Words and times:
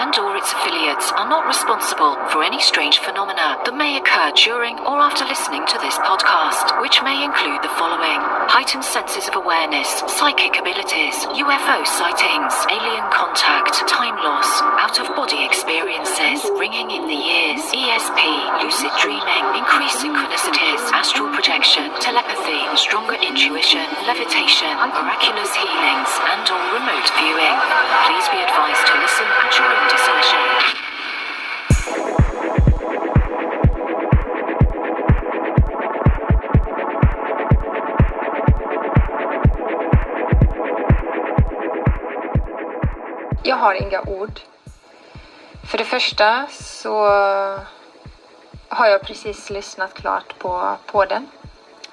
and 0.00 0.16
or 0.16 0.36
its 0.36 0.48
affiliates 0.56 1.12
are 1.12 1.28
not 1.28 1.44
responsible 1.44 2.16
for 2.32 2.40
any 2.40 2.60
strange 2.60 3.02
phenomena 3.04 3.60
that 3.68 3.76
may 3.76 4.00
occur 4.00 4.32
during 4.32 4.80
or 4.88 4.96
after 4.96 5.28
listening 5.28 5.60
to 5.68 5.76
this 5.84 6.00
podcast, 6.00 6.72
which 6.80 7.04
may 7.04 7.20
include 7.20 7.60
the 7.60 7.76
following 7.76 8.22
heightened 8.48 8.84
senses 8.84 9.28
of 9.28 9.36
awareness, 9.36 9.88
psychic 10.08 10.56
abilities, 10.56 11.28
UFO 11.36 11.84
sightings, 11.84 12.54
alien 12.72 13.04
contact, 13.12 13.84
time 13.84 14.16
loss, 14.24 14.48
out 14.80 14.96
of 15.02 15.10
body 15.12 15.44
experiences, 15.44 16.40
ringing 16.56 16.88
in 16.88 17.04
the 17.04 17.20
ears, 17.20 17.60
ESP, 17.68 18.20
lucid 18.64 18.94
dreaming, 19.04 19.44
increased 19.58 20.00
synchronicities, 20.00 20.80
astral 20.96 21.28
projection, 21.36 21.92
telepathy, 22.00 22.62
stronger 22.80 23.20
intuition, 23.20 23.84
levitation, 24.08 24.72
miraculous 24.96 25.52
healings, 25.52 26.10
and 26.32 26.44
or 26.48 26.62
remote 26.72 27.08
viewing. 27.20 27.56
Please 28.08 28.26
be 28.32 28.40
advised 28.40 28.84
to 28.88 28.94
listen 29.02 29.28
at 29.28 29.52
your. 29.60 29.73
Jag 43.46 43.56
har 43.56 43.74
inga 43.74 44.00
ord. 44.00 44.40
För 45.70 45.78
det 45.78 45.84
första 45.84 46.46
så 46.50 47.06
har 48.68 48.86
jag 48.86 49.02
precis 49.02 49.50
lyssnat 49.50 49.94
klart 49.94 50.38
på 50.38 50.76
podden. 50.86 51.28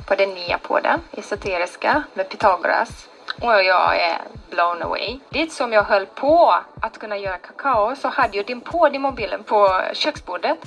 På 0.05 0.15
den 0.15 0.29
nya 0.29 0.57
podden, 0.57 0.99
Esoteriska, 1.11 2.03
med 2.13 2.29
Pythagoras. 2.29 3.07
Och 3.39 3.63
jag 3.63 4.01
är 4.01 4.21
blown 4.49 4.81
away. 4.81 5.19
Det 5.29 5.51
som 5.51 5.73
jag 5.73 5.83
höll 5.83 6.05
på 6.05 6.55
att 6.81 6.99
kunna 6.99 7.17
göra 7.17 7.37
kakao 7.37 7.95
så 7.95 8.07
hade 8.07 8.37
jag 8.37 8.45
din 8.45 8.61
podd 8.61 8.95
i 8.95 8.99
mobilen 8.99 9.43
på 9.43 9.81
köksbordet. 9.93 10.59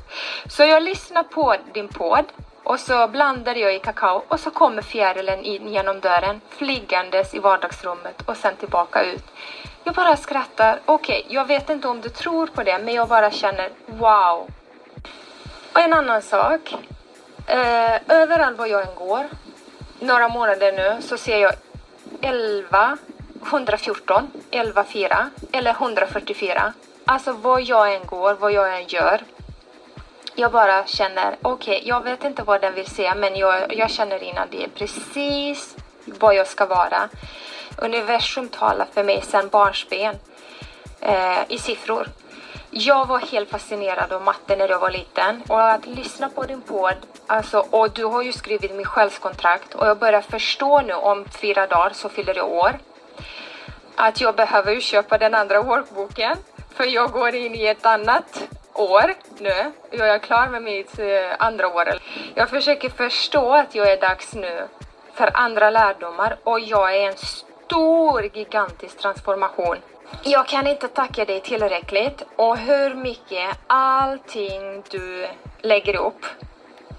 Så 0.48 0.64
jag 0.64 0.82
lyssnade 0.82 1.28
på 1.28 1.56
din 1.72 1.88
podd 1.88 2.24
och 2.62 2.80
så 2.80 3.08
blandade 3.08 3.60
jag 3.60 3.74
i 3.74 3.78
kakao 3.78 4.22
och 4.28 4.40
så 4.40 4.50
kommer 4.50 4.82
fjärilen 4.82 5.44
in 5.44 5.68
genom 5.68 6.00
dörren 6.00 6.40
flygandes 6.48 7.34
i 7.34 7.38
vardagsrummet 7.38 8.22
och 8.26 8.36
sen 8.36 8.56
tillbaka 8.56 9.02
ut. 9.02 9.24
Jag 9.84 9.94
bara 9.94 10.16
skrattar. 10.16 10.80
Okej, 10.84 11.20
okay, 11.20 11.34
jag 11.34 11.44
vet 11.44 11.70
inte 11.70 11.88
om 11.88 12.00
du 12.00 12.08
tror 12.08 12.46
på 12.46 12.62
det 12.62 12.78
men 12.78 12.94
jag 12.94 13.08
bara 13.08 13.30
känner 13.30 13.70
wow. 13.86 14.48
Och 15.72 15.80
en 15.80 15.92
annan 15.92 16.22
sak. 16.22 16.74
Eh, 17.46 17.94
överallt 18.08 18.58
var 18.58 18.66
jag 18.66 18.88
än 18.88 18.94
går, 18.94 19.24
några 19.98 20.28
månader 20.28 20.72
nu, 20.72 21.02
så 21.02 21.16
ser 21.16 21.38
jag 21.38 21.52
11, 22.20 22.98
114, 23.46 24.30
11, 24.50 24.84
4 24.84 25.30
eller 25.52 25.70
144. 25.70 26.72
Alltså 27.04 27.32
var 27.32 27.58
jag 27.58 27.94
än 27.94 28.06
går, 28.06 28.34
vad 28.34 28.52
jag 28.52 28.76
än 28.80 28.88
gör. 28.88 29.20
Jag 30.34 30.52
bara 30.52 30.86
känner, 30.86 31.36
okej, 31.42 31.76
okay, 31.76 31.88
jag 31.88 32.04
vet 32.04 32.24
inte 32.24 32.42
vad 32.42 32.60
den 32.60 32.74
vill 32.74 32.86
säga 32.86 33.14
men 33.14 33.36
jag, 33.36 33.76
jag 33.76 33.90
känner 33.90 34.22
innan 34.22 34.48
det 34.50 34.64
är 34.64 34.68
precis 34.68 35.76
vad 36.04 36.34
jag 36.34 36.46
ska 36.46 36.66
vara. 36.66 37.08
Universum 37.78 38.48
talar 38.48 38.86
för 38.92 39.04
mig 39.04 39.22
sedan 39.22 39.48
barnsben 39.48 40.16
eh, 41.00 41.38
i 41.48 41.58
siffror. 41.58 42.08
Jag 42.76 43.06
var 43.06 43.18
helt 43.18 43.50
fascinerad 43.50 44.12
av 44.12 44.22
matte 44.22 44.56
när 44.56 44.68
jag 44.68 44.78
var 44.78 44.90
liten 44.90 45.42
och 45.48 45.70
att 45.70 45.86
lyssna 45.86 46.28
på 46.28 46.42
din 46.42 46.60
podd, 46.60 46.96
alltså, 47.26 47.66
och 47.70 47.90
du 47.90 48.04
har 48.04 48.22
ju 48.22 48.32
skrivit 48.32 48.74
mitt 48.74 48.86
själskontrakt 48.86 49.74
och 49.74 49.86
jag 49.86 49.98
börjar 49.98 50.20
förstå 50.20 50.80
nu 50.80 50.92
om 50.92 51.24
fyra 51.24 51.66
dagar 51.66 51.90
så 51.94 52.08
fyller 52.08 52.34
jag 52.34 52.52
år 52.52 52.78
att 53.94 54.20
jag 54.20 54.34
behöver 54.34 54.80
köpa 54.80 55.18
den 55.18 55.34
andra 55.34 55.62
workboken 55.62 56.36
för 56.74 56.84
jag 56.84 57.10
går 57.10 57.34
in 57.34 57.54
i 57.54 57.66
ett 57.66 57.86
annat 57.86 58.48
år 58.72 59.14
nu. 59.38 59.72
Jag 59.90 60.08
är 60.08 60.18
klar 60.18 60.48
med 60.48 60.62
mitt 60.62 60.98
eh, 60.98 61.06
andra 61.38 61.68
år. 61.68 61.88
Jag 62.34 62.50
försöker 62.50 62.90
förstå 62.90 63.52
att 63.52 63.74
jag 63.74 63.92
är 63.92 64.00
dags 64.00 64.34
nu 64.34 64.68
för 65.12 65.30
andra 65.34 65.70
lärdomar 65.70 66.36
och 66.44 66.60
jag 66.60 66.96
är 66.96 67.08
en 67.08 67.16
stor 67.16 68.36
gigantisk 68.36 68.98
transformation. 68.98 69.76
Jag 70.22 70.48
kan 70.48 70.66
inte 70.66 70.88
tacka 70.88 71.24
dig 71.24 71.40
tillräckligt 71.40 72.22
och 72.36 72.58
hur 72.58 72.94
mycket 72.94 73.58
allting 73.66 74.82
du 74.90 75.26
lägger 75.62 75.96
upp 75.96 76.26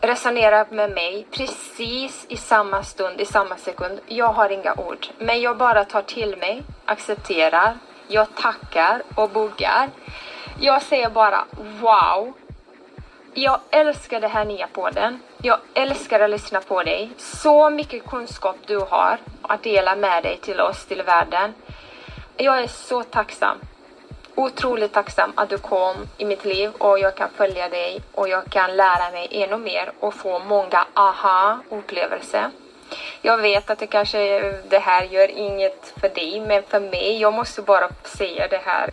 resonerar 0.02 0.66
med 0.70 0.92
mig 0.92 1.28
precis 1.32 2.26
i 2.30 2.38
samma 2.38 2.84
stund, 2.84 3.22
i 3.22 3.26
samma 3.26 3.58
sekund. 3.58 4.00
Jag 4.08 4.28
har 4.28 4.50
inga 4.50 4.74
ord, 4.74 5.08
men 5.18 5.42
jag 5.42 5.58
bara 5.58 5.86
tar 5.86 6.02
till 6.02 6.38
mig, 6.38 6.64
accepterar, 6.86 7.78
jag 8.08 8.36
tackar 8.36 9.02
och 9.16 9.30
buggar. 9.30 9.90
Jag 10.60 10.82
säger 10.82 11.10
bara 11.10 11.46
wow. 11.82 12.34
Jag 13.34 13.60
älskar 13.72 14.22
det 14.22 14.28
här 14.28 14.46
nya 14.46 14.68
podden. 14.68 15.20
Jag 15.38 15.60
älskar 15.74 16.20
att 16.20 16.30
lyssna 16.30 16.62
på 16.62 16.84
dig. 16.84 17.10
Så 17.18 17.70
mycket 17.70 18.06
kunskap 18.06 18.56
du 18.66 18.78
har 18.78 19.18
att 19.42 19.64
dela 19.64 19.96
med 19.96 20.24
dig 20.24 20.38
till 20.38 20.60
oss, 20.60 20.86
till 20.86 21.02
världen. 21.02 21.54
Jag 22.38 22.60
är 22.60 22.68
så 22.68 23.04
tacksam. 23.04 23.58
Otroligt 24.36 24.94
tacksam 24.94 25.34
att 25.36 25.50
du 25.50 25.58
kom 25.58 26.08
i 26.18 26.26
mitt 26.26 26.46
liv 26.46 26.72
och 26.78 27.00
jag 27.00 27.16
kan 27.16 27.30
följa 27.30 27.70
dig 27.70 28.02
och 28.12 28.30
jag 28.30 28.46
kan 28.50 28.76
lära 28.76 29.12
mig 29.12 29.28
ännu 29.32 29.58
mer 29.58 29.92
och 30.00 30.14
få 30.14 30.40
många 30.40 30.86
aha-upplevelser. 30.94 32.50
Jag 33.22 33.38
vet 33.38 33.70
att 33.70 33.80
det 33.80 33.88
kanske 33.88 34.52
det 34.70 34.80
här 34.80 35.04
gör 35.04 35.32
inget 35.32 35.94
för 36.02 36.10
dig, 36.10 36.40
men 36.40 36.64
för 36.64 36.80
mig, 36.80 37.22
jag 37.22 37.34
måste 37.34 37.62
bara 37.62 37.90
säga 38.04 38.48
det 38.48 38.62
här. 38.66 38.90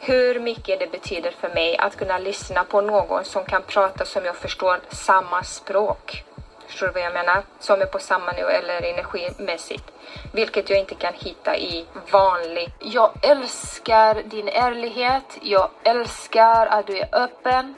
Hur 0.00 0.40
mycket 0.40 0.80
det 0.80 0.92
betyder 0.92 1.30
för 1.30 1.48
mig 1.48 1.76
att 1.78 1.96
kunna 1.96 2.18
lyssna 2.18 2.64
på 2.64 2.80
någon 2.80 3.24
som 3.24 3.44
kan 3.44 3.62
prata 3.62 4.04
som 4.04 4.24
jag 4.24 4.36
förstår 4.36 4.80
samma 4.88 5.42
språk. 5.42 6.24
Förstår 6.70 6.86
du 6.86 6.92
vad 6.92 7.02
jag 7.02 7.12
menar? 7.12 7.42
Som 7.58 7.80
är 7.80 7.86
på 7.86 7.98
samma 7.98 8.32
nivå 8.32 8.48
eller 8.48 8.82
energimässigt. 8.82 9.84
Vilket 10.32 10.70
jag 10.70 10.78
inte 10.78 10.94
kan 10.94 11.14
hitta 11.14 11.56
i 11.56 11.86
vanlig. 12.10 12.72
Jag 12.80 13.10
älskar 13.22 14.22
din 14.22 14.48
ärlighet. 14.48 15.38
Jag 15.42 15.70
älskar 15.82 16.66
att 16.66 16.86
du 16.86 16.98
är 16.98 17.08
öppen. 17.12 17.74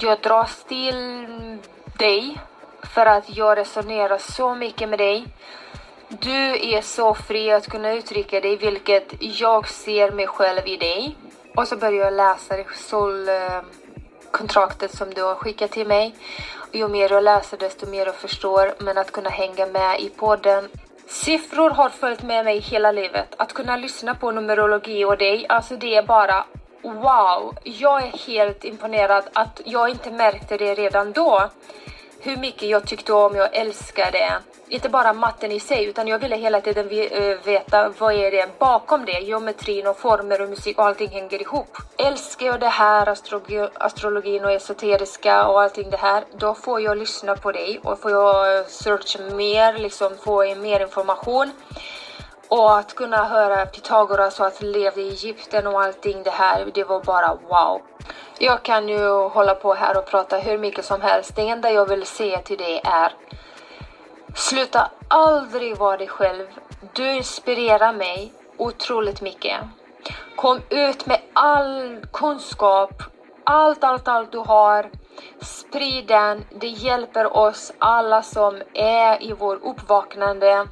Jag 0.00 0.20
dras 0.20 0.64
till 0.64 1.28
dig 1.98 2.40
för 2.94 3.06
att 3.06 3.36
jag 3.36 3.58
resonerar 3.58 4.18
så 4.18 4.54
mycket 4.54 4.88
med 4.88 4.98
dig. 4.98 5.26
Du 6.08 6.74
är 6.74 6.80
så 6.80 7.14
fri 7.14 7.52
att 7.52 7.68
kunna 7.68 7.92
uttrycka 7.92 8.40
dig, 8.40 8.56
vilket 8.56 9.12
jag 9.18 9.68
ser 9.68 10.10
mig 10.10 10.26
själv 10.26 10.66
i 10.66 10.76
dig. 10.76 11.16
Och 11.54 11.68
så 11.68 11.76
börjar 11.76 12.04
jag 12.04 12.12
läsa 12.12 12.54
solkontraktet 12.74 14.92
eh, 14.92 14.96
som 14.96 15.14
du 15.14 15.22
har 15.22 15.34
skickat 15.34 15.70
till 15.70 15.86
mig 15.86 16.14
ju 16.72 16.88
mer 16.88 17.12
jag 17.12 17.24
läser 17.24 17.56
desto 17.56 17.86
mer 17.86 18.06
jag 18.06 18.14
förstår, 18.14 18.74
men 18.78 18.98
att 18.98 19.12
kunna 19.12 19.30
hänga 19.30 19.66
med 19.66 20.00
i 20.00 20.08
podden. 20.08 20.68
Siffror 21.06 21.70
har 21.70 21.88
följt 21.88 22.22
med 22.22 22.44
mig 22.44 22.58
hela 22.58 22.92
livet. 22.92 23.34
Att 23.36 23.52
kunna 23.52 23.76
lyssna 23.76 24.14
på 24.14 24.30
numerologi 24.30 25.04
och 25.04 25.18
dig, 25.18 25.46
alltså 25.48 25.76
det 25.76 25.96
är 25.96 26.02
bara 26.02 26.44
wow. 26.82 27.56
Jag 27.64 28.02
är 28.02 28.26
helt 28.26 28.64
imponerad 28.64 29.24
att 29.32 29.60
jag 29.64 29.88
inte 29.88 30.10
märkte 30.10 30.56
det 30.56 30.74
redan 30.74 31.12
då 31.12 31.50
hur 32.26 32.36
mycket 32.36 32.68
jag 32.68 32.86
tyckte 32.86 33.12
om, 33.12 33.36
jag 33.36 33.56
älskade 33.56 34.40
inte 34.68 34.88
bara 34.88 35.12
matten 35.12 35.52
i 35.52 35.60
sig 35.60 35.84
utan 35.84 36.08
jag 36.08 36.18
ville 36.18 36.36
hela 36.36 36.60
tiden 36.60 36.90
eh, 36.90 37.36
veta 37.44 37.92
vad 37.98 38.14
är 38.14 38.30
det 38.30 38.58
bakom 38.58 39.04
det, 39.04 39.20
geometrin 39.20 39.86
och 39.86 39.98
former 39.98 40.40
och 40.40 40.48
musik 40.48 40.78
och 40.78 40.84
allting 40.84 41.08
hänger 41.08 41.42
ihop. 41.42 41.76
Älskar 41.98 42.46
jag 42.46 42.60
det 42.60 42.68
här, 42.68 43.08
astrologi, 43.08 43.68
astrologin 43.74 44.44
och 44.44 44.52
esoteriska 44.52 45.46
och 45.46 45.62
allting 45.62 45.90
det 45.90 45.96
här, 45.96 46.24
då 46.38 46.54
får 46.54 46.80
jag 46.80 46.98
lyssna 46.98 47.36
på 47.36 47.52
dig 47.52 47.80
och 47.82 48.00
får 48.00 48.10
jag 48.10 48.66
searcha 48.70 49.18
mer, 49.34 49.78
liksom 49.78 50.12
få 50.24 50.54
mer 50.54 50.80
information. 50.80 51.50
Och 52.48 52.78
att 52.78 52.94
kunna 52.94 53.24
höra 53.24 53.66
Pythagoras 53.66 54.40
och 54.40 54.46
att 54.46 54.62
leva 54.62 55.00
i 55.00 55.08
Egypten 55.08 55.66
och 55.66 55.82
allting 55.82 56.22
det 56.22 56.30
här, 56.30 56.70
det 56.74 56.84
var 56.84 57.00
bara 57.00 57.34
wow. 57.34 57.80
Jag 58.38 58.62
kan 58.62 58.88
ju 58.88 59.08
hålla 59.08 59.54
på 59.54 59.74
här 59.74 59.98
och 59.98 60.06
prata 60.06 60.38
hur 60.38 60.58
mycket 60.58 60.84
som 60.84 61.00
helst. 61.00 61.36
Det 61.36 61.48
enda 61.48 61.70
jag 61.70 61.88
vill 61.88 62.06
säga 62.06 62.38
till 62.38 62.58
dig 62.58 62.80
är 62.84 63.12
Sluta 64.34 64.90
aldrig 65.08 65.76
vara 65.76 65.96
dig 65.96 66.08
själv. 66.08 66.46
Du 66.92 67.12
inspirerar 67.12 67.92
mig 67.92 68.32
otroligt 68.56 69.20
mycket. 69.20 69.60
Kom 70.36 70.60
ut 70.68 71.06
med 71.06 71.20
all 71.32 72.00
kunskap, 72.12 73.02
allt, 73.44 73.84
allt, 73.84 74.08
allt 74.08 74.32
du 74.32 74.38
har. 74.38 74.90
Sprid 75.40 76.06
den. 76.06 76.44
Det 76.50 76.66
hjälper 76.66 77.36
oss 77.36 77.72
alla 77.78 78.22
som 78.22 78.62
är 78.74 79.22
i 79.22 79.32
vår 79.32 79.56
uppvaknande 79.62 80.66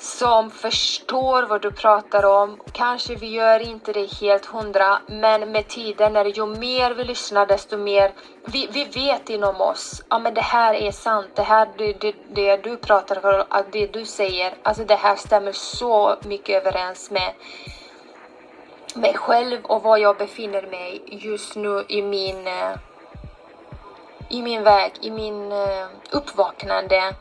som 0.00 0.50
förstår 0.50 1.42
vad 1.42 1.62
du 1.62 1.72
pratar 1.72 2.24
om. 2.24 2.60
Kanske 2.72 3.14
vi 3.14 3.26
gör 3.26 3.60
inte 3.60 3.92
det 3.92 4.12
helt 4.20 4.46
hundra, 4.46 4.98
men 5.06 5.52
med 5.52 5.68
tiden, 5.68 6.12
när 6.12 6.24
ju 6.24 6.46
mer 6.46 6.94
vi 6.94 7.04
lyssnar, 7.04 7.46
desto 7.46 7.76
mer 7.76 8.12
vi, 8.44 8.68
vi 8.72 8.84
vet 8.84 9.30
inom 9.30 9.60
oss. 9.60 10.02
Ja, 10.08 10.18
men 10.18 10.34
det 10.34 10.40
här 10.40 10.74
är 10.74 10.92
sant. 10.92 11.28
Det 11.34 11.42
här, 11.42 11.68
det, 11.78 11.92
det, 11.92 12.14
det 12.34 12.56
du 12.56 12.76
pratar 12.76 13.26
om, 13.26 13.64
det 13.72 13.86
du 13.86 14.04
säger, 14.04 14.54
alltså 14.62 14.84
det 14.84 14.94
här 14.94 15.16
stämmer 15.16 15.52
så 15.52 16.16
mycket 16.24 16.66
överens 16.66 17.10
med 17.10 17.32
mig 18.94 19.14
själv 19.14 19.64
och 19.64 19.82
var 19.82 19.96
jag 19.96 20.16
befinner 20.16 20.62
mig 20.62 21.02
just 21.06 21.56
nu 21.56 21.84
i 21.88 22.02
min 22.02 22.46
eh, 22.46 22.76
i 24.28 24.42
min 24.42 24.62
väg, 24.62 24.92
i 25.00 25.10
min 25.10 25.52
eh, 25.52 25.86
uppvaknande 26.10 27.14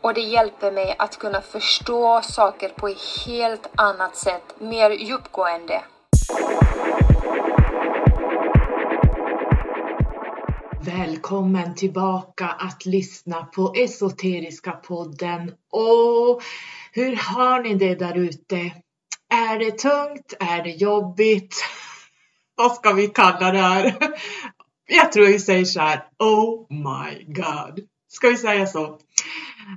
och 0.00 0.14
det 0.14 0.20
hjälper 0.20 0.72
mig 0.72 0.94
att 0.98 1.18
kunna 1.18 1.40
förstå 1.40 2.20
saker 2.22 2.68
på 2.68 2.88
ett 2.88 3.26
helt 3.26 3.66
annat 3.74 4.16
sätt, 4.16 4.54
mer 4.58 4.90
djupgående. 4.90 5.82
Välkommen 10.80 11.74
tillbaka 11.74 12.46
att 12.46 12.86
lyssna 12.86 13.44
på 13.44 13.72
Esoteriska 13.76 14.72
podden. 14.72 15.52
Och 15.70 16.42
hur 16.92 17.16
har 17.16 17.62
ni 17.62 17.74
det 17.74 17.94
där 17.94 18.18
ute? 18.18 18.56
Är 19.30 19.58
det 19.58 19.78
tungt? 19.78 20.34
Är 20.40 20.62
det 20.62 20.70
jobbigt? 20.70 21.64
Vad 22.54 22.72
ska 22.72 22.92
vi 22.92 23.06
kalla 23.06 23.52
det 23.52 23.58
här? 23.58 23.94
Jag 24.86 25.12
tror 25.12 25.26
vi 25.26 25.38
säger 25.38 25.64
så 25.64 25.80
här. 25.80 26.04
Oh 26.18 26.66
my 26.70 27.24
god. 27.24 27.80
Ska 28.08 28.28
vi 28.28 28.36
säga 28.36 28.66
så? 28.66 28.98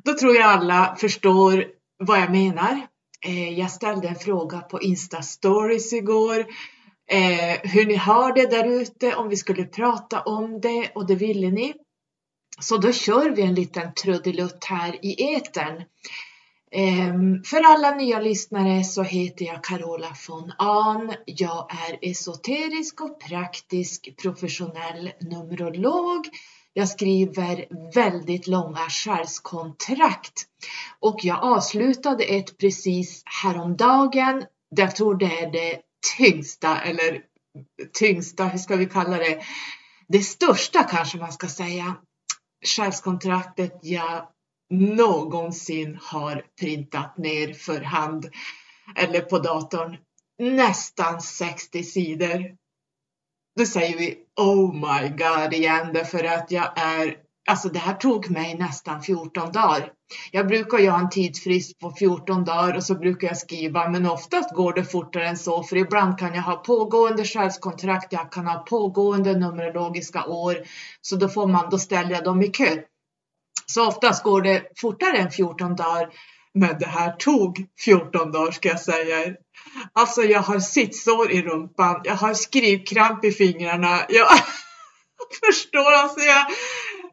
Då 0.03 0.13
tror 0.13 0.35
jag 0.35 0.45
alla 0.45 0.95
förstår 0.99 1.65
vad 1.97 2.19
jag 2.19 2.31
menar. 2.31 2.87
Eh, 3.25 3.59
jag 3.59 3.71
ställde 3.71 4.07
en 4.07 4.15
fråga 4.15 4.59
på 4.59 4.81
Insta 4.81 5.21
stories 5.21 5.93
igår. 5.93 6.39
Eh, 7.11 7.71
hur 7.71 7.85
ni 7.85 7.95
har 7.95 8.33
det 8.33 8.51
där 8.51 8.81
ute, 8.81 9.15
om 9.15 9.29
vi 9.29 9.35
skulle 9.35 9.65
prata 9.65 10.21
om 10.21 10.61
det 10.61 10.91
och 10.95 11.07
det 11.07 11.15
ville 11.15 11.51
ni. 11.51 11.73
Så 12.59 12.77
då 12.77 12.91
kör 12.91 13.29
vi 13.29 13.41
en 13.41 13.55
liten 13.55 13.93
trudelutt 13.93 14.65
här 14.65 15.05
i 15.05 15.33
etern. 15.33 15.83
Ehm, 16.71 17.43
för 17.43 17.61
alla 17.61 17.95
nya 17.95 18.19
lyssnare 18.19 18.83
så 18.83 19.03
heter 19.03 19.45
jag 19.45 19.63
Carola 19.63 20.15
von 20.27 20.51
Ahn. 20.57 21.13
Jag 21.25 21.67
är 21.89 22.09
esoterisk 22.11 23.01
och 23.01 23.19
praktisk 23.19 24.17
professionell 24.21 25.11
numerolog. 25.21 26.27
Jag 26.73 26.89
skriver 26.89 27.67
väldigt 27.93 28.47
långa 28.47 28.89
själskontrakt 28.89 30.45
och 30.99 31.19
jag 31.23 31.43
avslutade 31.43 32.23
ett 32.23 32.57
precis 32.57 33.23
häromdagen. 33.43 34.43
Jag 34.69 34.95
tror 34.95 35.15
det 35.15 35.39
är 35.39 35.51
det 35.51 35.81
tyngsta 36.17 36.81
eller 36.81 37.21
tyngsta, 37.93 38.45
hur 38.45 38.59
ska 38.59 38.75
vi 38.75 38.85
kalla 38.85 39.17
det? 39.17 39.41
Det 40.07 40.21
största 40.21 40.83
kanske 40.83 41.17
man 41.17 41.31
ska 41.31 41.47
säga. 41.47 41.95
Själskontraktet 42.65 43.79
jag 43.81 44.27
någonsin 44.69 45.99
har 46.01 46.45
printat 46.59 47.17
ner 47.17 47.53
för 47.53 47.81
hand 47.81 48.29
eller 48.95 49.21
på 49.21 49.39
datorn. 49.39 49.97
Nästan 50.39 51.21
60 51.21 51.83
sidor. 51.83 52.60
Då 53.59 53.65
säger 53.65 53.97
vi 53.97 54.17
Oh 54.35 54.73
my 54.73 55.09
God 55.09 55.53
igen 55.53 55.93
därför 55.93 56.23
att 56.23 56.51
jag 56.51 56.79
är 56.79 57.15
Alltså 57.49 57.69
det 57.69 57.79
här 57.79 57.93
tog 57.93 58.29
mig 58.29 58.57
nästan 58.57 59.01
14 59.01 59.51
dagar. 59.51 59.91
Jag 60.31 60.47
brukar 60.47 60.77
ju 60.77 60.89
ha 60.89 60.99
en 60.99 61.09
tidsfrist 61.09 61.79
på 61.79 61.91
14 61.91 62.43
dagar 62.43 62.75
och 62.75 62.83
så 62.83 62.95
brukar 62.95 63.27
jag 63.27 63.37
skriva 63.37 63.89
men 63.89 64.05
oftast 64.05 64.55
går 64.55 64.73
det 64.73 64.83
fortare 64.83 65.27
än 65.27 65.37
så 65.37 65.63
för 65.63 65.75
ibland 65.75 66.19
kan 66.19 66.35
jag 66.35 66.41
ha 66.41 66.55
pågående 66.55 67.25
själskontrakt, 67.25 68.13
jag 68.13 68.31
kan 68.31 68.47
ha 68.47 68.59
pågående 68.59 69.33
numerologiska 69.33 70.25
år 70.25 70.57
så 71.01 71.15
då 71.15 71.29
får 71.29 71.47
man, 71.47 71.69
då 71.69 71.77
ställer 71.77 72.11
jag 72.11 72.23
dem 72.23 72.41
i 72.41 72.47
kö. 72.47 72.77
Så 73.65 73.87
oftast 73.87 74.23
går 74.23 74.41
det 74.41 74.63
fortare 74.77 75.17
än 75.17 75.31
14 75.31 75.75
dagar. 75.75 76.09
Men 76.53 76.79
det 76.79 76.87
här 76.87 77.11
tog 77.11 77.65
14 77.79 78.31
dagar 78.31 78.51
ska 78.51 78.69
jag 78.69 78.79
säga 78.79 79.25
er. 79.25 79.35
Alltså 79.93 80.23
jag 80.23 80.39
har 80.39 80.59
sittsår 80.59 81.31
i 81.31 81.41
rumpan, 81.41 82.01
jag 82.03 82.15
har 82.15 82.33
skrivkramp 82.33 83.25
i 83.25 83.31
fingrarna. 83.31 83.99
Jag 84.09 84.27
förstår 85.45 85.91
alltså, 85.91 86.19
jag, 86.19 86.45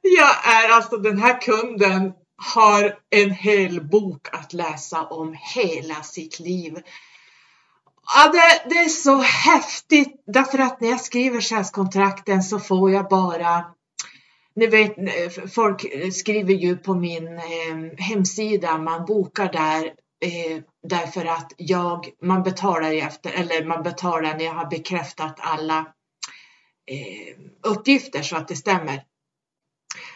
jag 0.03 0.55
är 0.55 0.69
alltså 0.69 0.97
den 0.97 1.19
här 1.19 1.41
kunden 1.41 2.13
har 2.55 2.99
en 3.11 3.31
hel 3.31 3.89
bok 3.89 4.29
att 4.33 4.53
läsa 4.53 5.03
om 5.03 5.37
hela 5.55 6.03
sitt 6.03 6.41
liv. 6.41 6.79
Ja, 8.15 8.33
det, 8.33 8.71
det 8.75 8.79
är 8.79 8.89
så 8.89 9.17
häftigt 9.21 10.23
därför 10.27 10.59
att 10.59 10.81
när 10.81 10.89
jag 10.89 11.01
skriver 11.01 11.41
tjänstkontrakten 11.41 12.43
så 12.43 12.59
får 12.59 12.91
jag 12.91 13.09
bara 13.09 13.65
ni 14.59 14.67
vet, 14.67 14.99
eh, 14.99 15.47
folk 15.49 15.87
skriver 16.13 16.55
ju 16.55 16.77
på 16.77 16.95
min 16.95 17.39
eh, 17.39 17.99
hemsida, 17.99 18.79
man 18.79 19.05
bokar 19.05 19.53
där 19.53 19.85
eh, 20.25 20.63
därför 20.89 21.25
att 21.25 21.53
jag, 21.57 22.09
man 22.23 22.43
betalar 22.43 22.93
efter, 22.93 23.33
eller 23.33 23.65
man 23.65 23.83
betalar 23.83 24.35
när 24.39 24.45
jag 24.45 24.55
har 24.55 24.71
bekräftat 24.71 25.37
alla 25.39 25.79
eh, 26.91 27.37
uppgifter 27.63 28.23
så 28.23 28.37
att 28.37 28.49
det 28.49 28.57
stämmer. 28.57 29.05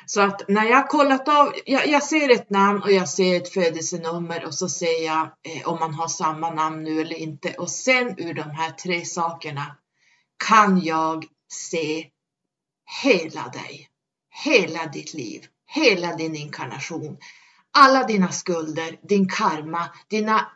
Så 0.07 0.21
att 0.21 0.49
när 0.49 0.65
jag 0.65 0.89
kollat 0.89 1.29
av, 1.29 1.53
jag, 1.65 1.87
jag, 1.87 2.03
ser 2.03 2.31
ett 2.31 2.51
namn 2.51 2.83
och 2.83 2.93
jag 2.93 3.09
ser 3.09 3.37
ett 3.37 3.53
födelsenummer 3.53 4.45
och 4.45 4.55
så 4.55 4.69
ser 4.69 5.05
jag 5.05 5.23
eh, 5.23 5.69
om 5.69 5.79
man 5.79 5.95
har 5.95 6.09
samma 6.09 6.51
namn 6.51 6.85
nu 6.85 7.01
eller 7.01 7.17
inte 7.17 7.55
och 7.55 7.71
sen 7.71 8.15
ur 8.19 8.35
de 8.35 8.51
här 8.51 8.71
tre 8.71 9.05
sakerna 9.05 9.77
kan 10.49 10.81
jag 10.81 11.25
se 11.53 12.07
hela 13.03 13.49
dig 13.49 13.89
hela 14.33 14.87
ditt 14.87 15.15
liv, 15.15 15.47
hela 15.67 16.17
din 16.17 16.37
inkarnation, 16.37 17.17
alla 17.73 18.05
dina 18.05 18.29
skulder, 18.29 18.99
din 19.03 19.29
karma, 19.29 19.89
dina 20.09 20.51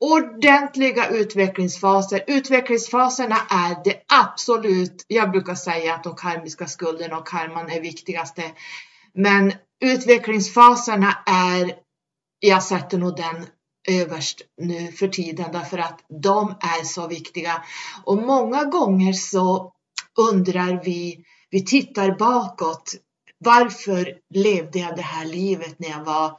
ordentliga 0.00 1.08
utvecklingsfaser. 1.08 2.24
Utvecklingsfaserna 2.26 3.36
är 3.50 3.84
det 3.84 4.02
absolut, 4.08 5.04
jag 5.08 5.30
brukar 5.30 5.54
säga 5.54 5.94
att 5.94 6.04
de 6.04 6.14
karmiska 6.16 6.66
skulderna 6.66 7.18
och 7.18 7.28
karman 7.28 7.70
är 7.70 7.80
viktigaste. 7.80 8.42
Men 9.14 9.52
utvecklingsfaserna 9.80 11.18
är, 11.26 11.74
jag 12.40 12.62
sätter 12.62 12.98
nog 12.98 13.16
den 13.16 13.46
överst 13.88 14.42
nu 14.56 14.92
för 14.92 15.08
tiden 15.08 15.52
därför 15.52 15.78
att 15.78 16.00
de 16.22 16.50
är 16.50 16.84
så 16.84 17.08
viktiga. 17.08 17.64
Och 18.04 18.16
många 18.16 18.64
gånger 18.64 19.12
så 19.12 19.72
undrar 20.18 20.84
vi, 20.84 21.24
vi 21.50 21.64
tittar 21.64 22.18
bakåt 22.18 22.94
varför 23.38 24.14
levde 24.34 24.78
jag 24.78 24.96
det 24.96 25.02
här 25.02 25.24
livet 25.24 25.78
när 25.78 25.88
jag 25.88 26.04
var 26.04 26.38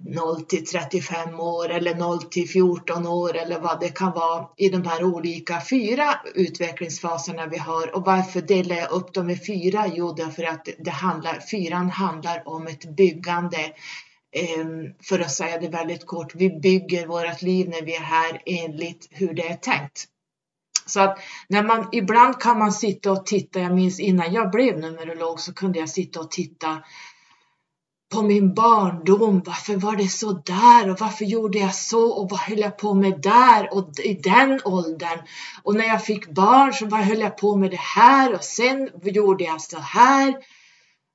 0 0.00 0.42
till 0.42 0.66
35 0.66 1.40
år 1.40 1.70
eller 1.70 1.94
0 1.94 2.22
till 2.22 2.48
14 2.48 3.06
år 3.06 3.36
eller 3.36 3.60
vad 3.60 3.80
det 3.80 3.88
kan 3.88 4.12
vara 4.12 4.48
i 4.56 4.68
de 4.68 4.86
här 4.86 5.04
olika 5.04 5.60
fyra 5.70 6.20
utvecklingsfaserna 6.34 7.46
vi 7.46 7.58
har. 7.58 7.96
Och 7.96 8.04
varför 8.04 8.40
delar 8.40 8.76
jag 8.76 8.90
upp 8.90 9.14
dem 9.14 9.30
i 9.30 9.36
fyra? 9.36 9.84
Jo, 9.94 10.12
därför 10.12 10.42
att 10.42 10.68
det 10.78 10.90
handlar, 10.90 11.40
fyran 11.50 11.90
handlar 11.90 12.48
om 12.48 12.66
ett 12.66 12.96
byggande. 12.96 13.72
Ehm, 14.32 14.94
för 15.02 15.20
att 15.20 15.30
säga 15.30 15.58
det 15.58 15.68
väldigt 15.68 16.06
kort, 16.06 16.34
vi 16.34 16.50
bygger 16.50 17.06
vårt 17.06 17.42
liv 17.42 17.68
när 17.68 17.82
vi 17.82 17.96
är 17.96 18.00
här 18.00 18.42
enligt 18.46 19.08
hur 19.10 19.34
det 19.34 19.48
är 19.48 19.56
tänkt. 19.56 20.04
Så 20.86 21.00
att 21.00 21.18
när 21.48 21.62
man, 21.62 21.88
ibland 21.92 22.40
kan 22.40 22.58
man 22.58 22.72
sitta 22.72 23.12
och 23.12 23.26
titta, 23.26 23.60
jag 23.60 23.74
minns 23.74 24.00
innan 24.00 24.32
jag 24.32 24.50
blev 24.50 24.78
numerolog 24.78 25.40
så 25.40 25.54
kunde 25.54 25.78
jag 25.78 25.88
sitta 25.88 26.20
och 26.20 26.30
titta 26.30 26.82
på 28.14 28.22
min 28.22 28.54
barndom. 28.54 29.42
Varför 29.46 29.76
var 29.76 29.96
det 29.96 30.08
så 30.08 30.32
där 30.32 30.90
och 30.90 31.00
varför 31.00 31.24
gjorde 31.24 31.58
jag 31.58 31.74
så 31.74 32.10
och 32.10 32.30
vad 32.30 32.40
höll 32.40 32.58
jag 32.58 32.78
på 32.78 32.94
med 32.94 33.20
där 33.20 33.74
och 33.74 33.98
i 34.04 34.14
den 34.14 34.60
åldern? 34.64 35.18
Och 35.62 35.74
när 35.74 35.86
jag 35.86 36.04
fick 36.04 36.28
barn 36.28 36.72
så 36.72 36.86
vad 36.86 37.00
höll 37.00 37.20
jag 37.20 37.36
på 37.38 37.56
med 37.56 37.70
det 37.70 37.80
här 37.80 38.34
och 38.34 38.44
sen 38.44 38.90
gjorde 39.02 39.44
jag 39.44 39.60
så 39.60 39.78
här. 39.78 40.34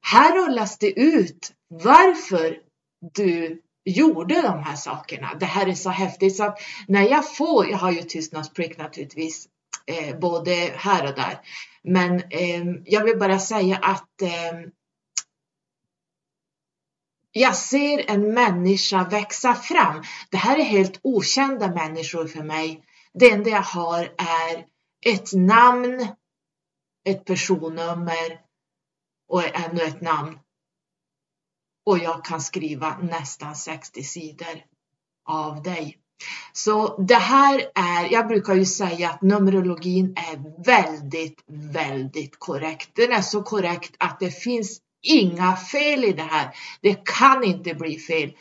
Här 0.01 0.35
rullas 0.35 0.77
det 0.77 0.99
ut 0.99 1.53
varför 1.69 2.57
du 3.13 3.61
gjorde 3.85 4.41
de 4.41 4.63
här 4.63 4.75
sakerna. 4.75 5.33
Det 5.39 5.45
här 5.45 5.67
är 5.67 5.73
så 5.73 5.89
häftigt 5.89 6.35
så 6.35 6.43
att 6.43 6.59
när 6.87 7.09
jag 7.09 7.35
får, 7.35 7.69
jag 7.69 7.77
har 7.77 7.91
ju 7.91 8.01
tystnadsplikt 8.01 8.79
naturligtvis, 8.79 9.47
eh, 9.91 10.19
både 10.19 10.51
här 10.75 11.09
och 11.09 11.15
där. 11.15 11.39
Men 11.83 12.15
eh, 12.29 12.63
jag 12.85 13.03
vill 13.03 13.19
bara 13.19 13.39
säga 13.39 13.77
att 13.77 14.21
eh, 14.21 14.59
jag 17.31 17.55
ser 17.55 18.09
en 18.11 18.33
människa 18.33 19.03
växa 19.03 19.55
fram. 19.55 20.03
Det 20.29 20.37
här 20.37 20.57
är 20.59 20.63
helt 20.63 20.99
okända 21.03 21.67
människor 21.67 22.27
för 22.27 22.43
mig. 22.43 22.83
Det 23.13 23.31
enda 23.31 23.49
jag 23.49 23.61
har 23.61 24.03
är 24.17 24.65
ett 25.05 25.33
namn, 25.33 26.07
ett 27.05 27.25
personnummer 27.25 28.41
och 29.27 29.43
ännu 29.43 29.81
ett 29.81 30.01
namn. 30.01 30.39
Och 31.85 31.97
jag 31.97 32.25
kan 32.25 32.41
skriva 32.41 32.97
nästan 32.97 33.55
60 33.55 34.03
sidor 34.03 34.63
av 35.25 35.63
dig. 35.63 36.00
Så 36.53 36.97
det 37.01 37.15
här 37.15 37.61
är, 37.75 38.13
jag 38.13 38.27
brukar 38.27 38.53
ju 38.53 38.65
säga 38.65 39.09
att 39.09 39.21
numerologin 39.21 40.15
är 40.15 40.63
väldigt, 40.65 41.43
väldigt 41.73 42.39
korrekt. 42.39 42.89
Den 42.93 43.11
är 43.11 43.21
så 43.21 43.43
korrekt 43.43 43.95
att 43.97 44.19
det 44.19 44.31
finns 44.31 44.79
inga 45.01 45.55
fel 45.55 46.03
i 46.03 46.11
det 46.11 46.27
här. 46.31 46.49
Det 46.81 47.05
kan 47.05 47.43
inte 47.43 47.73
bli 47.73 47.99
fel. 47.99 48.31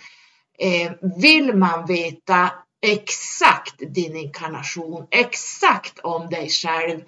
Eh, 0.59 0.93
vill 1.17 1.57
man 1.57 1.87
veta 1.87 2.51
exakt 2.83 3.75
din 3.79 4.17
inkarnation, 4.17 5.07
exakt 5.11 5.99
om 5.99 6.31
dig 6.31 6.49
själv. 6.49 7.01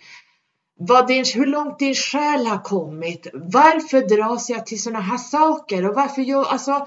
Vad 0.84 1.06
din, 1.06 1.24
hur 1.34 1.46
långt 1.46 1.78
din 1.78 1.94
själ 1.94 2.46
har 2.46 2.62
kommit. 2.62 3.26
Varför 3.32 4.16
dras 4.16 4.50
jag 4.50 4.66
till 4.66 4.82
sådana 4.82 5.00
här 5.00 5.18
saker? 5.18 5.88
Och 5.88 5.94
varför, 5.94 6.22
jag, 6.22 6.46
alltså, 6.46 6.86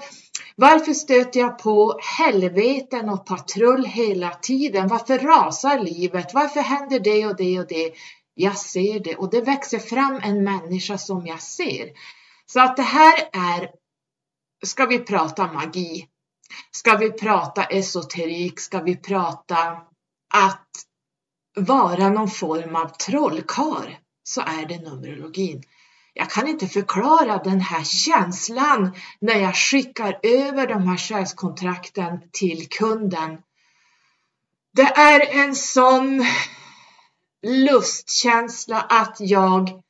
varför 0.56 0.92
stöter 0.92 1.40
jag 1.40 1.58
på 1.58 1.98
helveten 2.18 3.08
och 3.08 3.26
patrull 3.26 3.84
hela 3.84 4.30
tiden? 4.30 4.88
Varför 4.88 5.18
rasar 5.18 5.78
livet? 5.78 6.34
Varför 6.34 6.60
händer 6.60 7.00
det 7.00 7.26
och 7.26 7.36
det 7.36 7.58
och 7.60 7.66
det? 7.68 7.92
Jag 8.34 8.56
ser 8.56 9.00
det 9.00 9.16
och 9.16 9.30
det 9.30 9.40
växer 9.40 9.78
fram 9.78 10.20
en 10.22 10.44
människa 10.44 10.98
som 10.98 11.26
jag 11.26 11.42
ser. 11.42 11.90
Så 12.46 12.60
att 12.60 12.76
det 12.76 12.82
här 12.82 13.28
är, 13.32 13.70
ska 14.64 14.86
vi 14.86 14.98
prata 14.98 15.52
magi? 15.52 16.08
Ska 16.70 16.96
vi 16.96 17.10
prata 17.10 17.64
esoterik? 17.64 18.60
Ska 18.60 18.80
vi 18.80 18.96
prata 18.96 19.56
att 20.34 20.68
vara 21.56 22.08
någon 22.08 22.30
form 22.30 22.76
av 22.76 22.88
trollkar 22.88 23.98
så 24.22 24.40
är 24.40 24.66
det 24.66 24.78
numerologin. 24.78 25.62
Jag 26.14 26.30
kan 26.30 26.48
inte 26.48 26.66
förklara 26.66 27.42
den 27.42 27.60
här 27.60 27.84
känslan 27.84 28.94
när 29.20 29.34
jag 29.34 29.56
skickar 29.56 30.20
över 30.22 30.66
de 30.66 30.88
här 30.88 30.96
själskontrakten 30.96 32.20
till 32.32 32.68
kunden. 32.68 33.38
Det 34.72 34.82
är 34.82 35.44
en 35.44 35.54
sån 35.54 36.24
lustkänsla 37.46 38.80
att 38.80 39.16
jag 39.20 39.82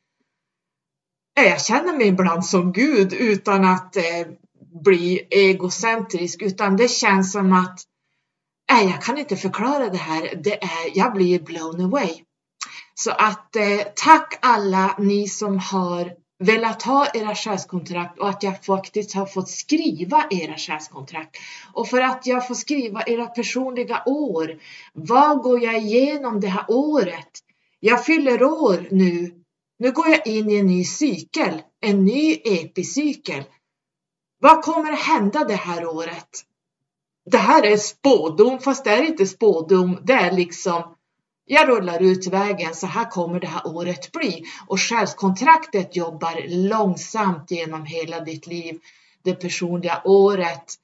jag 1.35 1.63
känner 1.63 1.97
mig 1.97 2.07
ibland 2.07 2.47
som 2.47 2.73
Gud 2.73 3.13
utan 3.13 3.65
att 3.65 3.97
eh, 3.97 4.27
bli 4.85 5.27
egocentrisk 5.31 6.43
utan 6.43 6.77
det 6.77 6.89
känns 6.89 7.33
som 7.33 7.53
att 7.53 7.81
nej, 8.71 8.91
jag 8.91 9.03
kan 9.03 9.19
inte 9.19 9.37
förklara 9.37 9.89
det 9.89 9.99
här. 9.99 10.41
Det 10.45 10.63
är, 10.65 10.91
jag 10.95 11.13
blir 11.13 11.41
blown 11.41 11.81
away. 11.81 12.23
Så 12.95 13.11
att 13.11 13.57
eh, 13.57 13.81
tack 13.95 14.39
alla 14.43 14.95
ni 14.99 15.29
som 15.29 15.59
har 15.59 16.13
velat 16.39 16.83
ha 16.83 17.07
era 17.15 17.35
själskontrakt 17.35 18.19
och 18.19 18.29
att 18.29 18.43
jag 18.43 18.65
faktiskt 18.65 19.15
har 19.15 19.27
fått 19.27 19.49
skriva 19.49 20.27
era 20.31 20.57
själskontrakt. 20.57 21.37
Och 21.73 21.89
för 21.89 22.01
att 22.01 22.27
jag 22.27 22.49
får 22.49 22.55
skriva 22.55 23.03
era 23.07 23.27
personliga 23.27 24.03
år. 24.07 24.59
Vad 24.93 25.43
går 25.43 25.63
jag 25.63 25.77
igenom 25.77 26.41
det 26.41 26.49
här 26.49 26.65
året? 26.69 27.31
Jag 27.81 28.05
fyller 28.05 28.43
år 28.43 28.89
nu. 28.91 29.43
Nu 29.79 29.93
går 29.93 30.09
jag 30.09 30.27
in 30.27 30.51
i 30.51 30.57
en 30.57 30.67
ny 30.67 30.85
cykel, 30.85 31.63
en 31.81 32.05
ny 32.05 32.33
epicykel. 32.45 33.45
Vad 34.41 34.63
kommer 34.63 34.93
att 34.93 35.03
hända 35.03 35.45
det 35.45 35.55
här 35.55 35.87
året? 35.87 36.45
Det 37.31 37.39
här 37.39 37.63
är 37.67 37.77
spådom, 37.77 38.59
fast 38.59 38.85
det 38.85 38.91
är 38.91 39.03
inte 39.03 39.27
spådom. 39.27 39.99
Det 40.03 40.13
är 40.13 40.33
liksom 40.33 40.83
jag 41.49 41.69
rullar 41.69 42.03
ut 42.03 42.27
vägen, 42.27 42.75
så 42.75 42.87
här 42.87 43.11
kommer 43.11 43.41
det 43.41 43.47
här 43.47 43.67
året 43.67 44.13
bli. 44.13 44.45
Och 44.67 44.81
själskontraktet 44.81 45.97
jobbar 45.97 46.69
långsamt 46.69 47.51
genom 47.51 47.85
hela 47.85 48.21
ditt 48.21 48.47
liv. 48.47 48.79
Det 49.23 49.35
personliga 49.35 50.03
året 50.05 50.75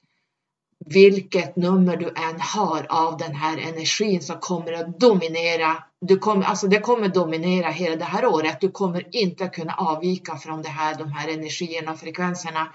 vilket 0.85 1.55
nummer 1.55 1.97
du 1.97 2.07
än 2.07 2.39
har 2.39 2.85
av 2.89 3.17
den 3.17 3.35
här 3.35 3.57
energin 3.57 4.21
som 4.21 4.39
kommer 4.39 4.73
att 4.73 4.99
dominera. 4.99 5.83
Du 6.07 6.17
kommer, 6.17 6.45
alltså 6.45 6.67
det 6.67 6.79
kommer 6.79 7.07
dominera 7.07 7.69
hela 7.69 7.95
det 7.95 8.03
här 8.03 8.25
året. 8.25 8.61
Du 8.61 8.71
kommer 8.71 9.15
inte 9.15 9.47
kunna 9.47 9.73
avvika 9.73 10.37
från 10.37 10.61
det 10.61 10.69
här, 10.69 10.95
de 10.95 11.11
här 11.11 11.27
energierna 11.27 11.91
och 11.91 11.99
frekvenserna. 11.99 12.67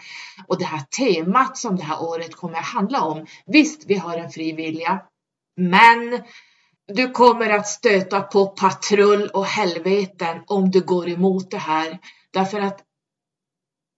Och 0.46 0.58
det 0.58 0.64
här 0.64 0.80
temat 0.80 1.58
som 1.58 1.76
det 1.76 1.82
här 1.82 2.02
året 2.02 2.34
kommer 2.34 2.58
att 2.58 2.64
handla 2.64 3.02
om. 3.02 3.26
Visst, 3.46 3.84
vi 3.86 3.94
har 3.94 4.16
en 4.16 4.30
fri 4.30 4.52
vilja, 4.52 5.00
men 5.56 6.22
du 6.92 7.10
kommer 7.10 7.50
att 7.50 7.66
stöta 7.66 8.20
på 8.20 8.46
patrull 8.46 9.28
och 9.28 9.46
helveten 9.46 10.42
om 10.46 10.70
du 10.70 10.80
går 10.80 11.08
emot 11.08 11.50
det 11.50 11.58
här. 11.58 11.98
Därför 12.32 12.60
att 12.60 12.84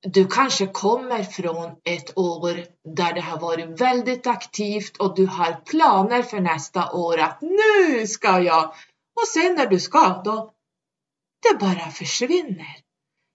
du 0.03 0.27
kanske 0.27 0.67
kommer 0.67 1.23
från 1.23 1.71
ett 1.85 2.19
år 2.19 2.65
där 2.97 3.13
det 3.13 3.21
har 3.21 3.41
varit 3.41 3.81
väldigt 3.81 4.27
aktivt 4.27 4.97
och 4.97 5.17
du 5.17 5.27
har 5.27 5.53
planer 5.53 6.23
för 6.23 6.41
nästa 6.41 6.93
år 6.93 7.19
att 7.19 7.39
nu 7.41 8.07
ska 8.07 8.41
jag 8.41 8.75
och 9.23 9.29
sen 9.29 9.55
när 9.55 9.67
du 9.67 9.81
ska 9.81 10.23
då 10.25 10.55
det 11.43 11.59
bara 11.59 11.91
försvinner. 11.91 12.77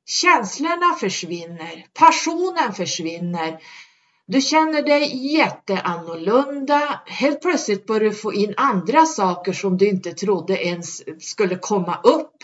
Känslorna 0.05 0.93
försvinner, 0.99 1.85
passionen 1.93 2.73
försvinner. 2.73 3.59
Du 4.27 4.41
känner 4.41 4.81
dig 4.81 5.33
jätteannorlunda. 5.35 7.01
Helt 7.05 7.41
plötsligt 7.41 7.85
börjar 7.85 8.09
du 8.09 8.15
få 8.15 8.33
in 8.33 8.53
andra 8.57 9.05
saker 9.05 9.53
som 9.53 9.77
du 9.77 9.89
inte 9.89 10.13
trodde 10.13 10.65
ens 10.65 11.03
skulle 11.25 11.57
komma 11.57 11.99
upp. 12.03 12.43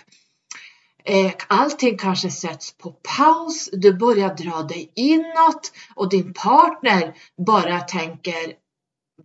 Eh, 1.03 1.31
allting 1.48 1.98
kanske 1.98 2.29
sätts 2.29 2.71
på 2.77 2.91
paus, 2.91 3.69
du 3.74 3.93
börjar 3.93 4.36
dra 4.36 4.63
dig 4.63 4.91
inåt 4.95 5.71
och 5.95 6.10
din 6.10 6.33
partner 6.33 7.13
bara 7.48 7.79
tänker 7.79 8.61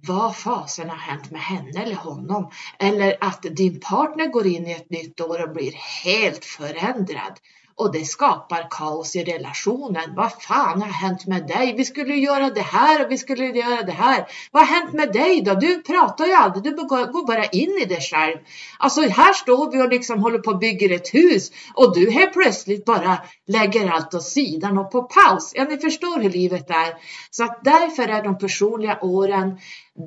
vad 0.02 0.36
fasen 0.36 0.88
har 0.88 0.96
hänt 0.96 1.30
med 1.30 1.40
henne 1.40 1.82
eller 1.82 1.96
honom? 1.96 2.50
Eller 2.78 3.16
att 3.20 3.42
din 3.42 3.80
partner 3.80 4.26
går 4.26 4.46
in 4.46 4.66
i 4.66 4.72
ett 4.72 4.90
nytt 4.90 5.20
år 5.20 5.42
och 5.42 5.54
blir 5.54 5.72
helt 6.04 6.44
förändrad 6.44 7.38
och 7.78 7.92
det 7.92 8.04
skapar 8.04 8.66
kaos 8.70 9.16
i 9.16 9.24
relationen. 9.24 10.14
Vad 10.16 10.32
fan 10.42 10.82
har 10.82 10.88
hänt 10.88 11.26
med 11.26 11.46
dig? 11.46 11.74
Vi 11.76 11.84
skulle 11.84 12.14
göra 12.14 12.50
det 12.50 12.60
här 12.60 13.04
och 13.04 13.10
vi 13.10 13.18
skulle 13.18 13.46
göra 13.46 13.82
det 13.82 13.92
här. 13.92 14.26
Vad 14.50 14.66
har 14.66 14.80
hänt 14.80 14.92
med 14.92 15.12
dig 15.12 15.42
då? 15.42 15.54
Du 15.54 15.82
pratar 15.82 16.26
ju 16.26 16.32
aldrig, 16.32 16.64
du 16.64 16.86
går 16.86 17.26
bara 17.26 17.44
in 17.44 17.78
i 17.82 17.84
dig 17.84 18.00
själv. 18.00 18.36
Alltså 18.78 19.00
här 19.00 19.32
står 19.32 19.72
vi 19.72 19.82
och 19.82 19.88
liksom 19.88 20.22
håller 20.22 20.38
på 20.38 20.50
och 20.50 20.58
bygger 20.58 20.92
ett 20.92 21.14
hus 21.14 21.50
och 21.74 21.94
du 21.94 22.10
helt 22.10 22.32
plötsligt 22.32 22.84
bara 22.84 23.18
lägger 23.46 23.90
allt 23.90 24.14
åt 24.14 24.22
sidan 24.22 24.78
och 24.78 24.90
på 24.90 25.02
paus. 25.02 25.52
Ja, 25.54 25.64
ni 25.64 25.78
förstår 25.78 26.20
hur 26.20 26.30
livet 26.30 26.70
är. 26.70 26.94
Så 27.30 27.44
att 27.44 27.64
därför 27.64 28.08
är 28.08 28.22
de 28.22 28.38
personliga 28.38 28.98
åren, 29.00 29.58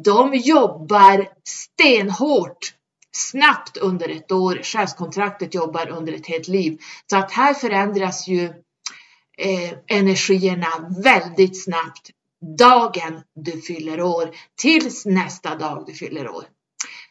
de 0.03 0.33
jobbar 0.33 1.27
stenhårt 1.43 2.78
snabbt 3.11 3.77
under 3.77 4.09
ett 4.09 4.31
år. 4.31 4.59
Chefskontraktet 4.63 5.53
jobbar 5.53 5.89
under 5.89 6.13
ett 6.13 6.27
helt 6.27 6.47
liv. 6.47 6.79
Så 7.09 7.17
att 7.17 7.31
här 7.31 7.53
förändras 7.53 8.27
ju 8.27 8.43
eh, 9.37 9.73
energierna 9.87 10.95
väldigt 11.03 11.63
snabbt 11.63 12.09
dagen 12.57 13.21
du 13.35 13.61
fyller 13.61 14.01
år 14.01 14.35
tills 14.61 15.05
nästa 15.05 15.55
dag 15.55 15.83
du 15.87 15.93
fyller 15.93 16.29
år. 16.29 16.45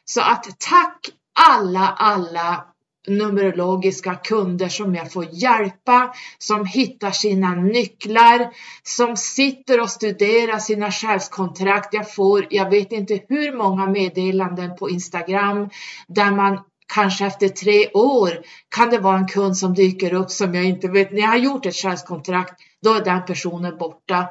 Så 0.04 0.20
att 0.20 0.46
tack 0.58 1.10
alla, 1.48 1.88
alla 1.88 2.66
numerologiska 3.08 4.14
kunder 4.14 4.68
som 4.68 4.94
jag 4.94 5.12
får 5.12 5.26
hjälpa, 5.30 6.14
som 6.38 6.66
hittar 6.66 7.10
sina 7.10 7.54
nycklar, 7.54 8.50
som 8.82 9.16
sitter 9.16 9.80
och 9.80 9.90
studerar 9.90 10.58
sina 10.58 10.90
själskontrakt. 10.90 11.94
Jag 11.94 12.14
får, 12.14 12.46
jag 12.50 12.70
vet 12.70 12.92
inte 12.92 13.20
hur 13.28 13.56
många 13.56 13.86
meddelanden 13.86 14.76
på 14.76 14.90
Instagram 14.90 15.68
där 16.08 16.30
man 16.30 16.58
kanske 16.94 17.26
efter 17.26 17.48
tre 17.48 17.90
år 17.90 18.30
kan 18.68 18.90
det 18.90 18.98
vara 18.98 19.18
en 19.18 19.28
kund 19.28 19.56
som 19.56 19.74
dyker 19.74 20.12
upp 20.12 20.30
som 20.30 20.54
jag 20.54 20.64
inte 20.64 20.88
vet. 20.88 21.12
När 21.12 21.20
jag 21.20 21.28
har 21.28 21.36
gjort 21.36 21.66
ett 21.66 21.74
själskontrakt, 21.74 22.60
då 22.82 22.94
är 22.94 23.04
den 23.04 23.24
personen 23.24 23.78
borta. 23.78 24.28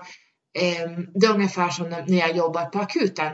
Ehm, 0.59 1.05
det 1.13 1.27
är 1.27 1.33
ungefär 1.33 1.69
som 1.69 1.89
när 1.89 2.17
jag 2.17 2.35
jobbar 2.35 2.65
på 2.65 2.79
akuten 2.79 3.33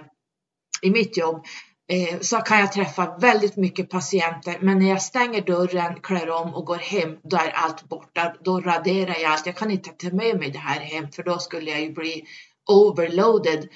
i 0.81 0.89
mitt 0.89 1.17
jobb. 1.17 1.45
Eh, 1.91 2.19
så 2.19 2.37
kan 2.37 2.59
jag 2.59 2.71
träffa 2.71 3.17
väldigt 3.17 3.57
mycket 3.57 3.89
patienter. 3.89 4.57
Men 4.61 4.79
när 4.79 4.89
jag 4.89 5.01
stänger 5.01 5.41
dörren, 5.41 6.01
klär 6.01 6.29
om 6.29 6.53
och 6.53 6.65
går 6.65 6.75
hem, 6.75 7.17
då 7.23 7.37
är 7.37 7.51
allt 7.55 7.89
borta. 7.89 8.35
Då 8.43 8.61
raderar 8.61 9.15
jag 9.21 9.31
allt. 9.31 9.45
Jag 9.45 9.55
kan 9.55 9.71
inte 9.71 9.89
ta 9.89 10.15
med 10.15 10.39
mig 10.39 10.51
det 10.51 10.59
här 10.59 10.79
hem 10.79 11.11
för 11.11 11.23
då 11.23 11.39
skulle 11.39 11.71
jag 11.71 11.81
ju 11.81 11.93
bli 11.93 12.23
overloaded. 12.69 13.69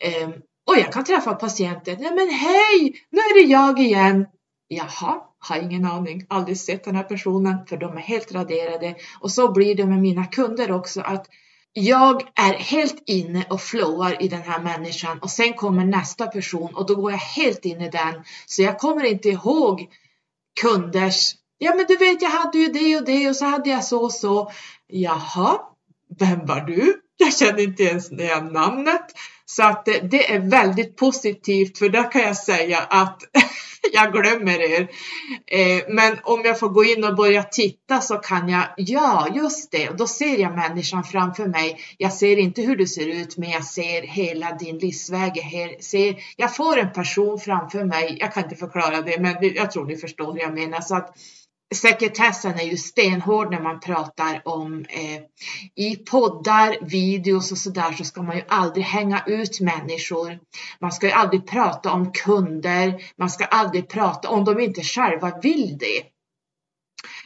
Ehm, 0.00 0.32
och 0.66 0.76
jag 0.76 0.92
kan 0.92 1.04
träffa 1.04 1.34
patienter. 1.34 1.96
Nej 2.00 2.14
men 2.14 2.30
hej, 2.30 2.94
nu 3.10 3.18
är 3.18 3.34
det 3.34 3.52
jag 3.52 3.78
igen. 3.78 4.26
Jaha, 4.68 5.20
har 5.38 5.56
ingen 5.56 5.84
aning, 5.84 6.26
aldrig 6.28 6.58
sett 6.58 6.84
den 6.84 6.96
här 6.96 7.02
personen 7.02 7.66
för 7.66 7.76
de 7.76 7.96
är 7.96 8.00
helt 8.00 8.32
raderade. 8.32 8.94
Och 9.20 9.30
så 9.30 9.52
blir 9.52 9.74
det 9.74 9.86
med 9.86 9.98
mina 9.98 10.24
kunder 10.24 10.72
också 10.72 11.00
att 11.00 11.26
jag 11.72 12.22
är 12.34 12.52
helt 12.52 13.02
inne 13.06 13.46
och 13.50 13.60
flowar 13.60 14.22
i 14.22 14.28
den 14.28 14.42
här 14.42 14.60
människan 14.62 15.18
och 15.18 15.30
sen 15.30 15.54
kommer 15.54 15.84
nästa 15.84 16.26
person 16.26 16.74
och 16.74 16.86
då 16.86 16.94
går 16.94 17.10
jag 17.10 17.18
helt 17.18 17.64
in 17.64 17.80
i 17.80 17.90
den. 17.90 18.24
Så 18.46 18.62
jag 18.62 18.78
kommer 18.78 19.04
inte 19.04 19.28
ihåg 19.28 19.88
kunders, 20.60 21.34
ja 21.58 21.74
men 21.74 21.86
du 21.88 21.96
vet 21.96 22.22
jag 22.22 22.30
hade 22.30 22.58
ju 22.58 22.68
det 22.68 22.96
och 22.96 23.04
det 23.04 23.28
och 23.28 23.36
så 23.36 23.44
hade 23.44 23.70
jag 23.70 23.84
så 23.84 24.04
och 24.04 24.12
så. 24.12 24.52
Jaha, 24.86 25.60
vem 26.18 26.46
var 26.46 26.60
du? 26.60 27.01
Jag 27.16 27.34
känner 27.34 27.62
inte 27.62 27.82
ens 27.82 28.12
igen 28.12 28.46
namnet. 28.46 29.06
Så 29.44 29.62
att 29.62 29.84
det, 29.84 30.00
det 30.10 30.32
är 30.32 30.38
väldigt 30.38 30.96
positivt 30.96 31.78
för 31.78 31.88
där 31.88 32.12
kan 32.12 32.22
jag 32.22 32.36
säga 32.36 32.78
att 32.78 33.22
jag 33.92 34.12
glömmer 34.12 34.60
er. 34.60 34.88
Eh, 35.46 35.82
men 35.88 36.18
om 36.22 36.42
jag 36.44 36.58
får 36.58 36.68
gå 36.68 36.84
in 36.84 37.04
och 37.04 37.16
börja 37.16 37.42
titta 37.42 38.00
så 38.00 38.16
kan 38.16 38.48
jag, 38.48 38.64
ja 38.76 39.28
just 39.34 39.70
det, 39.70 39.88
och 39.88 39.96
då 39.96 40.06
ser 40.06 40.38
jag 40.38 40.54
människan 40.54 41.04
framför 41.04 41.46
mig. 41.46 41.80
Jag 41.98 42.12
ser 42.12 42.36
inte 42.36 42.62
hur 42.62 42.76
du 42.76 42.86
ser 42.86 43.06
ut 43.06 43.36
men 43.36 43.50
jag 43.50 43.64
ser 43.64 44.02
hela 44.02 44.52
din 44.52 44.78
livsväg. 44.78 45.32
Jag, 45.34 45.84
ser, 45.84 46.16
jag 46.36 46.56
får 46.56 46.78
en 46.78 46.92
person 46.92 47.38
framför 47.38 47.84
mig. 47.84 48.16
Jag 48.20 48.34
kan 48.34 48.44
inte 48.44 48.56
förklara 48.56 49.00
det 49.00 49.20
men 49.20 49.36
jag 49.54 49.70
tror 49.70 49.86
ni 49.86 49.96
förstår 49.96 50.32
hur 50.32 50.40
jag 50.40 50.54
menar. 50.54 50.80
Så 50.80 50.96
att, 50.96 51.16
sekretessen 51.74 52.54
är 52.54 52.64
ju 52.64 52.76
stenhård 52.76 53.50
när 53.50 53.60
man 53.60 53.80
pratar 53.80 54.42
om 54.44 54.84
eh, 54.88 55.22
i 55.74 55.96
poddar, 55.96 56.76
videos 56.86 57.52
och 57.52 57.58
sådär 57.58 57.92
så 57.92 58.04
ska 58.04 58.22
man 58.22 58.36
ju 58.36 58.42
aldrig 58.48 58.84
hänga 58.84 59.24
ut 59.26 59.60
människor. 59.60 60.38
Man 60.80 60.92
ska 60.92 61.06
ju 61.06 61.12
aldrig 61.12 61.46
prata 61.46 61.92
om 61.92 62.12
kunder. 62.12 63.02
Man 63.16 63.30
ska 63.30 63.44
aldrig 63.44 63.88
prata 63.88 64.28
om 64.28 64.44
de 64.44 64.60
inte 64.60 64.82
själva 64.82 65.38
vill 65.42 65.78
det. 65.78 66.02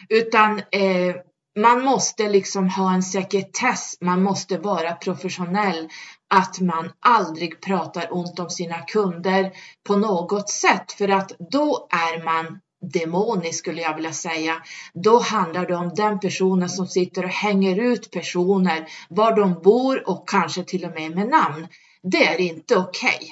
Utan 0.09 0.59
eh, 0.59 1.17
man 1.59 1.85
måste 1.85 2.29
liksom 2.29 2.69
ha 2.69 2.95
en 2.95 3.03
sekretess. 3.03 3.97
Man 4.01 4.23
måste 4.23 4.59
vara 4.59 4.95
professionell. 4.95 5.89
Att 6.35 6.61
man 6.61 6.93
aldrig 7.01 7.61
pratar 7.61 8.09
ont 8.11 8.39
om 8.39 8.51
sina 8.51 8.79
kunder 8.79 9.53
på 9.87 9.97
något 9.97 10.51
sätt 10.51 10.93
för 10.93 11.09
att 11.09 11.33
då 11.51 11.89
är 11.91 12.25
man 12.25 12.61
demonisk 12.83 13.59
skulle 13.59 13.83
jag 13.83 13.95
vilja 13.95 14.13
säga. 14.13 14.63
Då 14.95 15.19
handlar 15.19 15.67
det 15.67 15.77
om 15.77 15.95
den 15.95 16.21
personen 16.21 16.69
som 16.69 16.87
sitter 16.87 17.25
och 17.25 17.31
hänger 17.31 17.81
ut 17.81 18.11
personer, 18.11 18.89
var 19.09 19.37
de 19.37 19.55
bor 19.63 20.09
och 20.09 20.29
kanske 20.29 20.65
till 20.65 20.85
och 20.85 20.95
med 20.95 21.17
med 21.17 21.29
namn. 21.29 21.67
Det 22.03 22.27
är 22.27 22.41
inte 22.41 22.77
okej. 22.77 23.17
Okay. 23.17 23.29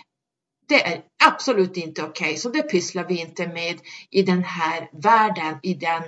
Det 0.68 0.86
är 0.86 1.02
absolut 1.24 1.76
inte 1.76 2.02
okej, 2.02 2.26
okay. 2.26 2.36
så 2.36 2.48
det 2.48 2.62
pysslar 2.62 3.04
vi 3.08 3.20
inte 3.20 3.46
med 3.46 3.80
i 4.10 4.22
den 4.22 4.44
här 4.44 4.90
världen, 4.92 5.58
i 5.62 5.74
den 5.74 6.02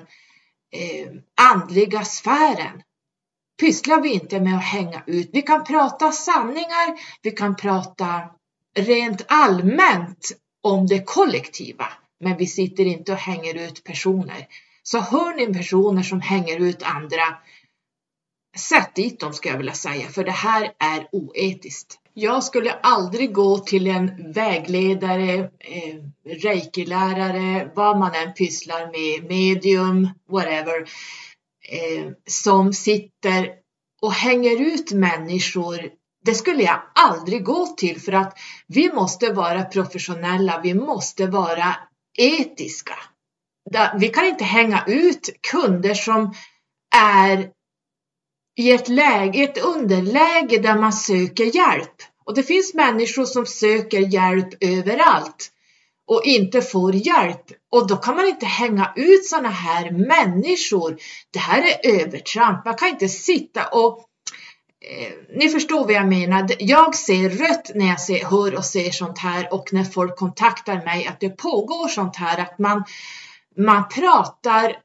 eh, 0.73 1.09
andliga 1.53 2.05
sfären. 2.05 2.83
Pysslar 3.61 4.01
vi 4.01 4.13
inte 4.13 4.41
med 4.41 4.57
att 4.57 4.65
hänga 4.65 5.03
ut. 5.07 5.31
Vi 5.33 5.43
kan 5.43 5.65
prata 5.65 6.13
sanningar, 6.13 7.01
vi 7.23 7.31
kan 7.31 7.57
prata 7.57 8.23
rent 8.79 9.25
allmänt 9.29 10.33
om 10.63 10.87
det 10.87 11.05
kollektiva. 11.05 11.87
Men 12.21 12.37
vi 12.37 12.47
sitter 12.47 12.85
inte 12.85 13.13
och 13.13 13.19
hänger 13.19 13.55
ut 13.55 13.85
personer. 13.85 14.47
Så 14.83 15.01
hör 15.01 15.37
ni 15.37 15.55
personer 15.55 16.03
som 16.03 16.21
hänger 16.21 16.61
ut 16.61 16.83
andra, 16.83 17.39
sätt 18.57 18.95
dit 18.95 19.21
dem 19.21 19.33
ska 19.33 19.49
jag 19.49 19.57
vilja 19.57 19.73
säga, 19.73 20.09
för 20.09 20.25
det 20.25 20.31
här 20.31 20.73
är 20.79 21.09
oetiskt. 21.13 21.99
Jag 22.15 22.45
skulle 22.45 22.73
aldrig 22.73 23.33
gå 23.33 23.59
till 23.59 23.87
en 23.87 24.33
vägledare, 24.33 25.51
eh, 25.59 25.97
reiki-lärare, 26.25 27.71
vad 27.75 27.99
man 27.99 28.15
än 28.15 28.35
pysslar 28.35 28.87
med, 28.87 29.31
medium, 29.31 30.09
whatever, 30.31 30.81
eh, 31.69 32.13
som 32.27 32.73
sitter 32.73 33.51
och 34.03 34.13
hänger 34.13 34.61
ut 34.61 34.93
människor 34.93 35.91
det 36.27 36.35
skulle 36.35 36.63
jag 36.63 36.83
aldrig 36.95 37.45
gå 37.45 37.67
till 37.67 38.01
för 38.01 38.13
att 38.13 38.39
vi 38.67 38.93
måste 38.93 39.33
vara 39.33 39.65
professionella. 39.65 40.61
Vi 40.63 40.75
måste 40.75 41.27
vara 41.27 41.77
etiska. 42.17 42.99
Vi 43.99 44.09
kan 44.09 44.27
inte 44.27 44.45
hänga 44.45 44.85
ut 44.87 45.31
kunder 45.51 45.95
som 45.95 46.35
är 46.97 47.51
i 48.59 48.73
ett 48.73 48.89
läge, 48.89 49.43
ett 49.43 49.65
underläge 49.65 50.59
där 50.59 50.79
man 50.79 50.93
söker 50.93 51.57
hjälp. 51.57 52.03
Och 52.25 52.35
det 52.35 52.43
finns 52.43 52.75
människor 52.75 53.25
som 53.25 53.47
söker 53.47 53.99
hjälp 53.99 54.49
överallt 54.61 55.53
och 56.07 56.25
inte 56.25 56.63
får 56.63 56.95
hjälp. 56.95 57.45
Och 57.71 57.87
då 57.87 57.97
kan 57.97 58.17
man 58.17 58.27
inte 58.27 58.47
hänga 58.47 58.93
ut 58.97 59.27
sådana 59.27 59.49
här 59.49 59.91
människor. 59.91 60.97
Det 61.31 61.39
här 61.39 61.63
är 61.63 62.01
övertramp. 62.01 62.65
Man 62.65 62.75
kan 62.75 62.89
inte 62.89 63.09
sitta 63.09 63.69
och 63.69 64.05
Eh, 64.89 65.13
ni 65.29 65.49
förstår 65.49 65.85
vad 65.85 65.93
jag 65.93 66.09
menar. 66.09 66.51
Jag 66.59 66.95
ser 66.95 67.31
rött 67.31 67.71
när 67.75 67.87
jag 67.87 68.01
ser, 68.01 68.25
hör 68.25 68.55
och 68.55 68.65
ser 68.65 68.91
sånt 68.91 69.19
här 69.19 69.53
och 69.53 69.73
när 69.73 69.85
folk 69.85 70.17
kontaktar 70.17 70.85
mig 70.85 71.07
att 71.07 71.21
det 71.21 71.31
pågår 71.31 71.89
sånt 71.89 72.17
här 72.17 72.41
att 72.43 72.59
man, 72.59 72.85
man 73.57 73.89
pratar 73.89 74.77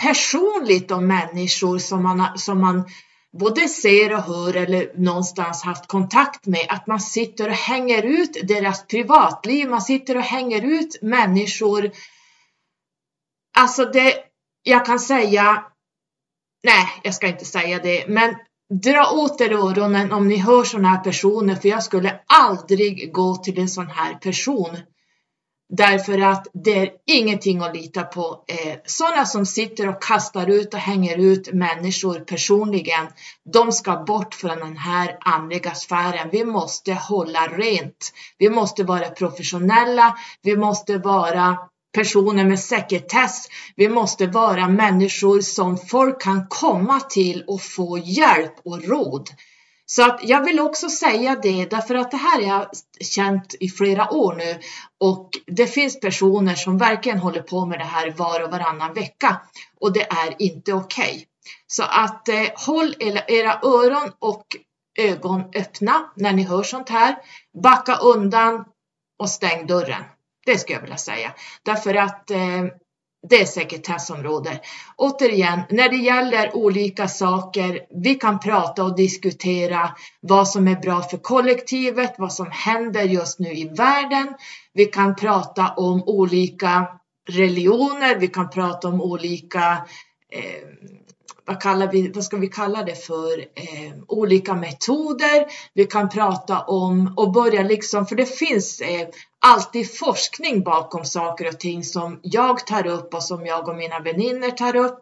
personligt 0.00 0.90
om 0.90 1.06
människor 1.06 1.78
som 1.78 2.02
man, 2.02 2.38
som 2.38 2.60
man 2.60 2.84
både 3.32 3.68
ser 3.68 4.12
och 4.12 4.22
hör 4.22 4.56
eller 4.56 4.92
någonstans 4.94 5.62
haft 5.62 5.86
kontakt 5.86 6.46
med. 6.46 6.66
Att 6.68 6.86
man 6.86 7.00
sitter 7.00 7.48
och 7.48 7.54
hänger 7.54 8.02
ut 8.02 8.36
deras 8.42 8.86
privatliv. 8.86 9.68
Man 9.68 9.82
sitter 9.82 10.16
och 10.16 10.22
hänger 10.22 10.62
ut 10.62 11.02
människor. 11.02 11.90
Alltså 13.58 13.84
det, 13.84 14.14
jag 14.62 14.86
kan 14.86 14.98
säga, 15.00 15.64
nej, 16.64 16.88
jag 17.02 17.14
ska 17.14 17.26
inte 17.26 17.44
säga 17.44 17.78
det, 17.78 18.08
men 18.08 18.36
dra 18.70 19.10
åt 19.12 19.40
er 19.40 19.52
öronen 19.52 20.12
om 20.12 20.28
ni 20.28 20.36
hör 20.36 20.64
sådana 20.64 20.88
här 20.88 21.04
personer 21.04 21.54
för 21.54 21.68
jag 21.68 21.82
skulle 21.82 22.20
aldrig 22.26 23.12
gå 23.12 23.36
till 23.36 23.58
en 23.58 23.68
sån 23.68 23.86
här 23.86 24.14
person. 24.14 24.76
Därför 25.68 26.18
att 26.18 26.46
det 26.52 26.78
är 26.78 26.90
ingenting 27.06 27.62
att 27.62 27.76
lita 27.76 28.02
på. 28.02 28.44
Eh, 28.48 28.76
sådana 28.84 29.26
som 29.26 29.46
sitter 29.46 29.88
och 29.88 30.02
kastar 30.02 30.50
ut 30.50 30.74
och 30.74 30.80
hänger 30.80 31.18
ut 31.18 31.52
människor 31.52 32.20
personligen, 32.20 33.06
de 33.52 33.72
ska 33.72 33.96
bort 33.96 34.34
från 34.34 34.58
den 34.58 34.76
här 34.76 35.18
andliga 35.20 35.74
sfären. 35.74 36.28
Vi 36.32 36.44
måste 36.44 36.92
hålla 36.92 37.46
rent. 37.46 38.12
Vi 38.38 38.50
måste 38.50 38.84
vara 38.84 39.10
professionella. 39.10 40.16
Vi 40.42 40.56
måste 40.56 40.98
vara 40.98 41.58
personer 41.96 42.44
med 42.44 42.60
sekretess. 42.60 43.48
Vi 43.76 43.88
måste 43.88 44.26
vara 44.26 44.68
människor 44.68 45.40
som 45.40 45.78
folk 45.78 46.22
kan 46.22 46.46
komma 46.48 47.00
till 47.00 47.44
och 47.46 47.62
få 47.62 47.98
hjälp 47.98 48.54
och 48.64 48.84
råd. 48.84 49.30
Så 49.86 50.04
att 50.04 50.20
jag 50.22 50.44
vill 50.44 50.60
också 50.60 50.88
säga 50.88 51.36
det 51.42 51.70
därför 51.70 51.94
att 51.94 52.10
det 52.10 52.16
här 52.16 52.42
har 52.42 52.48
jag 52.48 52.66
känt 53.00 53.54
i 53.60 53.68
flera 53.68 54.10
år 54.12 54.34
nu 54.34 54.58
och 55.00 55.30
det 55.46 55.66
finns 55.66 56.00
personer 56.00 56.54
som 56.54 56.78
verkligen 56.78 57.18
håller 57.18 57.42
på 57.42 57.66
med 57.66 57.78
det 57.78 57.84
här 57.84 58.10
var 58.10 58.42
och 58.42 58.50
varannan 58.50 58.94
vecka 58.94 59.40
och 59.80 59.92
det 59.92 60.02
är 60.02 60.34
inte 60.38 60.72
okej. 60.72 61.10
Okay. 61.10 61.24
Så 61.66 61.82
att 61.82 62.28
eh, 62.28 62.46
håll 62.54 62.94
era 63.28 63.60
öron 63.62 64.12
och 64.18 64.46
ögon 64.98 65.42
öppna 65.54 66.12
när 66.16 66.32
ni 66.32 66.42
hör 66.42 66.62
sånt 66.62 66.88
här. 66.88 67.16
Backa 67.62 67.96
undan 67.96 68.64
och 69.18 69.30
stäng 69.30 69.66
dörren. 69.66 70.04
Det 70.46 70.58
skulle 70.58 70.76
jag 70.76 70.82
vilja 70.82 70.96
säga. 70.96 71.34
Därför 71.62 71.94
att 71.94 72.30
eh, 72.30 72.64
det 73.28 73.40
är 73.40 73.44
sekretessområde. 73.44 74.60
Återigen, 74.96 75.60
när 75.70 75.88
det 75.88 75.96
gäller 75.96 76.56
olika 76.56 77.08
saker, 77.08 77.80
vi 78.02 78.14
kan 78.14 78.40
prata 78.40 78.84
och 78.84 78.96
diskutera 78.96 79.96
vad 80.20 80.48
som 80.48 80.68
är 80.68 80.76
bra 80.76 81.02
för 81.02 81.18
kollektivet, 81.18 82.14
vad 82.18 82.32
som 82.32 82.50
händer 82.50 83.02
just 83.02 83.38
nu 83.38 83.52
i 83.52 83.68
världen. 83.68 84.34
Vi 84.72 84.84
kan 84.84 85.16
prata 85.16 85.68
om 85.76 86.02
olika 86.06 86.88
religioner, 87.28 88.18
vi 88.18 88.28
kan 88.28 88.50
prata 88.50 88.88
om 88.88 89.00
olika 89.00 89.86
eh, 90.32 90.68
vad, 91.46 91.60
kallar 91.60 91.92
vi, 91.92 92.12
vad 92.12 92.24
ska 92.24 92.36
vi 92.36 92.48
kalla 92.48 92.82
det 92.82 93.06
för, 93.06 93.38
eh, 93.38 93.92
olika 94.08 94.54
metoder. 94.54 95.46
Vi 95.74 95.84
kan 95.84 96.08
prata 96.08 96.60
om 96.60 97.14
och 97.16 97.32
börja 97.32 97.62
liksom, 97.62 98.06
för 98.06 98.16
det 98.16 98.38
finns 98.38 98.80
eh, 98.80 99.08
alltid 99.40 99.98
forskning 99.98 100.62
bakom 100.62 101.04
saker 101.04 101.48
och 101.48 101.60
ting 101.60 101.84
som 101.84 102.20
jag 102.22 102.66
tar 102.66 102.86
upp 102.86 103.14
och 103.14 103.22
som 103.22 103.46
jag 103.46 103.68
och 103.68 103.76
mina 103.76 104.00
vänner 104.00 104.50
tar 104.50 104.76
upp. 104.76 105.00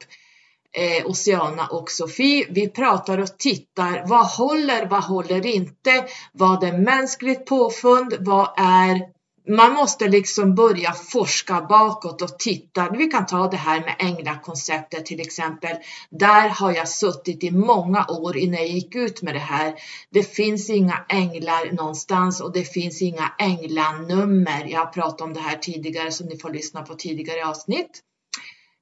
Eh, 0.76 1.06
Oceana 1.06 1.66
och 1.66 1.90
Sofie. 1.90 2.46
Vi 2.50 2.68
pratar 2.68 3.18
och 3.18 3.38
tittar. 3.38 4.04
Vad 4.06 4.26
håller? 4.26 4.86
Vad 4.86 5.04
håller 5.04 5.46
inte? 5.46 6.04
Vad 6.32 6.64
är 6.64 6.72
mänskligt 6.72 7.46
påfund? 7.46 8.14
Vad 8.20 8.48
är 8.56 9.13
man 9.48 9.72
måste 9.72 10.08
liksom 10.08 10.54
börja 10.54 10.92
forska 10.92 11.60
bakåt 11.60 12.22
och 12.22 12.38
titta. 12.38 12.90
Vi 12.90 13.06
kan 13.06 13.26
ta 13.26 13.48
det 13.48 13.56
här 13.56 13.80
med 13.80 13.96
änglakonceptet 13.98 15.06
till 15.06 15.20
exempel. 15.20 15.76
Där 16.10 16.48
har 16.48 16.72
jag 16.72 16.88
suttit 16.88 17.44
i 17.44 17.50
många 17.50 18.06
år 18.08 18.36
innan 18.36 18.60
jag 18.60 18.68
gick 18.68 18.94
ut 18.94 19.22
med 19.22 19.34
det 19.34 19.38
här. 19.38 19.74
Det 20.10 20.22
finns 20.22 20.70
inga 20.70 21.04
änglar 21.08 21.72
någonstans 21.72 22.40
och 22.40 22.52
det 22.52 22.64
finns 22.64 23.02
inga 23.02 23.32
änglanummer. 23.38 24.66
Jag 24.68 24.80
har 24.80 24.86
pratat 24.86 25.20
om 25.20 25.32
det 25.32 25.40
här 25.40 25.56
tidigare 25.56 26.12
så 26.12 26.24
ni 26.24 26.38
får 26.38 26.50
lyssna 26.50 26.82
på 26.82 26.94
tidigare 26.94 27.46
avsnitt. 27.46 28.00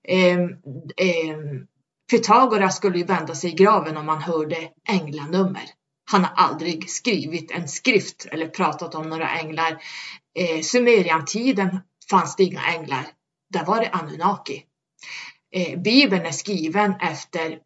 Ehm, 0.08 0.48
ehm, 0.96 1.66
Pythagoras 2.10 2.76
skulle 2.76 2.98
ju 2.98 3.04
vända 3.04 3.34
sig 3.34 3.50
i 3.50 3.54
graven 3.54 3.96
om 3.96 4.06
man 4.06 4.22
hörde 4.22 4.56
änglanummer. 4.88 5.64
Han 6.10 6.24
har 6.24 6.34
aldrig 6.36 6.90
skrivit 6.90 7.50
en 7.50 7.68
skrift 7.68 8.26
eller 8.30 8.48
pratat 8.48 8.94
om 8.94 9.08
några 9.08 9.28
änglar 9.30 9.78
eh, 10.34 10.60
Sumeriantiden 10.62 11.80
fanns 12.10 12.36
det 12.36 12.44
inga 12.44 12.66
änglar. 12.66 13.06
Där 13.50 13.64
var 13.64 13.80
det 13.80 13.90
Anunnaki. 13.90 14.64
Eh, 15.54 15.80
Bibeln 15.80 16.26
är 16.26 16.32
skriven 16.32 16.94
efter 17.00 17.58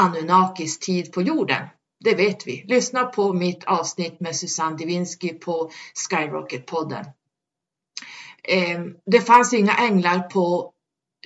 Anunnakis 0.00 0.78
tid 0.78 1.12
på 1.12 1.22
jorden. 1.22 1.68
Det 2.04 2.14
vet 2.14 2.46
vi. 2.46 2.64
Lyssna 2.68 3.04
på 3.04 3.32
mitt 3.32 3.64
avsnitt 3.64 4.20
med 4.20 4.36
Susanne 4.36 4.76
Divinsky 4.76 5.28
på 5.28 5.70
Skyrocket-podden. 5.94 7.04
Eh, 8.48 8.80
det 9.06 9.20
fanns 9.20 9.52
inga 9.52 9.74
änglar 9.74 10.18
på 10.18 10.72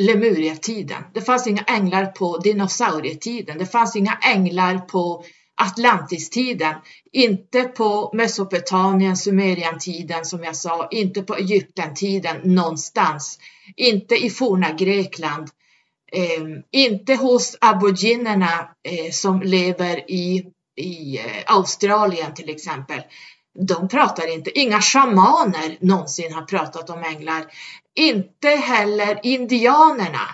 Lemuriatiden. 0.01 1.03
Det 1.15 1.21
fanns 1.21 1.47
inga 1.47 1.63
änglar 1.63 2.07
på 2.07 2.39
dinosaurietiden. 2.39 3.59
Det 3.59 3.67
fanns 3.67 3.97
inga 3.97 4.19
änglar 4.23 4.79
på 4.79 5.25
Atlantistiden. 5.61 6.75
Inte 7.13 7.63
på 7.63 8.11
Mesopotamien, 8.15 9.17
Sumeriantiden 9.17 10.25
som 10.25 10.45
jag 10.45 10.57
sa. 10.57 10.89
Inte 10.91 11.23
på 11.23 11.35
Egyptentiden 11.37 12.37
någonstans. 12.45 13.39
Inte 13.77 14.17
i 14.17 14.31
forna 14.31 14.73
Grekland. 14.73 15.49
Eh, 16.13 16.43
inte 16.71 17.15
hos 17.15 17.57
aboriginerna 17.61 18.69
eh, 18.89 19.11
som 19.13 19.43
lever 19.43 20.11
i, 20.11 20.45
i 20.77 21.19
eh, 21.19 21.25
Australien 21.47 22.35
till 22.35 22.51
exempel. 22.51 23.01
De 23.59 23.89
pratar 23.89 24.35
inte, 24.35 24.59
inga 24.59 24.81
shamaner 24.81 25.79
någonsin 25.81 26.33
har 26.33 26.43
pratat 26.43 26.91
om 26.91 27.05
änglar. 27.05 27.45
Inte 27.95 28.49
heller 28.49 29.21
indianerna, 29.23 30.29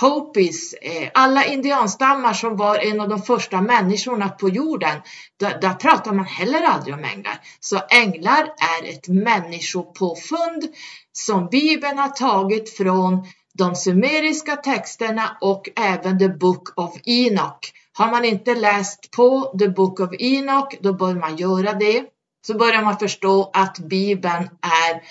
Hopis, 0.00 0.74
eh, 0.74 1.10
alla 1.14 1.44
indianstammar 1.44 2.32
som 2.32 2.56
var 2.56 2.76
en 2.76 3.00
av 3.00 3.08
de 3.08 3.22
första 3.22 3.60
människorna 3.60 4.28
på 4.28 4.48
jorden. 4.48 5.00
Där, 5.36 5.60
där 5.60 5.74
pratar 5.74 6.12
man 6.12 6.24
heller 6.24 6.62
aldrig 6.62 6.94
om 6.94 7.04
änglar. 7.04 7.40
Så 7.60 7.80
änglar 7.90 8.42
är 8.42 8.90
ett 8.90 9.08
människopåfund 9.08 10.64
som 11.12 11.48
Bibeln 11.48 11.98
har 11.98 12.08
tagit 12.08 12.76
från 12.76 13.26
de 13.54 13.76
sumeriska 13.76 14.56
texterna 14.56 15.38
och 15.40 15.68
även 15.76 16.18
The 16.18 16.28
Book 16.28 16.78
of 16.78 16.96
Enoch. 17.04 17.72
Har 17.92 18.10
man 18.10 18.24
inte 18.24 18.54
läst 18.54 19.10
på 19.10 19.54
The 19.58 19.68
Book 19.68 20.00
of 20.00 20.10
Enoch, 20.18 20.74
då 20.80 20.92
bör 20.92 21.14
man 21.14 21.36
göra 21.36 21.72
det. 21.72 22.04
Så 22.46 22.54
börjar 22.54 22.82
man 22.82 22.98
förstå 22.98 23.50
att 23.52 23.78
Bibeln 23.78 24.48
är 24.60 25.02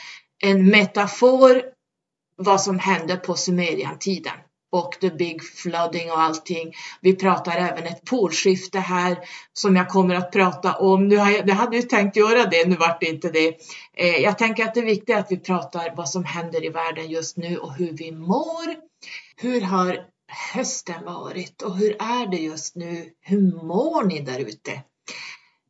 en 0.43 0.67
metafor 0.67 1.61
vad 2.35 2.61
som 2.61 2.79
hände 2.79 3.15
på 3.15 3.35
Sumeriantiden 3.35 4.33
och 4.71 4.97
the 5.01 5.09
big 5.09 5.43
flooding 5.43 6.11
och 6.11 6.21
allting. 6.21 6.73
Vi 7.01 7.15
pratar 7.15 7.57
även 7.57 7.83
ett 7.83 8.05
polskifte 8.05 8.79
här 8.79 9.17
som 9.53 9.75
jag 9.75 9.89
kommer 9.89 10.15
att 10.15 10.31
prata 10.31 10.73
om. 10.73 11.07
Nu 11.07 11.17
har 11.17 11.31
jag, 11.31 11.49
jag 11.49 11.55
hade 11.55 11.75
ju 11.75 11.81
tänkt 11.81 12.15
göra 12.15 12.45
det, 12.45 12.67
nu 12.67 12.75
vart 12.75 13.01
det 13.01 13.05
inte 13.05 13.29
det. 13.29 13.55
Eh, 13.93 14.17
jag 14.17 14.37
tänker 14.37 14.63
att 14.63 14.73
det 14.73 14.79
är 14.79 14.85
viktigt 14.85 15.15
att 15.15 15.31
vi 15.31 15.37
pratar 15.37 15.93
vad 15.95 16.09
som 16.09 16.23
händer 16.23 16.65
i 16.65 16.69
världen 16.69 17.09
just 17.09 17.37
nu 17.37 17.57
och 17.57 17.73
hur 17.73 17.91
vi 17.91 18.11
mår. 18.11 18.75
Hur 19.35 19.61
har 19.61 20.05
hösten 20.53 21.05
varit 21.05 21.61
och 21.61 21.77
hur 21.77 21.91
är 21.91 22.31
det 22.31 22.37
just 22.37 22.75
nu? 22.75 23.09
Hur 23.21 23.63
mår 23.63 24.03
ni 24.03 24.19
där 24.19 24.39
ute? 24.39 24.81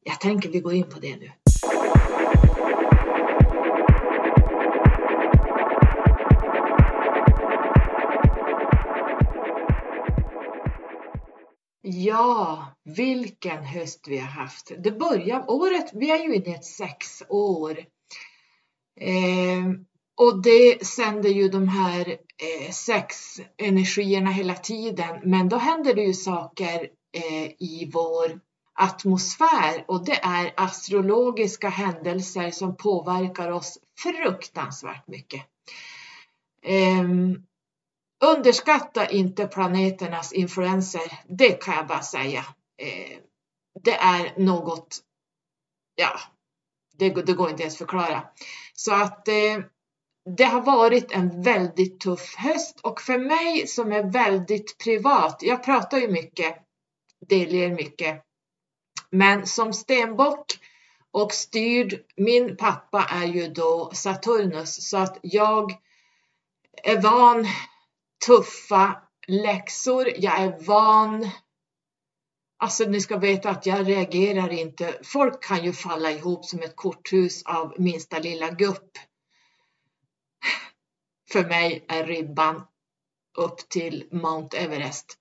Jag 0.04 0.20
tänker 0.20 0.50
vi 0.50 0.60
går 0.60 0.74
in 0.74 0.90
på 0.90 1.00
det 1.00 1.16
nu. 1.16 1.32
Ja, 11.94 12.66
vilken 12.84 13.64
höst 13.64 14.06
vi 14.08 14.18
har 14.18 14.28
haft. 14.28 14.72
Det 14.78 14.92
börjar 14.92 15.52
året, 15.52 15.92
vi 15.94 16.12
är 16.12 16.24
ju 16.24 16.36
inne 16.36 16.50
i 16.50 16.54
ett 16.54 16.66
sexår. 16.66 17.78
Eh, 19.00 19.72
och 20.18 20.42
det 20.42 20.86
sänder 20.86 21.30
ju 21.30 21.50
de 21.50 21.68
här 21.68 22.10
eh, 22.10 22.72
sex 22.72 23.16
energierna 23.58 24.32
hela 24.32 24.56
tiden. 24.56 25.20
Men 25.24 25.50
då 25.50 25.58
händer 25.58 25.94
det 25.94 26.04
ju 26.04 26.14
saker 26.14 26.90
eh, 27.14 27.46
i 27.60 27.90
vår 27.94 28.40
atmosfär 28.74 29.86
och 29.88 30.06
det 30.06 30.20
är 30.24 30.54
astrologiska 30.58 31.70
händelser 31.70 32.52
som 32.52 32.78
påverkar 32.78 33.52
oss 33.52 33.78
fruktansvärt 34.00 35.08
mycket. 35.08 35.42
Um, 37.02 37.46
Underskatta 38.22 39.10
inte 39.10 39.48
planeternas 39.48 40.34
influenser, 40.34 41.20
det 41.28 41.64
kan 41.64 41.76
jag 41.76 41.88
bara 41.88 42.02
säga. 42.02 42.46
Eh, 42.78 43.18
det 43.84 43.94
är 43.94 44.40
något, 44.40 45.00
ja, 45.96 46.20
det, 46.98 47.10
det 47.10 47.34
går 47.34 47.50
inte 47.50 47.64
ens 47.64 47.78
förklara. 47.78 48.24
Så 48.74 48.94
att 48.94 49.28
eh, 49.28 49.60
det 50.38 50.44
har 50.44 50.62
varit 50.62 51.12
en 51.12 51.42
väldigt 51.42 52.00
tuff 52.00 52.36
höst 52.36 52.80
och 52.84 53.02
för 53.02 53.18
mig 53.18 53.68
som 53.68 53.92
är 53.92 54.04
väldigt 54.04 54.78
privat, 54.78 55.38
jag 55.42 55.64
pratar 55.64 55.98
ju 55.98 56.08
mycket, 56.08 56.58
delger 57.30 57.70
mycket, 57.70 58.24
men 59.10 59.48
som 59.48 59.74
stenbock 59.74 60.46
och 61.12 61.34
styrd, 61.34 62.04
min 62.16 62.58
pappa 62.58 63.04
är 63.04 63.26
ju 63.26 63.48
då 63.48 63.92
Saturnus 63.94 64.90
så 64.90 64.98
att 64.98 65.20
jag 65.22 65.72
är 66.84 67.02
van 67.02 67.48
tuffa 68.26 69.02
läxor. 69.28 70.12
Jag 70.18 70.40
är 70.40 70.66
van. 70.66 71.30
Alltså 72.58 72.84
ni 72.84 73.02
ska 73.02 73.18
veta 73.18 73.50
att 73.50 73.66
jag 73.66 73.88
reagerar 73.88 74.50
inte. 74.50 75.00
Folk 75.04 75.44
kan 75.44 75.66
ju 75.66 75.74
falla 75.74 76.12
ihop 76.12 76.46
som 76.46 76.60
ett 76.60 76.76
korthus 76.76 77.44
av 77.44 77.74
minsta 77.78 78.20
lilla 78.20 78.50
gupp. 78.50 78.92
För 81.32 81.46
mig 81.46 81.86
är 81.88 82.06
ribban 82.06 82.64
upp 83.38 83.58
till 83.70 84.08
Mount 84.12 84.58
Everest. 84.58 85.21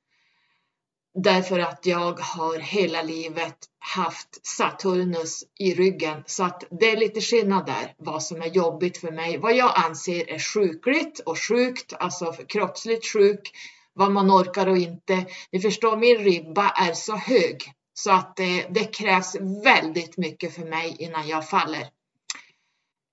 Därför 1.15 1.59
att 1.59 1.87
jag 1.87 2.21
har 2.21 2.59
hela 2.59 3.03
livet 3.03 3.57
haft 3.79 4.47
Saturnus 4.47 5.45
i 5.59 5.75
ryggen 5.75 6.23
så 6.27 6.45
att 6.45 6.65
det 6.71 6.91
är 6.91 6.97
lite 6.97 7.21
skillnad 7.21 7.67
där 7.67 7.95
vad 7.99 8.23
som 8.23 8.43
är 8.43 8.47
jobbigt 8.47 8.99
för 8.99 9.11
mig. 9.11 9.39
Vad 9.39 9.57
jag 9.57 9.73
anser 9.77 10.31
är 10.31 10.39
sjukligt 10.39 11.21
och 11.21 11.39
sjukt, 11.39 11.93
alltså 11.99 12.33
kroppsligt 12.33 13.07
sjuk, 13.07 13.51
vad 13.93 14.13
man 14.13 14.31
orkar 14.31 14.67
och 14.67 14.79
inte. 14.79 15.27
Ni 15.53 15.61
förstår, 15.61 15.97
min 15.97 16.19
ribba 16.19 16.71
är 16.71 16.93
så 16.93 17.17
hög 17.17 17.73
så 17.95 18.11
att 18.11 18.37
det, 18.37 18.67
det 18.71 18.85
krävs 18.85 19.37
väldigt 19.65 20.17
mycket 20.17 20.55
för 20.55 20.65
mig 20.65 20.97
innan 20.99 21.29
jag 21.29 21.49
faller. 21.49 21.89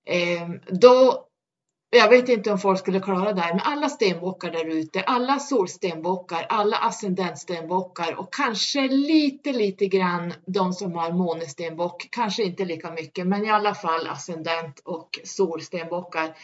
Ehm, 0.06 0.60
då 0.66 1.27
jag 1.90 2.08
vet 2.08 2.28
inte 2.28 2.52
om 2.52 2.58
folk 2.58 2.78
skulle 2.78 3.00
klara 3.00 3.32
det 3.32 3.40
här, 3.40 3.54
men 3.54 3.62
alla 3.64 3.88
stenbockar 3.88 4.50
där 4.50 4.64
ute, 4.64 5.02
alla 5.02 5.38
solstenbockar, 5.38 6.46
alla 6.48 6.76
ascendentstenbockar 6.76 8.14
och 8.14 8.34
kanske 8.34 8.88
lite, 8.88 9.52
lite 9.52 9.86
grann 9.86 10.34
de 10.46 10.72
som 10.72 10.92
har 10.92 11.12
månestenbock, 11.12 12.08
kanske 12.10 12.42
inte 12.42 12.64
lika 12.64 12.90
mycket, 12.90 13.26
men 13.26 13.44
i 13.44 13.50
alla 13.50 13.74
fall 13.74 14.06
ascendent 14.06 14.80
och 14.84 15.18
solstenbockar. 15.24 16.36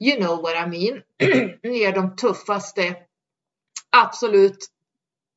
You 0.00 0.16
know 0.16 0.42
what 0.42 0.54
I 0.54 0.66
mean. 0.66 1.02
Ni 1.62 1.82
är 1.82 1.92
de 1.92 2.16
tuffaste, 2.16 2.96
absolut 3.90 4.66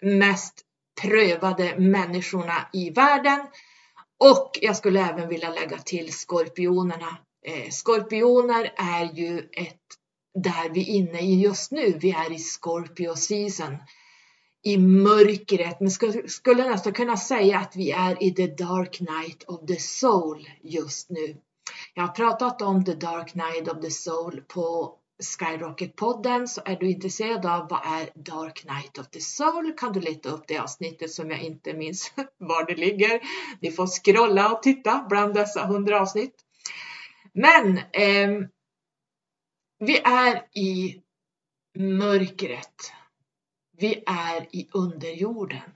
mest 0.02 0.62
prövade 1.02 1.76
människorna 1.80 2.70
i 2.74 2.90
världen. 2.90 3.48
Och 4.18 4.52
jag 4.62 4.76
skulle 4.76 5.10
även 5.10 5.30
vilja 5.30 5.50
lägga 5.50 5.78
till 5.78 6.14
skorpionerna 6.14 7.18
Eh, 7.46 7.70
skorpioner 7.70 8.74
är 8.78 9.14
ju 9.14 9.40
ett 9.40 9.78
där 10.34 10.70
vi 10.70 10.82
är 10.82 10.96
inne 10.96 11.22
i 11.22 11.42
just 11.42 11.72
nu. 11.72 11.98
Vi 12.02 12.12
är 12.12 12.32
i 12.32 12.40
Scorpio 12.40 13.16
season. 13.16 13.78
I 14.64 14.78
mörkret. 14.78 15.80
Men 15.80 15.92
skulle, 15.92 16.30
skulle 16.30 16.70
nästan 16.70 16.94
kunna 16.94 17.18
säga 17.18 17.60
att 17.60 17.76
vi 17.76 17.92
är 17.92 18.24
i 18.24 18.32
the 18.32 18.48
dark 18.48 19.00
night 19.00 19.44
of 19.44 19.66
the 19.68 19.80
soul 19.80 20.50
just 20.64 21.10
nu. 21.10 21.38
Jag 21.94 22.04
har 22.04 22.14
pratat 22.14 22.62
om 22.62 22.86
the 22.86 22.94
dark 22.94 23.36
night 23.36 23.68
of 23.68 23.82
the 23.82 23.92
soul 23.92 24.42
på 24.48 24.98
Skyrocket-podden 25.22 26.48
så 26.48 26.62
är 26.66 26.76
du 26.76 26.92
intresserad 26.92 27.46
av 27.46 27.68
vad 27.70 27.80
är 27.86 28.10
Dark 28.16 28.66
Night 28.66 28.98
of 28.98 29.10
the 29.10 29.22
Soul 29.22 29.74
kan 29.78 29.94
du 29.94 30.00
leta 30.00 30.30
upp 30.30 30.44
det 30.48 30.58
avsnittet 30.58 31.12
som 31.12 31.30
jag 31.30 31.42
inte 31.42 31.74
minns 31.74 32.14
var 32.38 32.66
det 32.66 32.76
ligger. 32.76 33.22
Ni 33.60 33.72
får 33.72 33.88
scrolla 33.88 34.52
och 34.52 34.64
titta 34.64 35.06
bland 35.10 35.34
dessa 35.34 35.66
hundra 35.66 36.02
avsnitt. 36.02 36.36
Men 37.34 37.78
eh, 37.78 38.48
vi 39.80 39.98
är 39.98 40.58
i 40.58 41.02
mörkret. 41.80 42.92
Vi 43.78 44.04
är 44.06 44.56
i 44.56 44.70
underjorden. 44.74 45.72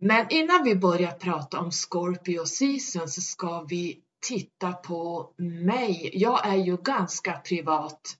Men 0.00 0.26
innan 0.30 0.64
vi 0.64 0.74
börjar 0.74 1.10
prata 1.10 1.60
om 1.60 1.70
Scorpio 1.70 2.46
season 2.46 3.08
så 3.08 3.20
ska 3.20 3.62
vi 3.62 4.00
titta 4.26 4.72
på 4.72 5.32
mig. 5.36 6.10
Jag 6.12 6.46
är 6.46 6.56
ju 6.56 6.76
ganska 6.76 7.32
privat 7.32 8.16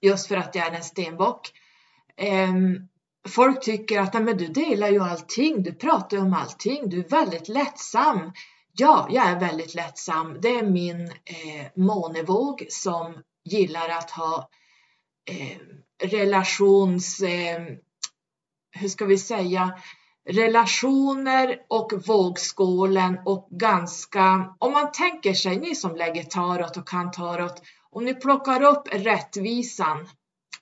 just 0.00 0.28
för 0.28 0.36
att 0.36 0.54
jag 0.54 0.66
är 0.66 0.72
en 0.72 0.84
stenbock. 0.84 1.52
Ehm, 2.16 2.88
folk 3.28 3.64
tycker 3.64 4.00
att 4.00 4.14
men 4.14 4.36
du 4.36 4.46
delar 4.46 4.88
ju 4.88 5.00
allting, 5.02 5.62
du 5.62 5.72
pratar 5.72 6.18
om 6.18 6.34
allting, 6.34 6.88
du 6.88 6.98
är 6.98 7.08
väldigt 7.08 7.48
lättsam. 7.48 8.32
Ja, 8.80 9.06
jag 9.10 9.26
är 9.26 9.40
väldigt 9.40 9.74
lättsam. 9.74 10.36
Det 10.40 10.48
är 10.48 10.62
min 10.62 11.00
eh, 11.06 11.66
månevåg 11.74 12.66
som 12.68 13.22
gillar 13.44 13.88
att 13.88 14.10
ha 14.10 14.48
eh, 15.30 15.58
relations... 16.08 17.20
Eh, 17.20 17.62
hur 18.70 18.88
ska 18.88 19.04
vi 19.04 19.18
säga? 19.18 19.78
relationer 20.28 21.56
och 21.68 21.92
vågskålen 22.06 23.18
och 23.24 23.48
ganska, 23.50 24.54
om 24.58 24.72
man 24.72 24.92
tänker 24.92 25.34
sig, 25.34 25.56
ni 25.56 25.74
som 25.74 25.96
lägger 25.96 26.22
tarot 26.22 26.76
och 26.76 26.88
kan 26.88 27.10
tarot, 27.10 27.62
om 27.90 28.04
ni 28.04 28.14
plockar 28.14 28.62
upp 28.62 28.88
rättvisan, 28.92 30.08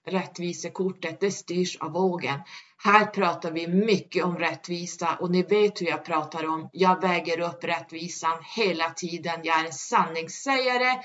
rättvisekortet, 0.06 1.20
det 1.20 1.30
styrs 1.30 1.76
av 1.76 1.92
vågen. 1.92 2.40
Här 2.86 3.06
pratar 3.06 3.50
vi 3.50 3.66
mycket 3.66 4.24
om 4.24 4.38
rättvisa 4.38 5.16
och 5.20 5.30
ni 5.30 5.42
vet 5.42 5.80
hur 5.80 5.86
jag 5.86 6.04
pratar 6.04 6.46
om. 6.46 6.68
Jag 6.72 7.00
väger 7.00 7.40
upp 7.40 7.64
rättvisan 7.64 8.38
hela 8.56 8.90
tiden. 8.90 9.40
Jag 9.42 9.60
är 9.60 9.64
en 9.64 9.72
sanningssägare. 9.72 11.02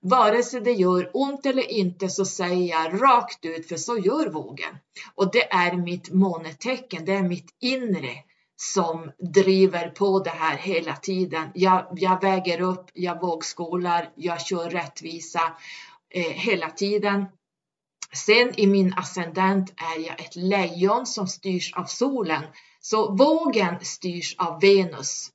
Vare 0.00 0.42
sig 0.42 0.60
det 0.60 0.72
gör 0.72 1.10
ont 1.14 1.46
eller 1.46 1.70
inte 1.70 2.08
så 2.08 2.24
säger 2.24 2.68
jag 2.68 3.02
rakt 3.02 3.44
ut, 3.44 3.68
för 3.68 3.76
så 3.76 3.98
gör 3.98 4.28
vågen. 4.28 4.78
Och 5.14 5.32
det 5.32 5.52
är 5.52 5.72
mitt 5.72 6.12
månetecken, 6.12 7.04
det 7.04 7.12
är 7.12 7.22
mitt 7.22 7.56
inre 7.60 8.14
som 8.56 9.10
driver 9.18 9.88
på 9.88 10.18
det 10.18 10.30
här 10.30 10.56
hela 10.56 10.96
tiden. 10.96 11.48
Jag, 11.54 11.86
jag 11.96 12.22
väger 12.22 12.60
upp, 12.60 12.90
jag 12.94 13.20
vågskålar, 13.20 14.10
jag 14.14 14.40
kör 14.40 14.70
rättvisa 14.70 15.42
eh, 16.10 16.22
hela 16.22 16.70
tiden. 16.70 17.26
Sen 18.14 18.60
i 18.60 18.66
min 18.66 18.94
ascendent 18.96 19.74
är 19.76 20.06
jag 20.06 20.20
ett 20.20 20.36
lejon 20.36 21.06
som 21.06 21.26
styrs 21.26 21.72
av 21.74 21.84
solen. 21.84 22.42
Så 22.80 23.16
vågen 23.16 23.74
styrs 23.80 24.34
av 24.38 24.60
Venus. 24.60 25.30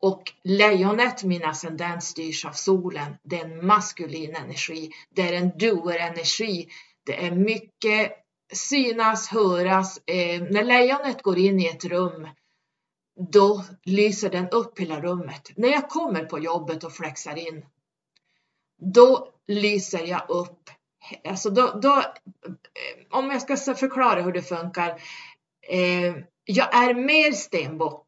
Och 0.00 0.32
lejonet, 0.44 1.24
min 1.24 1.44
ascendent, 1.44 2.04
styrs 2.04 2.44
av 2.44 2.52
solen. 2.52 3.16
Det 3.22 3.40
är 3.40 3.44
en 3.44 3.66
maskulin 3.66 4.36
energi. 4.36 4.90
Det 5.14 5.22
är 5.22 5.32
en 5.32 5.58
doer-energi. 5.58 6.68
Det 7.06 7.26
är 7.26 7.30
mycket 7.30 8.12
synas, 8.52 9.28
höras. 9.28 9.98
Eh, 10.06 10.42
när 10.42 10.64
lejonet 10.64 11.22
går 11.22 11.38
in 11.38 11.60
i 11.60 11.66
ett 11.66 11.84
rum, 11.84 12.28
då 13.30 13.64
lyser 13.82 14.30
den 14.30 14.48
upp 14.48 14.78
hela 14.78 15.00
rummet. 15.00 15.52
När 15.56 15.68
jag 15.68 15.88
kommer 15.88 16.24
på 16.24 16.38
jobbet 16.38 16.84
och 16.84 16.92
flexar 16.92 17.36
in, 17.36 17.66
då 18.92 19.28
lyser 19.46 20.06
jag 20.06 20.30
upp. 20.30 20.70
Alltså 21.24 21.50
då, 21.50 21.78
då, 21.82 21.98
eh, 21.98 23.06
om 23.10 23.30
jag 23.30 23.42
ska 23.42 23.74
förklara 23.74 24.22
hur 24.22 24.32
det 24.32 24.42
funkar. 24.42 24.88
Eh, 25.68 26.14
jag 26.44 26.74
är 26.74 26.94
mer 26.94 27.32
stenbock 27.32 28.06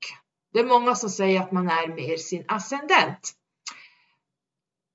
det 0.57 0.61
är 0.61 0.67
många 0.67 0.95
som 0.95 1.11
säger 1.11 1.41
att 1.41 1.53
man 1.53 1.69
är 1.69 1.89
mer 1.89 2.17
sin 2.17 2.45
ascendent. 2.49 3.33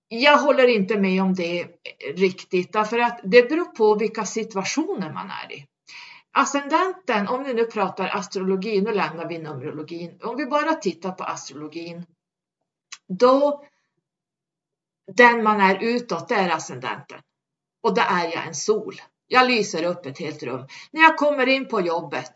Jag 0.08 0.38
håller 0.38 0.68
inte 0.68 1.00
med 1.00 1.22
om 1.22 1.34
det 1.34 1.68
riktigt, 2.16 2.74
därför 2.74 3.00
att 3.00 3.20
det 3.24 3.50
beror 3.50 3.66
på 3.66 3.96
vilka 3.96 4.26
situationer 4.26 5.14
man 5.14 5.30
är 5.30 5.52
i. 5.52 5.66
Ascendenten, 6.32 7.28
om 7.28 7.44
vi 7.44 7.54
nu 7.54 7.66
pratar 7.66 8.08
astrologi, 8.08 8.82
nu 8.82 8.92
lämnar 8.92 9.28
vi 9.28 9.38
numerologin. 9.38 10.20
Om 10.24 10.38
vi 10.38 10.46
bara 10.46 10.74
tittar 10.74 11.12
på 11.12 11.24
astrologin, 11.24 12.06
då 13.08 13.66
den 15.14 15.44
man 15.44 15.62
är 15.62 15.84
utåt, 15.84 16.30
det 16.30 16.36
är 16.36 16.50
ascendenten. 16.50 17.22
Och 17.84 17.96
där 17.96 18.06
är 18.10 18.24
jag 18.24 18.48
en 18.48 18.56
sol. 18.56 19.02
Jag 19.28 19.48
lyser 19.48 19.84
upp 19.84 20.06
ett 20.06 20.20
helt 20.20 20.44
rum. 20.44 20.68
När 20.92 21.02
jag 21.02 21.18
kommer 21.18 21.48
in 21.48 21.68
på 21.68 21.82
jobbet, 21.82 22.32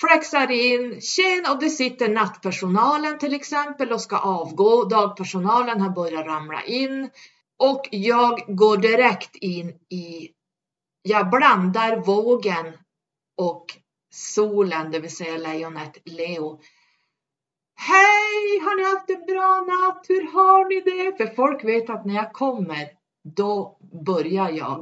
flexar 0.00 0.50
in, 0.50 1.00
tjena 1.00 1.52
och 1.52 1.60
det 1.60 1.70
sitter 1.70 2.08
nattpersonalen 2.08 3.18
till 3.18 3.34
exempel 3.34 3.92
och 3.92 4.00
ska 4.00 4.18
avgå. 4.18 4.84
Dagpersonalen 4.84 5.80
har 5.80 5.90
börjat 5.90 6.26
ramla 6.26 6.62
in 6.64 7.10
och 7.58 7.88
jag 7.90 8.56
går 8.56 8.76
direkt 8.76 9.36
in 9.36 9.68
i, 9.90 10.30
jag 11.02 11.30
blandar 11.30 11.96
vågen 11.96 12.72
och 13.36 13.66
solen, 14.10 14.90
det 14.90 14.98
vill 14.98 15.16
säga 15.16 15.36
lejonet 15.36 15.98
Leo. 16.04 16.60
Hej, 17.78 18.60
har 18.64 18.76
ni 18.76 18.84
haft 18.84 19.10
en 19.10 19.26
bra 19.26 19.60
natt? 19.60 20.06
Hur 20.08 20.32
har 20.32 20.68
ni 20.68 20.80
det? 20.80 21.16
För 21.16 21.34
folk 21.34 21.64
vet 21.64 21.90
att 21.90 22.04
när 22.04 22.14
jag 22.14 22.32
kommer, 22.32 22.88
då 23.34 23.78
börjar 24.06 24.50
jag 24.50 24.78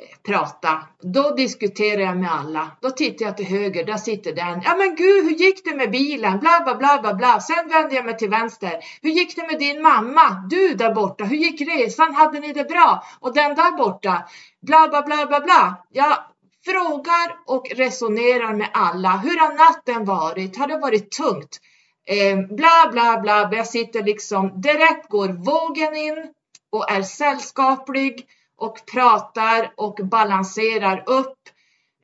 eh, 0.00 0.18
prata. 0.26 0.88
Då 1.02 1.30
diskuterar 1.30 2.00
jag 2.00 2.16
med 2.16 2.32
alla. 2.32 2.70
Då 2.80 2.90
tittar 2.90 3.24
jag 3.24 3.36
till 3.36 3.46
höger, 3.46 3.84
där 3.84 3.96
sitter 3.96 4.32
den. 4.32 4.62
Ja 4.64 4.76
men 4.76 4.94
gud, 4.96 5.24
hur 5.24 5.30
gick 5.30 5.64
det 5.64 5.76
med 5.76 5.90
bilen? 5.90 6.38
Bla 6.38 6.60
bla 6.64 6.74
bla 6.74 6.98
bla 7.02 7.14
bla. 7.14 7.40
Sen 7.40 7.68
vänder 7.68 7.96
jag 7.96 8.04
mig 8.04 8.16
till 8.16 8.30
vänster. 8.30 8.78
Hur 9.02 9.10
gick 9.10 9.36
det 9.36 9.46
med 9.46 9.58
din 9.58 9.82
mamma? 9.82 10.46
Du 10.50 10.74
där 10.74 10.94
borta, 10.94 11.24
hur 11.24 11.36
gick 11.36 11.60
resan? 11.60 12.14
Hade 12.14 12.40
ni 12.40 12.52
det 12.52 12.64
bra? 12.64 13.04
Och 13.20 13.34
den 13.34 13.54
där 13.54 13.76
borta. 13.76 14.28
Bla 14.62 14.88
bla 14.88 15.02
bla 15.02 15.26
bla 15.26 15.40
bla. 15.40 15.86
Jag 15.92 16.18
frågar 16.64 17.36
och 17.46 17.70
resonerar 17.74 18.54
med 18.54 18.68
alla. 18.72 19.10
Hur 19.16 19.38
har 19.38 19.54
natten 19.54 20.04
varit? 20.04 20.56
Har 20.58 20.66
det 20.66 20.78
varit 20.78 21.10
tungt? 21.10 21.60
Eh, 22.06 22.38
bla 22.38 22.88
bla 22.92 23.20
bla. 23.20 23.50
Jag 23.52 23.66
sitter 23.66 24.02
liksom, 24.02 24.60
direkt 24.60 25.08
går 25.08 25.28
vågen 25.28 25.96
in 25.96 26.33
och 26.74 26.90
är 26.90 27.02
sällskaplig 27.02 28.28
och 28.56 28.86
pratar 28.86 29.72
och 29.76 29.94
balanserar 30.02 31.04
upp. 31.06 31.38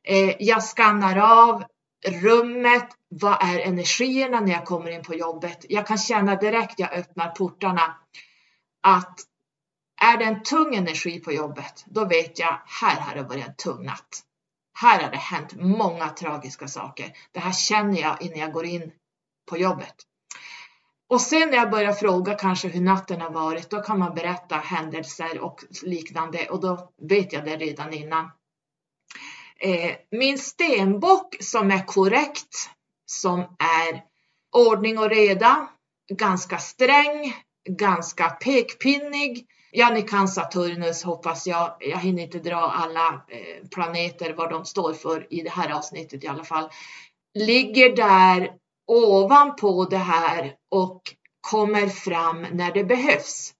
Eh, 0.03 0.35
jag 0.39 0.63
skannar 0.63 1.17
av 1.17 1.63
rummet. 2.07 2.87
Vad 3.09 3.37
är 3.41 3.59
energierna 3.59 4.39
när 4.39 4.51
jag 4.51 4.65
kommer 4.65 4.89
in 4.89 5.03
på 5.03 5.15
jobbet? 5.15 5.65
Jag 5.69 5.87
kan 5.87 5.97
känna 5.97 6.35
direkt 6.35 6.79
jag 6.79 6.93
öppnar 6.93 7.29
portarna 7.29 7.95
att 8.81 9.19
är 10.01 10.17
det 10.17 10.25
en 10.25 10.43
tung 10.43 10.75
energi 10.75 11.19
på 11.19 11.31
jobbet, 11.31 11.85
då 11.85 12.05
vet 12.05 12.39
jag 12.39 12.61
här 12.65 12.99
har 12.99 13.15
det 13.15 13.23
varit 13.23 13.47
en 13.47 13.55
tung 13.55 13.85
natt. 13.85 14.23
Här 14.73 15.03
har 15.03 15.11
det 15.11 15.17
hänt 15.17 15.53
många 15.55 16.09
tragiska 16.09 16.67
saker. 16.67 17.13
Det 17.31 17.39
här 17.39 17.51
känner 17.51 18.01
jag 18.01 18.21
innan 18.21 18.39
jag 18.39 18.53
går 18.53 18.65
in 18.65 18.91
på 19.49 19.57
jobbet. 19.57 19.95
Och 21.11 21.21
sen 21.21 21.49
när 21.49 21.57
jag 21.57 21.71
börjar 21.71 21.93
fråga 21.93 22.33
kanske 22.33 22.67
hur 22.67 22.81
natten 22.81 23.21
har 23.21 23.29
varit, 23.29 23.69
då 23.69 23.81
kan 23.81 23.99
man 23.99 24.15
berätta 24.15 24.55
händelser 24.55 25.39
och 25.39 25.63
liknande 25.83 26.47
och 26.49 26.61
då 26.61 26.89
vet 27.01 27.33
jag 27.33 27.45
det 27.45 27.57
redan 27.57 27.93
innan. 27.93 28.31
Eh, 29.59 29.91
min 30.11 30.37
stenbock 30.37 31.35
som 31.39 31.71
är 31.71 31.85
korrekt, 31.85 32.69
som 33.05 33.39
är 33.59 34.03
ordning 34.55 34.97
och 34.97 35.09
reda, 35.09 35.69
ganska 36.13 36.57
sträng, 36.57 37.33
ganska 37.69 38.29
pekpinnig. 38.29 39.45
Ja, 39.71 39.89
ni 39.89 40.01
kan 40.01 40.27
Saturnus 40.27 41.03
hoppas 41.03 41.47
jag. 41.47 41.77
Jag 41.79 41.99
hinner 41.99 42.23
inte 42.23 42.39
dra 42.39 42.55
alla 42.55 43.25
eh, 43.27 43.67
planeter, 43.69 44.33
vad 44.33 44.49
de 44.49 44.65
står 44.65 44.93
för 44.93 45.33
i 45.33 45.41
det 45.41 45.49
här 45.49 45.69
avsnittet 45.69 46.23
i 46.23 46.27
alla 46.27 46.43
fall. 46.43 46.69
Ligger 47.33 47.95
där 47.95 48.51
ovanpå 48.87 49.85
det 49.85 49.97
här 49.97 50.60
och 50.71 51.01
kommer 51.41 51.87
fram 51.87 52.41
när 52.41 52.73
det 52.73 52.83
behövs. 52.83 53.53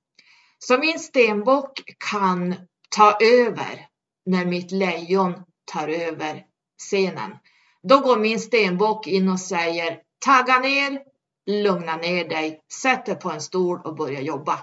Så 0.60 0.78
min 0.78 1.00
stenbock 1.00 1.82
kan 2.12 2.56
ta 2.95 3.17
över 3.21 3.88
när 4.26 4.45
mitt 4.45 4.71
lejon 4.71 5.34
tar 5.74 5.88
över 5.88 6.45
scenen. 6.78 7.32
Då 7.84 8.00
går 8.00 8.17
min 8.17 8.39
stenbock 8.39 9.08
in 9.08 9.30
och 9.30 9.39
säger 9.39 10.00
tagga 10.26 10.60
ner, 10.60 11.02
lugna 11.45 11.95
ner 11.95 12.30
dig, 12.30 12.62
sätt 12.82 13.06
dig 13.06 13.15
på 13.15 13.32
en 13.32 13.41
stol 13.41 13.82
och 13.84 13.95
börja 13.95 14.21
jobba. 14.21 14.60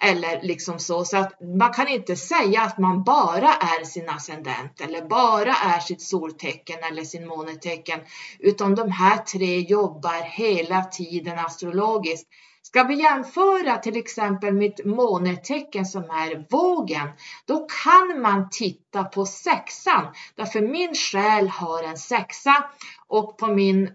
Eller 0.00 0.42
liksom 0.42 0.78
så, 0.78 1.04
så 1.04 1.16
att 1.16 1.40
man 1.58 1.72
kan 1.72 1.88
inte 1.88 2.16
säga 2.16 2.62
att 2.62 2.78
man 2.78 3.04
bara 3.04 3.54
är 3.54 3.84
sin 3.84 4.08
ascendent 4.08 4.80
eller 4.80 5.08
bara 5.08 5.54
är 5.54 5.80
sitt 5.80 6.02
soltecken 6.02 6.78
eller 6.90 7.04
sin 7.04 7.26
månetecken, 7.26 8.00
utan 8.38 8.74
de 8.74 8.90
här 8.90 9.16
tre 9.16 9.60
jobbar 9.60 10.22
hela 10.22 10.84
tiden 10.84 11.38
astrologiskt. 11.38 12.28
Ska 12.62 12.82
vi 12.82 12.94
jämföra 12.94 13.76
till 13.76 13.96
exempel 13.96 14.54
mitt 14.54 14.84
månetecken 14.84 15.86
som 15.86 16.02
är 16.02 16.46
vågen, 16.50 17.08
då 17.44 17.66
kan 17.84 18.20
man 18.20 18.48
titta 18.50 19.04
på 19.04 19.26
sexan, 19.26 20.06
därför 20.34 20.60
min 20.60 20.94
själ 20.94 21.48
har 21.48 21.82
en 21.82 21.96
sexa 21.96 22.70
och 23.06 23.38
på 23.38 23.46
min 23.46 23.90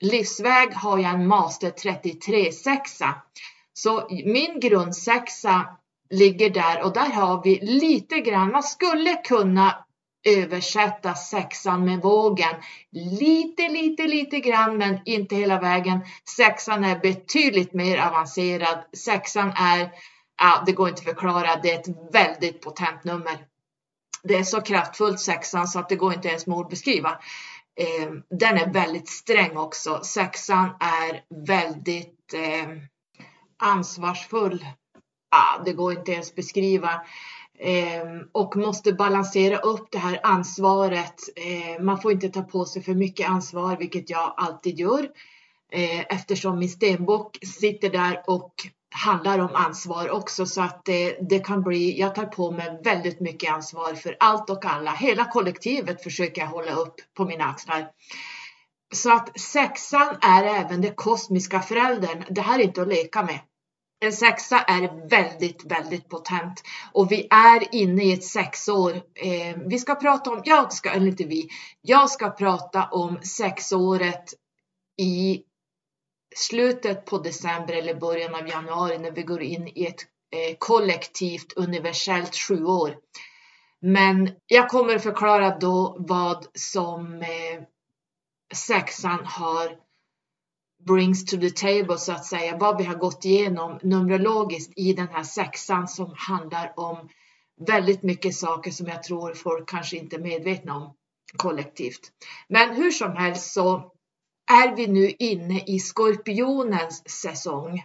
livsväg 0.00 0.74
har 0.74 0.98
jag 0.98 1.14
en 1.14 1.26
master 1.26 1.70
33 1.70 2.52
sexa. 2.52 3.14
Så 3.82 4.06
min 4.10 4.60
grundsexa 4.60 5.76
ligger 6.10 6.50
där 6.50 6.82
och 6.82 6.92
där 6.92 7.10
har 7.10 7.42
vi 7.44 7.58
lite 7.62 8.20
grann, 8.20 8.50
man 8.50 8.62
skulle 8.62 9.14
kunna 9.14 9.84
översätta 10.28 11.14
sexan 11.14 11.84
med 11.84 12.00
vågen. 12.00 12.54
Lite, 12.92 13.68
lite, 13.68 14.02
lite 14.02 14.40
grann, 14.40 14.76
men 14.76 14.98
inte 15.04 15.36
hela 15.36 15.60
vägen. 15.60 16.00
Sexan 16.36 16.84
är 16.84 16.98
betydligt 16.98 17.72
mer 17.72 17.98
avancerad. 17.98 18.78
Sexan 18.96 19.52
är, 19.56 19.90
ja, 20.38 20.62
det 20.66 20.72
går 20.72 20.88
inte 20.88 21.00
att 21.00 21.04
förklara, 21.04 21.60
det 21.62 21.70
är 21.70 21.78
ett 21.78 22.12
väldigt 22.12 22.62
potent 22.62 23.04
nummer. 23.04 23.46
Det 24.22 24.34
är 24.34 24.44
så 24.44 24.60
kraftfullt 24.60 25.20
sexan 25.20 25.68
så 25.68 25.78
att 25.78 25.88
det 25.88 25.96
går 25.96 26.14
inte 26.14 26.28
ens 26.28 26.46
med 26.46 26.58
ord 26.58 26.70
beskriva. 26.70 27.10
Eh, 27.80 28.10
den 28.30 28.58
är 28.58 28.72
väldigt 28.72 29.08
sträng 29.08 29.56
också. 29.56 30.00
Sexan 30.02 30.68
är 30.80 31.44
väldigt 31.46 32.34
eh, 32.34 32.68
ansvarsfull. 33.60 34.66
Ah, 35.30 35.62
det 35.64 35.72
går 35.72 35.92
inte 35.92 36.12
ens 36.12 36.34
beskriva. 36.34 37.02
Eh, 37.58 38.06
och 38.32 38.56
måste 38.56 38.92
balansera 38.92 39.58
upp 39.58 39.88
det 39.90 39.98
här 39.98 40.20
ansvaret. 40.22 41.14
Eh, 41.36 41.82
man 41.82 42.00
får 42.00 42.12
inte 42.12 42.28
ta 42.28 42.42
på 42.42 42.64
sig 42.64 42.82
för 42.82 42.94
mycket 42.94 43.30
ansvar, 43.30 43.76
vilket 43.76 44.10
jag 44.10 44.34
alltid 44.36 44.78
gör 44.78 45.08
eh, 45.72 46.00
eftersom 46.00 46.58
min 46.58 46.68
stenbock 46.68 47.38
sitter 47.42 47.90
där 47.90 48.22
och 48.26 48.54
handlar 48.94 49.38
om 49.38 49.50
ansvar 49.54 50.10
också 50.10 50.46
så 50.46 50.62
att 50.62 50.84
det, 50.84 51.18
det, 51.20 51.38
kan 51.38 51.62
bli, 51.62 52.00
jag 52.00 52.14
tar 52.14 52.26
på 52.26 52.50
mig 52.50 52.80
väldigt 52.84 53.20
mycket 53.20 53.52
ansvar 53.52 53.94
för 53.94 54.16
allt 54.20 54.50
och 54.50 54.64
alla. 54.64 54.90
Hela 54.90 55.24
kollektivet 55.24 56.02
försöker 56.02 56.42
jag 56.42 56.48
hålla 56.48 56.72
upp 56.72 56.94
på 57.16 57.24
mina 57.24 57.44
axlar. 57.44 57.88
Så 58.94 59.12
att 59.12 59.40
sexan 59.40 60.16
är 60.20 60.44
även 60.44 60.80
den 60.80 60.94
kosmiska 60.94 61.60
föräldern. 61.60 62.24
Det 62.30 62.40
här 62.40 62.58
är 62.58 62.62
inte 62.62 62.82
att 62.82 62.88
leka 62.88 63.22
med. 63.22 63.40
En 64.02 64.12
sexa 64.12 64.58
är 64.58 65.08
väldigt, 65.08 65.64
väldigt 65.64 66.08
potent 66.08 66.62
och 66.92 67.12
vi 67.12 67.26
är 67.30 67.74
inne 67.74 68.04
i 68.04 68.12
ett 68.12 68.24
sexår. 68.24 68.92
Eh, 69.14 69.56
vi 69.66 69.78
ska 69.78 69.94
prata 69.94 70.30
om, 70.30 70.42
jag 70.44 70.72
ska, 70.72 70.90
eller 70.90 71.06
inte 71.06 71.24
vi, 71.24 71.48
jag 71.80 72.10
ska 72.10 72.30
prata 72.30 72.84
om 72.84 73.22
sexåret 73.22 74.34
i 74.96 75.42
slutet 76.36 77.04
på 77.04 77.18
december 77.18 77.74
eller 77.74 77.94
början 77.94 78.34
av 78.34 78.48
januari 78.48 78.98
när 78.98 79.10
vi 79.10 79.22
går 79.22 79.42
in 79.42 79.68
i 79.68 79.86
ett 79.86 80.00
eh, 80.32 80.56
kollektivt 80.58 81.52
universellt 81.56 82.36
sjuår. 82.36 82.96
Men 83.80 84.30
jag 84.46 84.68
kommer 84.68 84.98
förklara 84.98 85.58
då 85.58 85.96
vad 85.98 86.46
som 86.54 87.22
eh, 87.22 87.62
sexan 88.54 89.20
har 89.24 89.76
brings 90.86 91.24
to 91.24 91.36
the 91.36 91.50
table 91.50 91.98
så 91.98 92.12
att 92.12 92.24
säga, 92.24 92.56
vad 92.56 92.78
vi 92.78 92.84
har 92.84 92.94
gått 92.94 93.24
igenom 93.24 93.78
numerologiskt 93.82 94.72
i 94.76 94.92
den 94.92 95.08
här 95.08 95.22
sexan 95.22 95.88
som 95.88 96.14
handlar 96.16 96.72
om 96.76 97.08
väldigt 97.66 98.02
mycket 98.02 98.34
saker 98.34 98.70
som 98.70 98.86
jag 98.86 99.02
tror 99.02 99.34
folk 99.34 99.68
kanske 99.68 99.96
inte 99.96 100.16
är 100.16 100.20
medvetna 100.20 100.76
om 100.76 100.94
kollektivt. 101.36 102.12
Men 102.48 102.74
hur 102.74 102.90
som 102.90 103.16
helst 103.16 103.52
så 103.52 103.92
är 104.50 104.76
vi 104.76 104.86
nu 104.86 105.10
inne 105.18 105.64
i 105.66 105.78
skorpionens 105.78 107.10
säsong. 107.10 107.84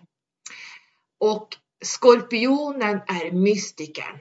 Och 1.20 1.48
skorpionen 1.84 3.02
är 3.08 3.32
mystikern. 3.32 4.20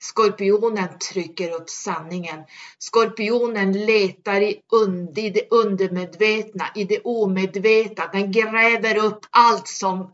Skorpionen 0.00 0.98
trycker 0.98 1.50
upp 1.50 1.70
sanningen. 1.70 2.44
Skorpionen 2.78 3.72
letar 3.86 4.40
i, 4.40 4.60
und, 4.72 5.18
i 5.18 5.30
det 5.30 5.48
undermedvetna, 5.50 6.64
i 6.74 6.84
det 6.84 7.00
omedvetna. 7.04 8.06
Den 8.12 8.32
gräver 8.32 8.96
upp 8.96 9.20
allt 9.30 9.68
som 9.68 10.12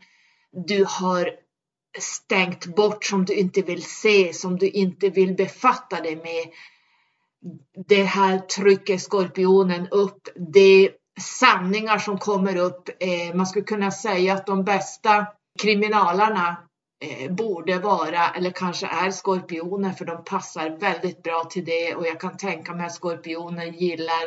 du 0.67 0.85
har 0.87 1.31
stängt 1.99 2.65
bort, 2.65 3.05
som 3.05 3.25
du 3.25 3.33
inte 3.33 3.61
vill 3.61 3.83
se, 3.83 4.33
som 4.33 4.57
du 4.57 4.69
inte 4.69 5.09
vill 5.09 5.35
befatta 5.35 6.01
dig 6.01 6.15
med. 6.15 6.47
Det 7.87 8.03
här 8.03 8.39
trycker 8.39 8.97
skorpionen 8.97 9.87
upp. 9.91 10.29
Det 10.53 10.85
är 10.85 10.91
sanningar 11.21 11.97
som 11.97 12.17
kommer 12.17 12.55
upp. 12.55 12.89
Eh, 12.99 13.35
man 13.35 13.45
skulle 13.45 13.65
kunna 13.65 13.91
säga 13.91 14.33
att 14.33 14.45
de 14.45 14.63
bästa 14.63 15.27
kriminalarna 15.61 16.64
Eh, 17.05 17.31
borde 17.31 17.79
vara 17.79 18.29
eller 18.29 18.51
kanske 18.51 18.87
är 18.87 19.11
skorpioner 19.11 19.91
för 19.91 20.05
de 20.05 20.23
passar 20.23 20.69
väldigt 20.69 21.23
bra 21.23 21.43
till 21.43 21.65
det 21.65 21.95
och 21.95 22.07
jag 22.07 22.19
kan 22.19 22.37
tänka 22.37 22.73
mig 22.73 22.85
att 22.85 22.95
skorpioner 22.95 23.65
gillar 23.65 24.23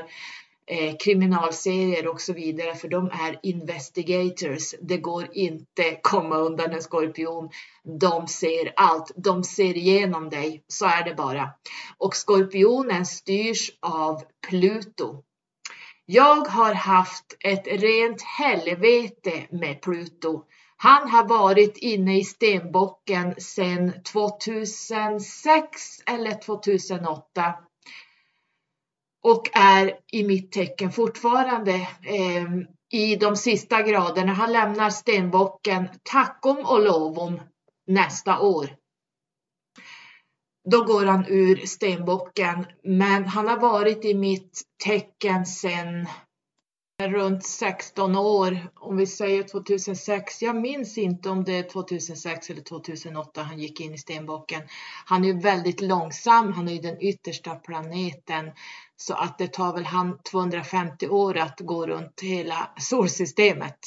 eh, 0.66 0.96
kriminalserier 1.04 2.08
och 2.08 2.20
så 2.20 2.32
vidare 2.32 2.74
för 2.74 2.88
de 2.88 3.06
är 3.06 3.38
investigators. 3.42 4.74
Det 4.80 4.96
går 4.96 5.28
inte 5.32 5.98
komma 6.02 6.36
undan 6.36 6.72
en 6.72 6.82
skorpion. 6.82 7.50
De 8.00 8.26
ser 8.26 8.72
allt. 8.76 9.12
De 9.16 9.44
ser 9.44 9.76
igenom 9.76 10.30
dig. 10.30 10.64
Så 10.68 10.86
är 10.86 11.04
det 11.04 11.14
bara. 11.14 11.50
Och 11.98 12.16
skorpionen 12.16 13.06
styrs 13.06 13.70
av 13.80 14.22
Pluto. 14.48 15.22
Jag 16.06 16.48
har 16.48 16.74
haft 16.74 17.36
ett 17.40 17.66
rent 17.66 18.22
helvete 18.22 19.46
med 19.50 19.80
Pluto. 19.80 20.44
Han 20.80 21.08
har 21.10 21.24
varit 21.24 21.76
inne 21.76 22.18
i 22.18 22.24
stenbocken 22.24 23.34
sedan 23.38 23.92
2006 24.02 25.80
eller 26.06 26.34
2008 26.42 27.54
och 29.22 29.56
är 29.56 29.98
i 30.12 30.24
mitt 30.24 30.52
tecken 30.52 30.92
fortfarande 30.92 31.74
eh, 32.02 32.46
i 32.92 33.16
de 33.16 33.36
sista 33.36 33.82
graderna. 33.82 34.32
Han 34.32 34.52
lämnar 34.52 34.90
stenbocken 34.90 35.88
tackom 36.02 36.58
och 36.58 36.82
lovom 36.82 37.40
nästa 37.86 38.40
år. 38.40 38.76
Då 40.70 40.84
går 40.84 41.06
han 41.06 41.24
ur 41.28 41.56
stenbocken, 41.56 42.66
men 42.84 43.24
han 43.24 43.48
har 43.48 43.60
varit 43.60 44.04
i 44.04 44.14
mitt 44.14 44.62
tecken 44.84 45.46
sedan 45.46 46.06
runt 47.06 47.46
16 47.46 48.16
år, 48.16 48.70
om 48.74 48.96
vi 48.96 49.06
säger 49.06 49.42
2006. 49.42 50.42
Jag 50.42 50.56
minns 50.56 50.98
inte 50.98 51.30
om 51.30 51.44
det 51.44 51.58
är 51.58 51.62
2006 51.62 52.50
eller 52.50 52.62
2008 52.62 53.42
han 53.42 53.58
gick 53.58 53.80
in 53.80 53.94
i 53.94 53.98
stenbocken. 53.98 54.62
Han 55.04 55.24
är 55.24 55.28
ju 55.28 55.40
väldigt 55.40 55.80
långsam, 55.80 56.52
han 56.52 56.68
är 56.68 56.72
ju 56.72 56.78
den 56.78 57.02
yttersta 57.02 57.54
planeten 57.54 58.50
så 58.96 59.14
att 59.14 59.38
det 59.38 59.52
tar 59.52 59.72
väl 59.72 59.84
han 59.84 60.18
250 60.30 61.08
år 61.08 61.36
att 61.36 61.60
gå 61.60 61.86
runt 61.86 62.20
hela 62.22 62.70
solsystemet. 62.78 63.78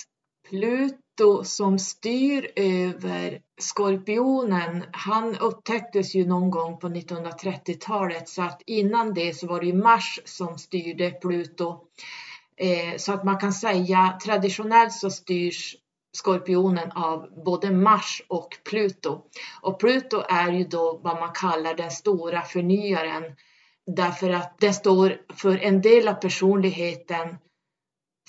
Pluto 0.50 1.44
som 1.44 1.80
styr 1.80 2.52
över 2.56 3.42
Skorpionen, 3.62 4.84
han 4.92 5.38
upptäcktes 5.38 6.16
ju 6.16 6.26
någon 6.28 6.52
gång 6.52 6.80
på 6.80 6.88
1930-talet 6.90 8.30
så 8.30 8.42
att 8.42 8.62
innan 8.66 9.14
det 9.14 9.34
så 9.34 9.48
var 9.48 9.60
det 9.60 9.66
ju 9.66 9.74
Mars 9.74 10.20
som 10.26 10.58
styrde 10.58 11.12
Pluto. 11.12 11.88
Eh, 12.58 12.98
så 12.98 13.14
att 13.14 13.24
man 13.24 13.38
kan 13.38 13.54
säga 13.54 14.20
traditionellt 14.24 14.94
så 14.94 15.10
styrs 15.10 15.76
Skorpionen 16.14 16.92
av 16.92 17.44
både 17.46 17.72
Mars 17.72 18.22
och 18.28 18.58
Pluto. 18.64 19.22
Och 19.62 19.80
Pluto 19.80 20.24
är 20.30 20.52
ju 20.52 20.64
då 20.64 21.00
vad 21.04 21.20
man 21.20 21.32
kallar 21.34 21.74
den 21.74 21.92
stora 21.92 22.42
förnyaren 22.42 23.24
därför 23.86 24.30
att 24.30 24.60
det 24.60 24.74
står 24.74 25.22
för 25.36 25.58
en 25.58 25.82
del 25.82 26.08
av 26.08 26.14
personligheten 26.14 27.38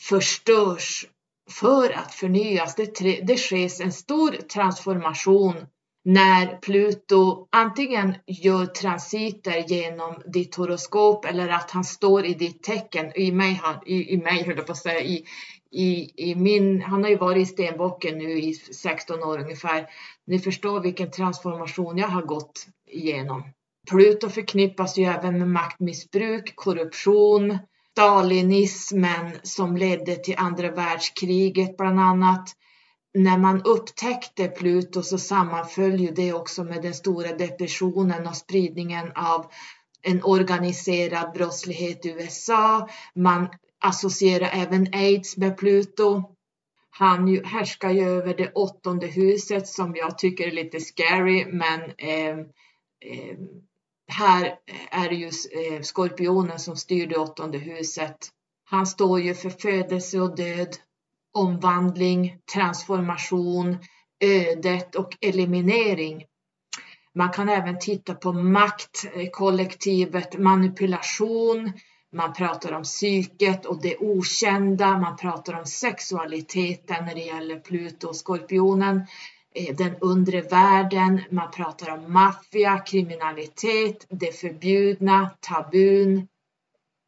förstörs 0.01 1.07
för 1.51 1.91
att 1.91 2.15
förnyas. 2.15 2.75
Det, 2.75 3.21
det 3.23 3.37
sker 3.37 3.83
en 3.83 3.93
stor 3.93 4.31
transformation 4.31 5.67
när 6.05 6.57
Pluto 6.57 7.49
antingen 7.53 8.15
gör 8.27 8.67
transiter 8.67 9.65
genom 9.69 10.23
ditt 10.27 10.55
horoskop 10.55 11.25
eller 11.25 11.49
att 11.49 11.71
han 11.71 11.85
står 11.85 12.27
i 12.27 12.35
ditt 12.35 12.63
tecken. 12.63 13.13
I 13.17 13.33
mig, 13.33 13.61
i, 13.87 14.15
i 14.15 14.17
mig 14.17 14.45
höll 14.45 14.57
jag 14.57 14.67
på 14.67 14.73
att 14.73 14.79
säga, 14.79 15.01
i, 15.01 15.25
i, 15.71 16.13
i 16.31 16.35
min, 16.35 16.83
han 16.83 17.03
har 17.03 17.11
ju 17.11 17.17
varit 17.17 17.49
i 17.49 17.53
stenbocken 17.53 18.19
nu 18.19 18.41
i 18.41 18.55
16 18.55 19.23
år 19.23 19.39
ungefär. 19.39 19.87
Ni 20.27 20.39
förstår 20.39 20.81
vilken 20.81 21.11
transformation 21.11 21.99
jag 21.99 22.09
har 22.09 22.23
gått 22.23 22.67
igenom. 22.87 23.45
Pluto 23.91 24.29
förknippas 24.29 24.99
ju 24.99 25.05
även 25.05 25.39
med 25.39 25.49
maktmissbruk, 25.49 26.53
korruption, 26.55 27.59
stalinismen 27.93 29.37
som 29.43 29.77
ledde 29.77 30.17
till 30.17 30.35
andra 30.39 30.71
världskriget 30.71 31.77
bland 31.77 32.01
annat 32.01 32.49
när 33.15 33.39
man 33.39 33.63
upptäckte 33.63 34.49
Pluto 34.49 35.03
så 35.03 35.19
sammanföll 35.19 36.01
ju 36.01 36.11
det 36.11 36.33
också 36.33 36.65
med 36.65 36.83
den 36.83 36.95
stora 36.95 37.37
depressionen 37.37 38.27
och 38.27 38.37
spridningen 38.37 39.13
av 39.15 39.47
en 40.03 40.25
organiserad 40.25 41.33
brottslighet 41.33 42.07
i 42.07 42.09
USA. 42.09 42.89
Man 43.15 43.49
associerar 43.81 44.51
även 44.53 44.87
aids 44.93 45.37
med 45.37 45.57
Pluto. 45.57 46.23
Han 46.91 47.29
ju, 47.29 47.45
härskar 47.45 47.91
ju 47.91 48.09
över 48.09 48.35
det 48.35 48.53
åttonde 48.53 49.07
huset 49.07 49.69
som 49.69 49.97
jag 49.97 50.19
tycker 50.19 50.47
är 50.47 50.53
lite 50.53 50.81
scary 50.81 51.47
men 51.47 51.81
eh, 51.99 52.39
eh, 53.05 53.37
här 54.09 54.59
är 54.91 55.09
det 55.09 55.15
ju 55.15 55.27
eh, 55.27 55.81
skorpionen 55.81 56.59
som 56.59 56.77
styr 56.77 57.07
det 57.07 57.17
åttonde 57.17 57.59
huset. 57.59 58.17
Han 58.65 58.87
står 58.87 59.21
ju 59.21 59.35
för 59.35 59.51
födelse 59.51 60.21
och 60.21 60.37
död, 60.37 60.77
omvandling, 61.33 62.37
transformation, 62.55 63.79
ödet 64.21 64.95
och 64.95 65.17
eliminering. 65.21 66.25
Man 67.15 67.31
kan 67.31 67.49
även 67.49 67.79
titta 67.79 68.15
på 68.15 68.33
makt, 68.33 69.05
eh, 69.15 69.31
kollektivet, 69.31 70.39
manipulation, 70.39 71.73
man 72.13 72.33
pratar 72.33 72.73
om 72.73 72.83
psyket 72.83 73.67
och 73.67 73.83
det 73.83 73.97
okända, 73.97 74.99
man 74.99 75.17
pratar 75.17 75.59
om 75.59 75.67
sexualiteten 75.67 77.05
när 77.05 77.15
det 77.15 77.21
gäller 77.21 77.61
Pluto 77.61 78.09
och 78.09 78.17
skorpionen, 78.17 79.03
eh, 79.55 79.77
den 79.77 79.97
undre 80.01 80.41
världen, 80.41 81.21
man 81.31 81.51
pratar 81.51 81.91
om 81.91 82.13
maffia, 82.13 82.79
kriminalitet, 82.79 84.07
det 84.09 84.41
förbjudna, 84.41 85.31
tabun, 85.41 86.29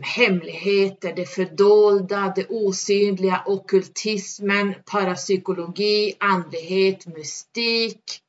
hemligheter, 0.05 1.13
det 1.17 1.27
fördolda, 1.27 2.33
det 2.37 2.47
osynliga, 2.49 3.43
okultismen, 3.47 4.75
parapsykologi, 4.85 6.15
andlighet, 6.21 7.07
mystik, 7.07 8.21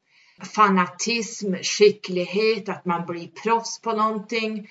fanatism, 0.56 1.54
skicklighet, 1.62 2.70
att 2.70 2.86
man 2.86 3.06
blir 3.06 3.28
proffs 3.28 3.82
på 3.82 3.92
någonting, 3.92 4.70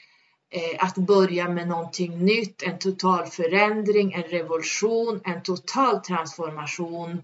eh, 0.51 0.85
att 0.85 0.95
börja 0.95 1.49
med 1.49 1.69
någonting 1.69 2.25
nytt, 2.25 2.63
en 2.63 2.79
total 2.79 3.27
förändring, 3.27 4.13
en 4.13 4.23
revolution, 4.23 5.21
en 5.25 5.43
total 5.43 6.01
transformation. 6.01 7.23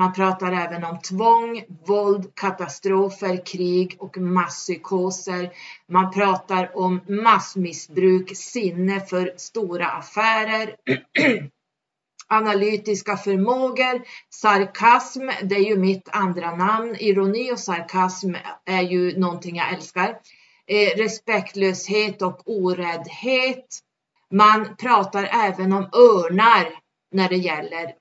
Man 0.00 0.12
pratar 0.12 0.52
även 0.52 0.84
om 0.84 0.98
tvång, 0.98 1.64
våld, 1.86 2.34
katastrofer, 2.34 3.46
krig 3.46 3.96
och 3.98 4.18
masspsykoser. 4.18 5.50
Man 5.88 6.12
pratar 6.12 6.78
om 6.78 7.00
massmissbruk, 7.08 8.36
sinne 8.36 9.00
för 9.00 9.34
stora 9.36 9.86
affärer, 9.86 10.76
analytiska 12.28 13.16
förmågor, 13.16 14.02
sarkasm, 14.30 15.28
det 15.42 15.54
är 15.54 15.68
ju 15.68 15.76
mitt 15.76 16.08
andra 16.12 16.56
namn. 16.56 16.96
Ironi 16.98 17.52
och 17.52 17.58
sarkasm 17.58 18.34
är 18.64 18.82
ju 18.82 19.18
någonting 19.18 19.56
jag 19.56 19.72
älskar. 19.72 20.08
Eh, 20.66 20.96
respektlöshet 20.96 22.22
och 22.22 22.42
oräddhet. 22.46 23.80
Man 24.30 24.76
pratar 24.76 25.24
även 25.24 25.72
om 25.72 25.88
örnar 25.92 26.66
när 27.12 27.28
det 27.28 27.36
gäller 27.36 27.99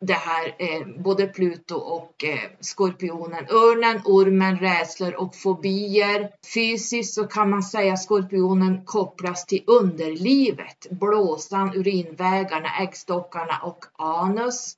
det 0.00 0.14
här, 0.14 0.54
eh, 0.58 1.02
både 1.02 1.26
Pluto 1.26 1.74
och 1.74 2.24
eh, 2.24 2.50
Skorpionen. 2.60 3.46
Örnen, 3.50 4.00
ormen, 4.04 4.58
rädslor 4.58 5.14
och 5.14 5.36
fobier. 5.36 6.30
Fysiskt 6.54 7.14
så 7.14 7.26
kan 7.26 7.50
man 7.50 7.62
säga 7.62 7.92
att 7.92 8.02
Skorpionen 8.02 8.84
kopplas 8.84 9.46
till 9.46 9.64
underlivet, 9.66 10.86
blåsan, 10.90 11.74
urinvägarna, 11.74 12.68
äggstockarna 12.80 13.58
och 13.62 13.84
anus. 13.98 14.74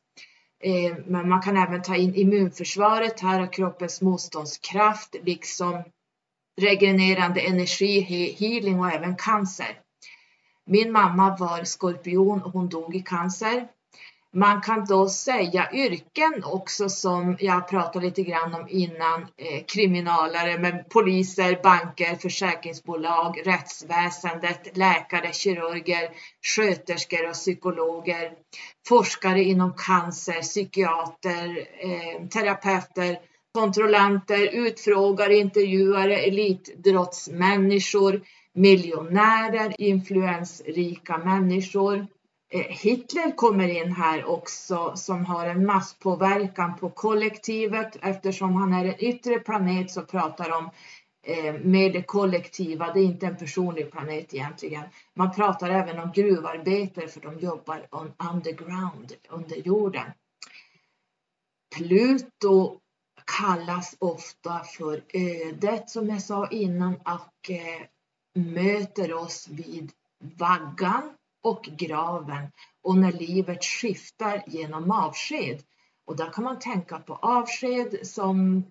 Eh, 0.62 0.96
men 1.06 1.28
man 1.28 1.42
kan 1.42 1.56
även 1.56 1.82
ta 1.82 1.96
in 1.96 2.14
immunförsvaret 2.14 3.20
här 3.20 3.42
och 3.42 3.52
kroppens 3.52 4.00
motståndskraft 4.00 5.16
liksom 5.22 5.82
regenererande 6.60 7.40
energi, 7.40 8.00
healing 8.38 8.80
och 8.80 8.90
även 8.90 9.16
cancer. 9.16 9.80
Min 10.66 10.92
mamma 10.92 11.36
var 11.36 11.64
skorpion 11.64 12.42
och 12.42 12.52
hon 12.52 12.68
dog 12.68 12.96
i 12.96 13.02
cancer. 13.02 13.68
Man 14.32 14.60
kan 14.60 14.84
då 14.84 15.08
säga 15.08 15.68
yrken 15.72 16.44
också 16.44 16.88
som 16.88 17.36
jag 17.40 17.68
pratade 17.68 18.06
lite 18.06 18.22
grann 18.22 18.54
om 18.54 18.66
innan, 18.68 19.22
eh, 19.22 19.64
kriminalare, 19.66 20.58
men 20.58 20.84
poliser, 20.84 21.60
banker, 21.62 22.16
försäkringsbolag, 22.16 23.42
rättsväsendet, 23.44 24.76
läkare, 24.76 25.32
kirurger, 25.32 26.10
sköterskor 26.42 27.28
och 27.28 27.34
psykologer, 27.34 28.32
forskare 28.88 29.42
inom 29.42 29.74
cancer, 29.76 30.42
psykiater, 30.42 31.66
eh, 31.78 32.28
terapeuter, 32.28 33.18
kontrollanter, 33.52 34.48
utfrågare, 34.52 35.36
intervjuare, 35.36 36.16
elitidrottsmänniskor, 36.16 38.20
miljonärer, 38.54 39.74
influensrika 39.78 41.18
människor, 41.18 42.06
Eh, 42.53 42.61
Hitler 42.61 43.36
kommer 43.36 43.68
in 43.68 43.92
här 43.92 44.24
också 44.24 44.92
som 44.96 45.24
har 45.24 45.46
en 45.46 45.66
masspåverkan 45.66 46.76
på 46.76 46.90
kollektivet 46.90 47.96
eftersom 48.03 48.55
han 48.55 48.72
är 48.72 48.84
en 48.84 49.05
yttre 49.05 49.38
planet 49.38 49.90
så 49.90 50.03
pratar 50.03 50.51
de 50.51 50.70
eh, 51.26 51.55
med 51.55 51.92
det 51.92 52.03
kollektiva, 52.03 52.92
det 52.92 53.01
är 53.01 53.05
inte 53.05 53.26
en 53.26 53.36
personlig 53.36 53.92
planet 53.92 54.34
egentligen. 54.34 54.84
Man 55.14 55.34
pratar 55.34 55.70
även 55.70 55.98
om 55.98 56.12
gruvarbetare 56.12 57.09
för 57.09 57.20
de 57.20 57.38
jobbar 57.38 57.86
on 57.90 58.12
underground, 58.32 59.12
under 59.28 59.57
jorden. 59.57 60.07
Pluto 61.76 62.78
kallas 63.38 63.96
ofta 63.98 64.59
för 64.59 65.03
ödet 65.12 65.90
som 65.90 66.09
jag 66.09 66.22
sa 66.22 66.48
innan 66.48 66.94
och 66.94 67.51
eh, 67.51 67.82
möter 68.34 69.14
oss 69.14 69.48
vid 69.48 69.92
vaggan 70.38 71.14
och 71.43 71.62
graven 71.62 72.53
och 72.82 72.97
när 72.97 73.12
livet 73.12 73.64
skiftar 73.64 74.43
genom 74.47 74.91
avsked. 74.91 75.62
Och 76.07 76.16
där 76.16 76.32
kan 76.32 76.45
man 76.45 76.59
tänka 76.59 76.99
på 76.99 77.14
avsked 77.14 78.07
som 78.07 78.64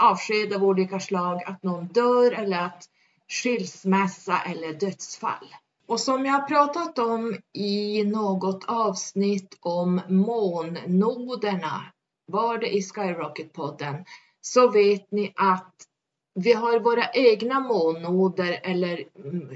avsked 0.00 0.52
av 0.52 0.64
olika 0.64 1.00
slag, 1.00 1.42
att 1.46 1.62
någon 1.62 1.86
dör 1.86 2.32
eller 2.32 2.58
att 2.58 2.84
skilsmässa 3.28 4.40
eller 4.40 4.72
dödsfall. 4.72 5.54
Och 5.86 6.00
som 6.00 6.26
jag 6.26 6.32
har 6.32 6.48
pratat 6.48 6.98
om 6.98 7.36
i 7.52 8.04
något 8.04 8.64
avsnitt 8.64 9.58
om 9.60 10.00
månnoderna, 10.08 11.82
var 12.26 12.58
det 12.58 12.76
i 12.76 12.82
Skyrocket-podden, 12.82 14.04
så 14.40 14.68
vet 14.68 15.10
ni 15.10 15.32
att 15.36 15.74
vi 16.34 16.52
har 16.52 16.80
våra 16.80 17.10
egna 17.10 17.60
månnoder 17.60 18.60
eller 18.62 19.04
mm, 19.24 19.50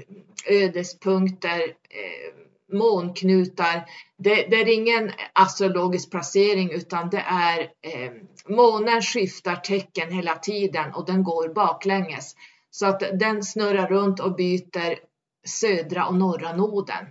ödespunkter 0.49 1.59
eh, 1.89 2.50
månknutar. 2.71 3.85
Det, 4.17 4.35
det, 4.35 4.55
är 4.55 4.73
ingen 4.73 5.11
astrologisk 5.33 6.11
placering 6.11 6.71
utan 6.71 7.09
det 7.09 7.23
är 7.27 7.59
eh, 7.59 8.11
månen 8.47 9.01
skiftar 9.01 9.55
tecken 9.55 10.11
hela 10.11 10.35
tiden 10.35 10.93
och 10.93 11.05
den 11.05 11.23
går 11.23 11.53
baklänges. 11.53 12.35
Så 12.71 12.85
att 12.85 13.03
den 13.19 13.43
snurrar 13.43 13.87
runt 13.87 14.19
och 14.19 14.35
byter 14.35 15.11
södra 15.45 16.05
och 16.05 16.15
norra 16.15 16.55
noden. 16.55 17.05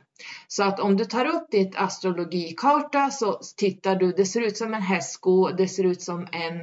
Så 0.49 0.63
att 0.63 0.81
om 0.81 0.97
du 0.97 1.05
tar 1.05 1.27
upp 1.27 1.51
ditt 1.51 1.77
astrologikarta 1.77 3.11
så 3.11 3.41
tittar 3.57 3.97
du, 3.97 4.13
det 4.13 4.25
ser 4.25 4.41
ut 4.41 4.57
som 4.57 4.75
en 4.75 4.83
hästsko, 4.83 5.49
det 5.49 5.69
ser 5.69 5.85
ut 5.85 6.03
som 6.03 6.27
en 6.33 6.61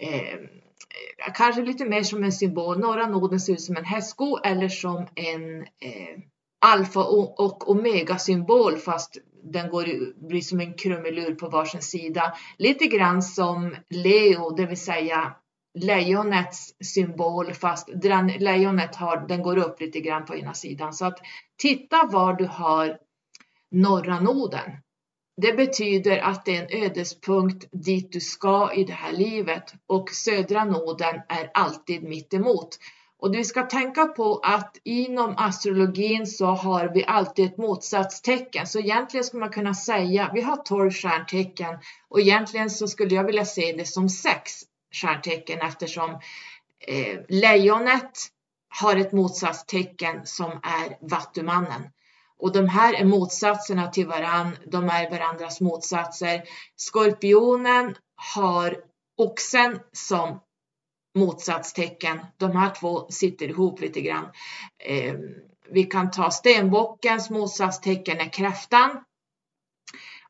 eh, 0.00 0.38
kanske 1.34 1.62
lite 1.62 1.84
mer 1.84 2.02
som 2.02 2.24
en 2.24 2.32
symbol. 2.32 2.78
Norra 2.78 3.06
noden 3.06 3.40
ser 3.40 3.52
ut 3.52 3.60
som 3.60 3.76
en 3.76 3.84
hästsko 3.84 4.38
eller 4.44 4.68
som 4.68 5.06
en 5.14 5.62
eh, 5.62 6.18
alfa 6.62 7.04
och 7.04 7.70
omega 7.70 8.18
symbol 8.18 8.76
fast 8.76 9.18
den 9.42 9.70
går, 9.70 9.86
blir 10.28 10.40
som 10.40 10.60
en 10.60 10.74
krumelur 10.74 11.34
på 11.34 11.48
varsin 11.48 11.82
sida. 11.82 12.36
Lite 12.58 12.86
grann 12.86 13.22
som 13.22 13.76
Leo, 13.90 14.50
det 14.50 14.66
vill 14.66 14.80
säga 14.80 15.34
lejonets 15.78 16.74
symbol 16.84 17.52
fast 17.52 17.88
lejonet 18.38 18.96
har, 18.96 19.28
den 19.28 19.42
går 19.42 19.56
upp 19.58 19.80
lite 19.80 20.00
grann 20.00 20.24
på 20.24 20.36
ena 20.36 20.54
sidan. 20.54 20.92
Så 20.92 21.04
att 21.04 21.18
titta 21.56 22.06
var 22.06 22.34
du 22.34 22.46
har 22.46 22.98
norra 23.70 24.20
noden. 24.20 24.70
Det 25.36 25.52
betyder 25.52 26.18
att 26.18 26.44
det 26.44 26.56
är 26.56 26.62
en 26.62 26.84
ödespunkt 26.84 27.68
dit 27.72 28.12
du 28.12 28.20
ska 28.20 28.72
i 28.74 28.84
det 28.84 28.92
här 28.92 29.12
livet 29.12 29.74
och 29.86 30.10
södra 30.10 30.64
noden 30.64 31.14
är 31.28 31.50
alltid 31.54 32.02
mitt 32.02 32.34
emot. 32.34 32.78
Och 33.22 33.34
vi 33.34 33.44
ska 33.44 33.62
tänka 33.62 34.06
på 34.06 34.40
att 34.42 34.76
inom 34.84 35.34
astrologin 35.36 36.26
så 36.26 36.46
har 36.46 36.90
vi 36.94 37.04
alltid 37.04 37.46
ett 37.46 37.58
motsatstecken. 37.58 38.66
Så 38.66 38.78
egentligen 38.78 39.24
skulle 39.24 39.40
man 39.40 39.50
kunna 39.50 39.74
säga, 39.74 40.30
vi 40.34 40.40
har 40.40 40.56
12 40.56 40.90
stjärntecken 40.90 41.78
och 42.08 42.20
egentligen 42.20 42.70
så 42.70 42.88
skulle 42.88 43.14
jag 43.14 43.24
vilja 43.24 43.44
se 43.44 43.72
det 43.72 43.84
som 43.84 44.08
sex 44.08 44.52
stjärntecken 44.94 45.60
eftersom 45.60 46.10
eh, 46.88 47.18
lejonet 47.28 48.10
har 48.80 48.96
ett 48.96 49.12
motsatstecken 49.12 50.20
som 50.24 50.50
är 50.50 51.08
vattumannen. 51.10 51.82
Och 52.38 52.52
de 52.52 52.68
här 52.68 52.94
är 52.94 53.04
motsatserna 53.04 53.86
till 53.86 54.06
varann, 54.06 54.56
de 54.66 54.88
är 54.88 55.10
varandras 55.10 55.60
motsatser. 55.60 56.42
Skorpionen 56.76 57.94
har 58.34 58.76
oxen 59.16 59.78
som 59.92 60.40
motsatstecken. 61.14 62.20
De 62.36 62.56
här 62.56 62.74
två 62.74 63.06
sitter 63.10 63.48
ihop 63.48 63.80
lite 63.80 64.00
grann. 64.00 64.28
Eh, 64.78 65.14
vi 65.70 65.84
kan 65.84 66.10
ta 66.10 66.30
stenbockens 66.30 67.30
motsatstecken 67.30 68.20
är 68.20 68.32
kräftan. 68.32 69.04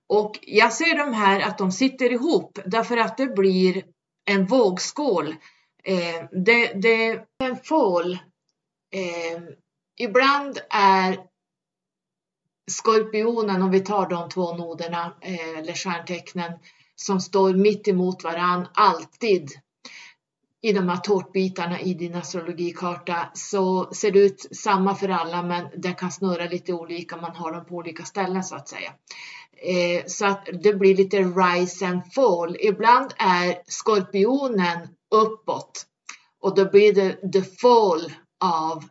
Och 0.07 0.39
jag 0.43 0.73
ser 0.73 0.99
de 0.99 1.13
här 1.13 1.41
att 1.41 1.59
de 1.59 1.73
sitter 1.73 2.13
ihop 2.13 2.59
därför 2.67 2.97
att 2.97 3.17
det 3.17 3.27
blir 3.27 3.85
en 4.25 4.47
vågskål. 4.47 5.37
Eh, 5.85 6.25
det, 6.45 6.73
det 6.83 7.07
är 7.07 7.25
en 7.45 7.57
fål. 7.57 8.13
Eh, 8.95 9.43
ibland 9.97 10.59
är 10.71 11.19
skorpionen, 12.71 13.63
om 13.63 13.71
vi 13.71 13.81
tar 13.81 14.09
de 14.09 14.29
två 14.29 14.57
noderna 14.57 15.17
eh, 15.21 15.59
eller 15.59 15.73
stjärntecknen 15.73 16.53
som 16.97 17.21
står 17.21 17.55
mitt 17.55 17.89
emot 17.89 18.25
varann, 18.25 18.69
alltid 18.75 19.51
i 20.63 20.73
de 20.73 20.89
här 20.89 20.97
tårtbitarna 20.97 21.81
i 21.81 21.95
din 21.95 22.15
astrologikarta 22.15 23.31
så 23.35 23.91
ser 23.95 24.11
det 24.11 24.19
ut 24.19 24.47
samma 24.57 24.95
för 24.95 25.09
alla 25.09 25.43
men 25.43 25.67
det 25.77 25.93
kan 25.93 26.13
snurra 26.13 26.45
lite 26.45 26.73
olika, 26.73 27.17
man 27.17 27.37
har 27.37 27.53
dem 27.53 27.65
på 27.65 27.75
olika 27.75 28.05
ställen 28.05 28.45
så 28.45 28.55
att 28.55 28.69
säga. 28.69 28.93
Eh, 29.57 30.05
så 30.07 30.27
att 30.27 30.49
det 30.63 30.75
blir 30.75 30.97
lite 30.97 31.19
rise 31.19 31.87
and 31.87 32.13
fall. 32.13 32.57
Ibland 32.61 33.15
är 33.19 33.63
skorpionen 33.67 34.89
uppåt 35.15 35.87
och 36.41 36.55
då 36.55 36.71
blir 36.71 36.95
det 36.95 37.33
the 37.33 37.43
fall 37.43 38.13
av 38.45 38.85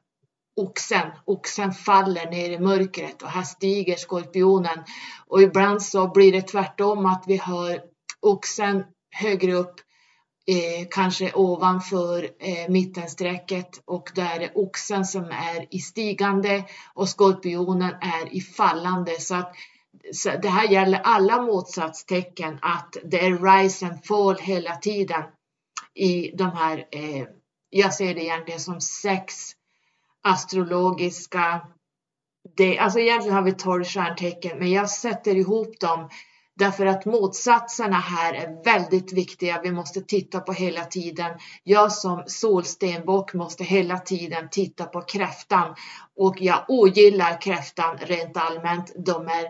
oxen. 0.56 1.12
Oxen 1.26 1.74
faller 1.74 2.30
ner 2.30 2.50
i 2.50 2.60
mörkret 2.60 3.22
och 3.22 3.30
här 3.30 3.44
stiger 3.44 3.96
skorpionen. 3.96 4.84
Och 5.28 5.42
ibland 5.42 5.82
så 5.82 6.08
blir 6.08 6.32
det 6.32 6.42
tvärtom 6.42 7.06
att 7.06 7.24
vi 7.28 7.38
har 7.38 7.82
oxen 8.20 8.84
högre 9.16 9.54
upp 9.54 9.76
eh, 10.48 10.88
kanske 10.92 11.34
ovanför 11.34 12.24
eh, 12.40 12.70
mittenstrecket 12.70 13.82
och 13.86 14.12
där 14.16 14.40
är 14.40 14.58
oxen 14.58 15.06
som 15.06 15.24
är 15.26 15.76
i 15.76 15.80
stigande 15.80 16.64
och 16.94 17.10
skorpionen 17.10 17.94
är 18.02 18.36
i 18.36 18.42
fallande. 18.42 19.20
Så 19.20 19.36
att 19.36 19.56
så 20.14 20.30
det 20.42 20.50
här 20.50 20.68
gäller 20.68 21.00
alla 21.00 21.42
motsatstecken 21.42 22.60
att 22.62 22.98
det 23.04 23.26
är 23.26 23.60
rise 23.62 23.86
and 23.86 24.06
fall 24.06 24.38
hela 24.38 24.76
tiden 24.76 25.24
i 25.94 26.32
de 26.36 26.52
här, 26.52 26.88
eh, 26.92 27.26
jag 27.70 27.94
ser 27.94 28.16
det 28.16 28.24
egentligen 28.24 28.60
som 28.60 28.82
sex 28.82 29.34
astrologiska, 30.24 31.68
det, 32.56 32.80
alltså 32.80 33.00
egentligen 33.00 33.36
har 33.36 33.44
vi 33.44 33.54
tolv 33.54 33.84
stjärntecken 33.84 34.60
men 34.60 34.72
jag 34.72 34.90
sätter 34.90 35.36
ihop 35.36 35.80
dem 35.80 36.10
Därför 36.56 36.86
att 36.86 37.06
motsatserna 37.06 38.00
här 38.00 38.34
är 38.34 38.64
väldigt 38.64 39.14
viktiga. 39.14 39.62
Vi 39.64 39.72
måste 39.72 40.02
titta 40.02 40.40
på 40.40 40.54
hela 40.54 40.86
tiden. 40.86 41.32
Jag 41.64 41.92
som 41.92 42.24
solstenbock 42.28 43.34
måste 43.34 43.64
hela 43.64 44.00
tiden 44.00 44.50
titta 44.52 44.86
på 44.86 45.02
kräftan 45.02 45.76
och 46.18 46.36
jag 46.40 46.66
ogillar 46.68 47.42
kräftan 47.42 47.98
rent 47.98 48.38
allmänt. 48.38 48.92
De, 48.96 49.28
är, 49.28 49.48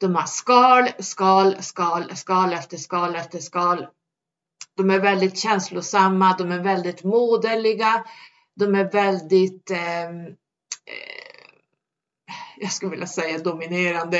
de 0.00 0.14
har 0.14 0.26
skal, 0.26 0.88
skal, 0.98 1.62
skal, 1.62 2.16
skal 2.16 2.52
efter 2.52 2.76
skal 2.76 3.16
efter 3.16 3.38
skal. 3.38 3.86
De 4.76 4.90
är 4.90 5.00
väldigt 5.00 5.38
känslosamma, 5.38 6.36
de 6.38 6.52
är 6.52 6.62
väldigt 6.62 7.04
moderliga, 7.04 8.04
de 8.56 8.74
är 8.74 8.92
väldigt 8.92 9.70
eh, 9.70 10.10
jag 12.56 12.72
skulle 12.72 12.90
vilja 12.90 13.06
säga 13.06 13.38
dominerande. 13.38 14.18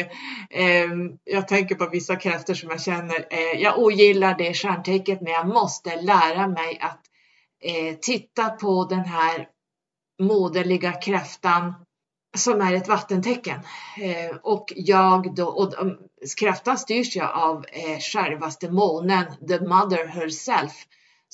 Eh, 0.51 0.89
jag 1.25 1.49
tänker 1.49 1.75
på 1.75 1.89
vissa 1.89 2.17
krafter 2.17 2.55
som 2.55 2.71
jag 2.71 2.81
känner. 2.83 3.27
Eh, 3.31 3.61
jag 3.63 3.79
ogillar 3.79 4.39
det 4.39 4.55
stjärntecknet 4.55 5.21
men 5.21 5.33
jag 5.33 5.49
måste 5.49 6.01
lära 6.01 6.49
mig 6.49 6.79
att 6.81 7.01
eh, 7.65 7.95
titta 7.95 8.51
på 8.51 8.85
den 8.85 9.05
här 9.05 9.49
moderliga 10.19 10.93
kräftan 10.93 11.75
som 12.37 12.61
är 12.61 12.75
ett 12.75 12.89
vattentecken. 12.89 13.61
Eh, 14.01 14.37
och 14.43 14.73
jag 14.77 15.35
då, 15.35 15.47
och 15.47 15.75
kräftan 16.39 16.79
styrs 16.79 17.17
jag 17.17 17.31
av 17.31 17.65
eh, 17.73 17.99
självaste 17.99 18.71
månen, 18.71 19.25
the 19.49 19.61
mother 19.61 20.07
herself. 20.07 20.73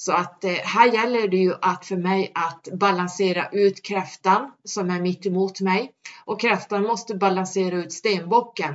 Så 0.00 0.12
att 0.12 0.44
eh, 0.44 0.52
här 0.52 0.92
gäller 0.92 1.28
det 1.28 1.36
ju 1.36 1.54
att 1.62 1.86
för 1.86 1.96
mig 1.96 2.32
att 2.34 2.68
balansera 2.72 3.48
ut 3.52 3.82
kräftan 3.82 4.52
som 4.64 4.90
är 4.90 5.00
mitt 5.00 5.26
emot 5.26 5.60
mig 5.60 5.92
och 6.24 6.40
kräftan 6.40 6.82
måste 6.82 7.14
balansera 7.14 7.76
ut 7.76 7.92
stenbocken. 7.92 8.74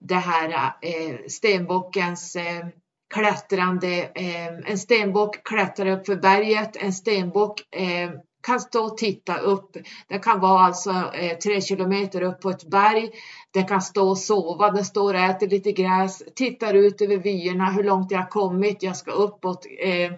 Det 0.00 0.14
här 0.14 0.48
eh, 0.82 1.16
stenbockens 1.28 2.36
eh, 2.36 2.66
klättrande, 3.14 4.10
eh, 4.14 4.70
en 4.70 4.78
stenbock 4.78 5.48
klättrar 5.48 5.86
upp 5.86 6.06
för 6.06 6.16
berget, 6.16 6.76
en 6.76 6.92
stenbock 6.92 7.74
eh, 7.74 8.10
kan 8.46 8.60
stå 8.60 8.84
och 8.84 8.96
titta 8.96 9.38
upp. 9.38 9.76
Den 10.08 10.20
kan 10.20 10.40
vara 10.40 10.60
alltså 10.60 10.90
eh, 11.14 11.38
tre 11.38 11.60
kilometer 11.60 12.22
upp 12.22 12.40
på 12.40 12.50
ett 12.50 12.64
berg. 12.70 13.10
Den 13.50 13.66
kan 13.66 13.82
stå 13.82 14.08
och 14.08 14.18
sova, 14.18 14.70
den 14.70 14.84
står 14.84 15.14
och 15.14 15.20
äter 15.20 15.48
lite 15.48 15.72
gräs, 15.72 16.22
tittar 16.34 16.74
ut 16.74 17.00
över 17.00 17.16
vyerna, 17.16 17.70
hur 17.70 17.84
långt 17.84 18.10
jag 18.10 18.18
har 18.18 18.28
kommit, 18.28 18.82
jag 18.82 18.96
ska 18.96 19.10
uppåt. 19.10 19.66
Eh, 19.78 20.12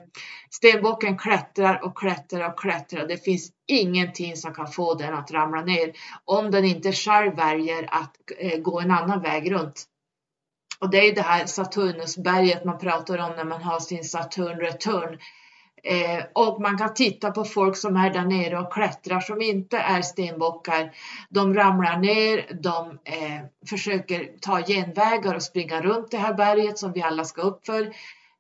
stenbocken 0.51 1.19
klättrar 1.19 1.85
och 1.85 1.99
klättrar 1.99 2.49
och 2.49 2.59
klättrar. 2.59 3.07
Det 3.07 3.25
finns 3.25 3.51
ingenting 3.67 4.37
som 4.37 4.55
kan 4.55 4.67
få 4.67 4.95
den 4.95 5.15
att 5.15 5.31
ramla 5.31 5.63
ner 5.63 5.93
om 6.25 6.51
den 6.51 6.65
inte 6.65 6.93
själv 6.93 7.37
väljer 7.37 7.89
att 7.91 8.17
eh, 8.39 8.61
gå 8.61 8.81
en 8.81 8.91
annan 8.91 9.23
väg 9.23 9.53
runt. 9.53 9.85
Och 10.81 10.91
det 10.91 11.09
är 11.09 11.15
det 11.15 11.23
här 11.23 11.47
Saturnusberget 11.47 12.65
man 12.65 12.79
pratar 12.79 13.19
om 13.19 13.37
när 13.37 13.45
man 13.45 13.63
har 13.63 13.81
sin 13.81 14.05
Saturn 14.05 14.61
return. 14.61 15.19
Eh, 15.83 16.25
och 16.33 16.61
man 16.61 16.79
kan 16.79 16.95
titta 16.95 17.31
på 17.31 17.45
folk 17.45 17.77
som 17.77 17.97
är 17.97 18.11
där 18.11 18.25
nere 18.25 18.59
och 18.59 18.73
klättrar 18.73 19.21
som 19.21 19.43
inte 19.43 19.79
är 19.79 20.03
stenbockar. 20.03 20.93
De 21.29 21.55
ramlar 21.55 21.97
ner, 21.97 22.59
de 22.61 22.99
eh, 23.05 23.69
försöker 23.69 24.31
ta 24.41 24.63
genvägar 24.63 25.35
och 25.35 25.43
springa 25.43 25.83
runt 25.83 26.11
det 26.11 26.19
här 26.19 26.35
berget 26.35 26.79
som 26.79 26.93
vi 26.93 27.03
alla 27.03 27.25
ska 27.25 27.43
upp 27.43 27.67
för. 27.67 27.83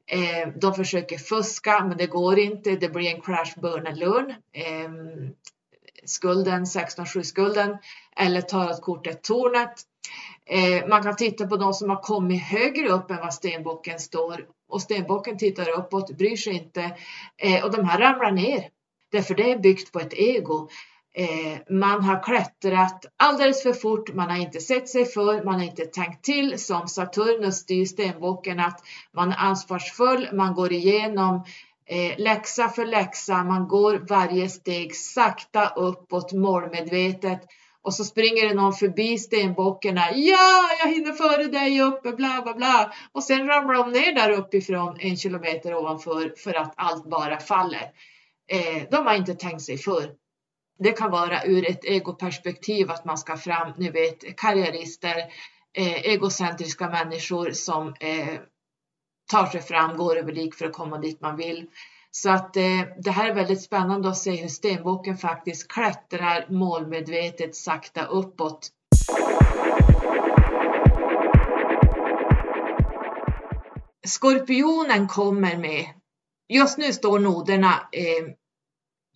Eh, 0.07 0.49
de 0.61 0.75
försöker 0.75 1.19
fuska 1.19 1.85
men 1.85 1.97
det 1.97 2.07
går 2.07 2.39
inte, 2.39 2.71
det 2.71 2.89
blir 2.89 3.15
en 3.15 3.21
crash 3.21 3.61
burn 3.61 3.87
and 3.87 3.99
learn. 3.99 4.31
Eh, 4.53 4.91
skulden, 6.05 6.65
16-7 6.65 7.23
skulden 7.23 7.77
eller 8.17 8.41
tarotkortet 8.41 9.23
tornet. 9.23 9.75
Eh, 10.47 10.89
man 10.89 11.03
kan 11.03 11.17
titta 11.17 11.47
på 11.47 11.57
de 11.57 11.75
som 11.75 11.91
har 11.91 12.03
kommit 12.03 12.43
högre 12.43 12.89
upp 12.89 13.11
än 13.11 13.17
vad 13.17 13.35
stenbocken 13.35 13.99
står 13.99 14.47
och 14.69 14.83
stenbocken 14.83 15.39
tittar 15.39 15.79
uppåt, 15.79 16.17
bryr 16.17 16.37
sig 16.37 16.53
inte. 16.53 16.97
Eh, 17.37 17.65
och 17.65 17.71
de 17.71 17.85
här 17.85 17.99
ramlar 17.99 18.33
ner. 18.33 18.65
Därför 19.13 19.35
det 19.35 19.53
är 19.53 19.59
byggt 19.59 19.93
på 19.93 20.01
ett 20.01 20.15
ego. 20.15 20.69
Eh, 21.15 21.59
man 21.71 22.05
har 22.05 22.23
klättrat 22.23 23.07
alldeles 23.17 23.63
för 23.63 23.73
fort, 23.73 24.15
man 24.15 24.31
har 24.31 24.37
inte 24.37 24.61
sett 24.61 24.89
sig 24.89 25.05
för, 25.05 25.45
man 25.45 25.55
har 25.55 25.65
inte 25.65 25.85
tänkt 25.85 26.25
till. 26.25 26.59
Som 26.59 26.89
Saturnus 26.89 27.57
styr 27.57 27.85
stenbocken 27.85 28.61
att 28.61 28.83
man 29.15 29.33
är 29.33 29.37
ansvarsfull, 29.37 30.29
man 30.33 30.55
går 30.55 30.73
igenom 30.73 31.45
eh, 31.87 32.19
läxa 32.19 32.69
för 32.69 32.87
läxa, 32.87 33.45
man 33.45 33.69
går 33.69 34.07
varje 34.09 34.49
steg 34.49 34.97
sakta 34.97 35.69
uppåt 35.69 36.33
målmedvetet 36.33 37.41
och 37.89 37.95
så 37.95 38.05
springer 38.05 38.49
det 38.49 38.55
någon 38.55 38.73
förbi 38.73 39.19
stenbockarna. 39.19 40.03
Ja, 40.15 40.69
jag 40.81 40.91
hinner 40.91 41.13
före 41.13 41.45
dig 41.45 41.83
uppe, 41.83 42.13
bla 42.13 42.43
bla 42.43 42.55
bla. 42.55 42.93
Och 43.13 43.25
sen 43.25 43.47
ramlar 43.47 43.75
de 43.75 43.93
ner 43.93 44.15
där 44.15 44.31
uppifrån 44.31 44.97
en 45.01 45.17
kilometer 45.17 45.75
ovanför 45.75 46.35
för 46.37 46.55
att 46.55 46.75
allt 46.77 47.11
bara 47.11 47.41
faller. 47.41 47.93
Eh, 48.49 48.83
de 48.91 49.07
har 49.07 49.15
inte 49.15 49.35
tänkt 49.35 49.63
sig 49.63 49.79
för. 49.79 50.11
Det 50.79 50.93
kan 50.93 51.11
vara 51.11 51.45
ur 51.45 51.71
ett 51.71 51.85
egoperspektiv 51.85 52.91
att 52.91 53.05
man 53.05 53.19
ska 53.19 53.37
fram, 53.37 53.73
ni 53.77 53.91
vet, 53.91 54.37
karriärister, 54.37 55.17
eh, 55.77 56.05
egocentriska 56.05 56.89
människor 56.89 57.51
som 57.53 57.95
eh, 58.01 58.41
tar 59.31 59.47
sig 59.47 59.63
fram, 59.63 59.97
går 59.97 60.17
över 60.17 60.33
lik 60.33 60.55
för 60.55 60.67
att 60.67 60.73
komma 60.73 60.99
dit 60.99 61.21
man 61.21 61.37
vill. 61.37 61.67
Så 62.11 62.31
att 62.31 62.57
eh, 62.57 62.81
det 62.99 63.11
här 63.11 63.31
är 63.31 63.35
väldigt 63.35 63.63
spännande 63.63 64.09
att 64.09 64.19
se 64.19 64.37
hur 64.37 64.49
stenboken 64.49 65.17
faktiskt 65.17 65.69
klättrar 65.69 66.47
målmedvetet 66.49 67.57
sakta 67.57 68.07
uppåt. 68.07 68.71
Skorpionen 74.07 75.09
kommer 75.09 75.57
med, 75.57 75.87
just 76.49 76.79
nu 76.79 76.93
står 76.93 77.19
noderna, 77.19 77.89
eh, 77.93 78.35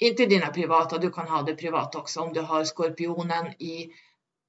inte 0.00 0.26
dina 0.26 0.46
privata, 0.46 0.98
du 0.98 1.10
kan 1.10 1.28
ha 1.28 1.42
det 1.42 1.54
privat 1.54 1.94
också 1.94 2.20
om 2.20 2.32
du 2.32 2.40
har 2.40 2.64
skorpionen 2.64 3.46
i 3.46 3.90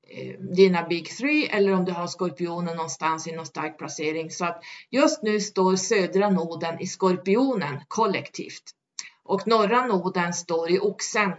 Eh, 0.10 0.40
dina 0.40 0.84
Big 0.88 1.10
Three 1.10 1.48
eller 1.48 1.74
om 1.74 1.86
du 1.86 1.92
har 1.92 2.08
skorpionen 2.08 2.76
någonstans 2.76 3.28
i 3.28 3.32
någon 3.32 3.46
stark 3.46 3.78
placering. 3.78 4.32
Så 4.32 4.46
att 4.46 4.64
just 4.90 5.24
nu 5.24 5.40
står 5.40 5.76
södra 5.76 6.30
noden 6.30 6.80
i 6.80 6.88
skorpionen 6.88 7.82
kollektivt 7.88 8.64
och 9.24 9.48
norra 9.48 9.86
noden 9.86 10.34
står 10.34 10.72
i 10.72 10.80
oxen. 10.80 11.32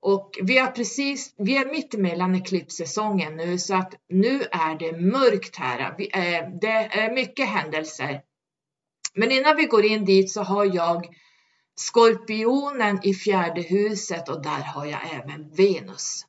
Och 0.00 0.38
vi 0.42 0.58
är 0.58 0.70
precis, 0.70 1.34
vi 1.36 1.56
är 1.56 1.66
mitt 1.66 1.94
emellan 1.94 2.34
eklipssäsongen 2.34 3.36
nu 3.36 3.58
så 3.58 3.74
att 3.74 3.94
nu 4.08 4.42
är 4.42 4.78
det 4.78 4.92
mörkt 5.00 5.56
här. 5.56 5.80
Eh, 5.80 6.48
det 6.60 6.68
är 6.68 7.14
mycket 7.14 7.48
händelser. 7.48 8.22
Men 9.14 9.30
innan 9.32 9.56
vi 9.56 9.64
går 9.64 9.84
in 9.84 10.04
dit 10.04 10.30
så 10.30 10.42
har 10.42 10.74
jag 10.74 11.06
Skorpionen 11.74 13.00
i 13.02 13.14
fjärde 13.14 13.62
huset 13.62 14.28
och 14.28 14.42
där 14.42 14.62
har 14.62 14.86
jag 14.86 15.00
även 15.14 15.50
Venus. 15.50 16.26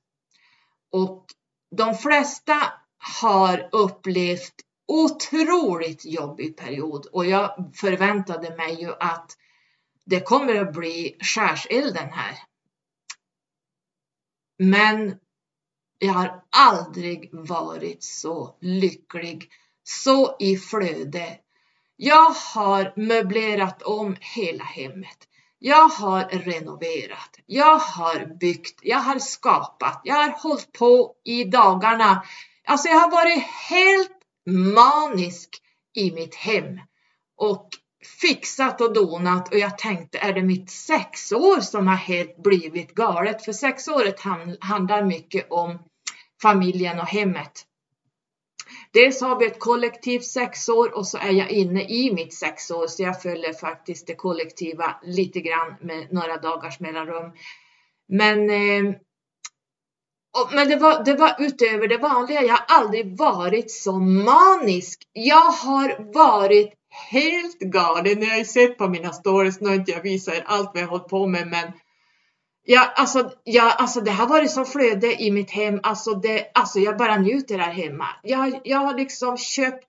Och 0.92 1.26
de 1.78 1.98
flesta 1.98 2.74
har 3.22 3.70
upplevt 3.72 4.54
otroligt 4.88 6.06
jobbig 6.06 6.58
period 6.58 7.06
och 7.06 7.26
jag 7.26 7.72
förväntade 7.76 8.56
mig 8.56 8.82
ju 8.82 8.94
att 9.00 9.38
det 10.06 10.20
kommer 10.20 10.56
att 10.56 10.74
bli 10.74 11.18
skärselden 11.20 12.10
här. 12.12 12.38
Men 14.58 15.16
jag 16.00 16.14
har 16.14 16.44
aldrig 16.50 17.30
varit 17.32 18.04
så 18.04 18.58
lycklig, 18.62 19.50
så 19.84 20.36
i 20.40 20.58
flöde. 20.58 21.40
Jag 21.96 22.30
har 22.30 22.94
möblerat 22.96 23.82
om 23.82 24.16
hela 24.20 24.64
hemmet. 24.64 25.28
Jag 25.66 25.88
har 25.88 26.24
renoverat, 26.24 27.40
jag 27.46 27.78
har 27.78 28.38
byggt, 28.40 28.80
jag 28.82 28.98
har 28.98 29.20
skapat, 29.20 30.02
jag 30.04 30.16
har 30.16 30.30
hållit 30.30 30.72
på 30.72 31.14
i 31.26 31.44
dagarna. 31.44 32.24
Alltså 32.66 32.88
jag 32.88 33.00
har 33.00 33.12
varit 33.12 33.44
helt 33.70 34.12
manisk 34.76 35.50
i 35.96 36.12
mitt 36.12 36.36
hem 36.36 36.80
och 37.38 37.70
fixat 38.22 38.82
och 38.82 38.94
donat 38.94 39.54
och 39.54 39.60
jag 39.60 39.78
tänkte 39.78 40.18
är 40.18 40.34
det 40.34 40.42
mitt 40.42 40.72
sexår 40.72 41.62
som 41.62 41.88
har 41.88 41.96
helt 41.96 42.44
blivit 42.44 42.96
galet? 42.96 43.46
För 43.46 43.54
sexåret 43.54 44.20
handlar 44.60 45.04
mycket 45.04 45.52
om 45.52 45.80
familjen 46.42 47.00
och 47.00 47.08
hemmet. 47.08 47.66
Dels 48.94 49.22
har 49.22 49.40
vi 49.40 49.46
ett 49.46 49.60
kollektivt 49.60 50.26
sexår 50.26 50.98
och 50.98 51.08
så 51.08 51.18
är 51.18 51.32
jag 51.32 51.50
inne 51.50 51.84
i 51.84 52.14
mitt 52.14 52.34
sexår 52.34 52.88
så 52.88 53.04
jag 53.04 53.22
följer 53.22 53.54
faktiskt 53.54 54.08
det 54.08 54.16
kollektiva 54.16 54.96
lite 55.04 55.40
grann 55.40 55.76
med 55.82 56.08
några 56.12 56.38
dagars 56.38 56.80
mellanrum. 56.80 57.32
Men 58.08 58.50
eh, 58.50 58.96
men 60.52 60.70
det 60.70 60.76
var, 60.76 61.04
det 61.04 61.14
var 61.14 61.36
utöver 61.40 61.88
det 61.88 61.98
vanliga. 61.98 62.44
Jag 62.44 62.54
har 62.54 62.66
aldrig 62.68 63.18
varit 63.18 63.72
så 63.72 64.00
manisk. 64.00 65.04
Jag 65.14 65.52
har 65.52 66.14
varit 66.14 66.74
helt 67.12 67.60
galen. 67.60 68.20
Ni 68.20 68.30
har 68.30 68.38
ju 68.38 68.46
sett 68.46 68.78
på 68.78 68.88
mina 68.88 69.14
stories, 69.14 69.62
nu 69.62 69.68
har 69.68 69.76
inte 69.76 69.92
jag 69.92 70.02
visat 70.02 70.34
er 70.34 70.44
allt 70.46 70.72
vad 70.74 70.84
jag 70.84 70.88
hållit 70.88 71.08
på 71.08 71.28
med, 71.28 71.48
men 71.48 71.72
Ja, 72.66 72.94
alltså, 72.96 73.32
ja, 73.44 73.72
alltså 73.72 74.02
det 74.02 74.12
har 74.12 74.28
varit 74.28 74.52
som 74.52 74.66
flöde 74.66 75.22
i 75.22 75.32
mitt 75.32 75.52
hem. 75.52 75.80
Alltså, 75.84 76.14
det, 76.14 76.52
alltså 76.54 76.80
jag 76.80 76.98
bara 76.98 77.18
njuter 77.18 77.58
här 77.58 77.72
hemma. 77.72 78.08
Jag, 78.24 78.60
jag 78.64 78.78
har 78.78 78.94
liksom 78.94 79.38
köpt 79.38 79.88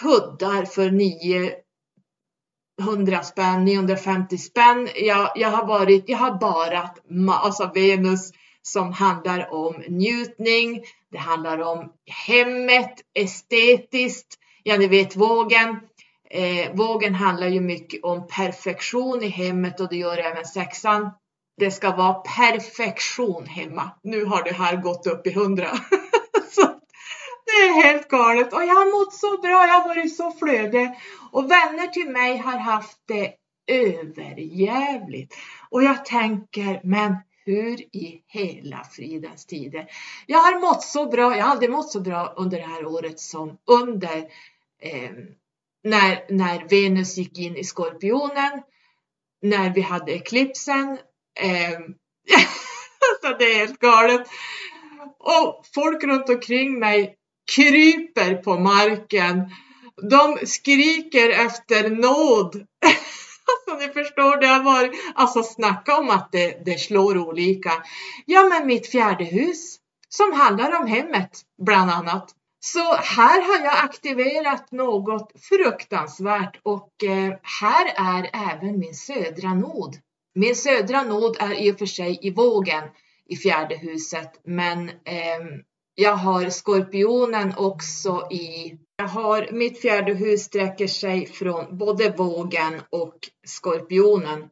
kuddar 0.00 0.64
för 0.64 0.90
900 0.90 3.22
spänn, 3.22 3.64
950 3.64 4.38
spänn. 4.38 4.88
Jag, 4.94 5.32
jag 5.34 5.48
har 5.48 5.66
varit, 5.66 6.08
jag 6.08 6.18
har 6.18 6.38
barat 6.38 6.98
alltså 7.28 7.70
Venus 7.74 8.32
som 8.62 8.92
handlar 8.92 9.52
om 9.52 9.82
njutning. 9.88 10.82
Det 11.10 11.18
handlar 11.18 11.58
om 11.58 11.92
hemmet, 12.26 12.94
estetiskt. 13.14 14.38
Ja, 14.62 14.76
ni 14.76 14.86
vet 14.86 15.16
vågen. 15.16 15.80
Eh, 16.30 16.74
vågen 16.74 17.14
handlar 17.14 17.46
ju 17.46 17.60
mycket 17.60 18.04
om 18.04 18.26
perfektion 18.26 19.22
i 19.22 19.28
hemmet 19.28 19.80
och 19.80 19.88
det 19.88 19.96
gör 19.96 20.18
även 20.18 20.44
sexan 20.44 21.10
det 21.56 21.70
ska 21.70 21.96
vara 21.96 22.14
perfektion 22.14 23.46
hemma. 23.46 23.90
Nu 24.02 24.24
har 24.24 24.42
det 24.42 24.52
här 24.52 24.76
gått 24.76 25.06
upp 25.06 25.26
i 25.26 25.32
hundra. 25.32 25.70
det 27.46 27.52
är 27.52 27.84
helt 27.84 28.08
galet 28.08 28.52
och 28.52 28.62
jag 28.62 28.74
har 28.74 28.98
mått 28.98 29.14
så 29.14 29.38
bra. 29.40 29.66
Jag 29.66 29.80
har 29.80 29.88
varit 29.88 30.16
så 30.16 30.30
flödig 30.30 30.90
och 31.30 31.50
vänner 31.50 31.86
till 31.86 32.08
mig 32.08 32.36
har 32.36 32.58
haft 32.58 32.98
det 33.06 33.34
överjävligt 33.66 35.34
och 35.70 35.82
jag 35.82 36.04
tänker, 36.04 36.80
men 36.84 37.16
hur 37.44 37.80
i 37.80 38.22
hela 38.26 38.84
fridens 38.84 39.46
tider? 39.46 39.86
Jag 40.26 40.38
har 40.38 40.60
mått 40.60 40.82
så 40.82 41.06
bra. 41.06 41.36
Jag 41.36 41.44
har 41.44 41.50
aldrig 41.50 41.70
mått 41.70 41.90
så 41.90 42.00
bra 42.00 42.34
under 42.36 42.58
det 42.58 42.66
här 42.66 42.86
året 42.86 43.20
som 43.20 43.58
under 43.66 44.16
eh, 44.82 45.10
när, 45.82 46.32
när 46.32 46.68
Venus 46.68 47.16
gick 47.16 47.38
in 47.38 47.56
i 47.56 47.64
skorpionen, 47.64 48.62
när 49.42 49.74
vi 49.74 49.80
hade 49.80 50.12
eklipsen 50.12 50.98
Eh, 51.36 51.72
alltså 53.10 53.38
det 53.38 53.52
är 53.52 53.58
helt 53.58 53.78
galet. 53.78 54.28
Och 55.18 55.66
folk 55.74 56.04
runt 56.04 56.28
omkring 56.28 56.78
mig 56.78 57.14
kryper 57.52 58.34
på 58.34 58.58
marken. 58.58 59.50
De 60.10 60.46
skriker 60.46 61.30
efter 61.30 61.90
nåd. 61.90 62.54
alltså 63.46 63.86
ni 63.86 63.92
förstår, 63.92 64.40
det 64.40 64.46
har 64.46 64.62
varit, 64.62 64.92
alltså 65.14 65.42
snacka 65.42 65.96
om 65.96 66.10
att 66.10 66.32
det, 66.32 66.64
det 66.64 66.78
slår 66.78 67.18
olika. 67.18 67.72
Ja 68.26 68.48
men 68.48 68.66
mitt 68.66 68.90
fjärde 68.90 69.24
hus 69.24 69.78
som 70.08 70.32
handlar 70.32 70.80
om 70.80 70.86
hemmet 70.86 71.40
bland 71.62 71.90
annat. 71.90 72.32
Så 72.60 72.94
här 72.94 73.42
har 73.42 73.64
jag 73.64 73.84
aktiverat 73.84 74.72
något 74.72 75.32
fruktansvärt 75.40 76.60
och 76.62 77.04
eh, 77.04 77.38
här 77.60 77.86
är 77.96 78.30
även 78.52 78.78
min 78.78 78.94
södra 78.94 79.54
nod. 79.54 79.96
Min 80.38 80.56
södra 80.56 81.02
nod 81.02 81.36
är 81.40 81.54
i 81.54 81.72
och 81.72 81.78
för 81.78 81.86
sig 81.86 82.18
i 82.22 82.30
vågen 82.30 82.84
i 83.28 83.36
fjärde 83.36 83.76
huset, 83.76 84.40
men 84.44 84.88
eh, 84.88 85.40
jag 85.94 86.16
har 86.16 86.50
skorpionen 86.50 87.52
också 87.56 88.28
i 88.30 88.78
jag 88.96 89.08
har, 89.08 89.48
mitt 89.52 89.80
fjärde 89.80 90.14
hus 90.14 90.42
sträcker 90.42 90.86
sig 90.86 91.26
från 91.26 91.78
både 91.78 92.10
vågen 92.10 92.80
och 92.90 93.14
skorpionen. 93.46 94.44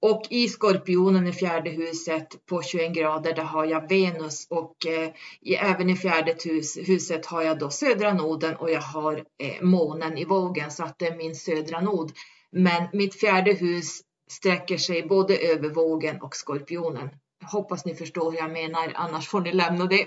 Och 0.00 0.22
i 0.30 0.48
skorpionen 0.48 1.26
i 1.26 1.32
fjärde 1.32 1.70
huset 1.70 2.46
på 2.46 2.62
21 2.62 2.94
grader, 2.94 3.34
där 3.34 3.42
har 3.42 3.64
jag 3.64 3.88
Venus 3.88 4.46
och 4.50 4.86
eh, 4.86 5.10
i, 5.40 5.54
även 5.54 5.90
i 5.90 5.96
fjärde 5.96 6.36
hus, 6.44 6.76
huset 6.76 7.26
har 7.26 7.42
jag 7.42 7.58
då 7.58 7.70
södra 7.70 8.14
noden 8.14 8.56
och 8.56 8.70
jag 8.70 8.80
har 8.80 9.24
eh, 9.42 9.62
månen 9.62 10.18
i 10.18 10.24
vågen 10.24 10.70
så 10.70 10.84
att 10.84 10.98
det 10.98 11.06
är 11.06 11.16
min 11.16 11.34
södra 11.34 11.80
nod. 11.80 12.12
Men 12.50 12.88
mitt 12.92 13.20
fjärde 13.20 13.52
hus 13.52 14.02
sträcker 14.32 14.76
sig 14.76 15.02
både 15.02 15.36
över 15.36 15.68
vågen 15.68 16.22
och 16.22 16.36
skorpionen. 16.36 17.10
Hoppas 17.44 17.84
ni 17.84 17.94
förstår 17.94 18.30
hur 18.30 18.38
jag 18.38 18.50
menar, 18.50 18.92
annars 18.94 19.28
får 19.28 19.40
ni 19.40 19.52
lämna 19.52 19.86
det. 19.86 20.06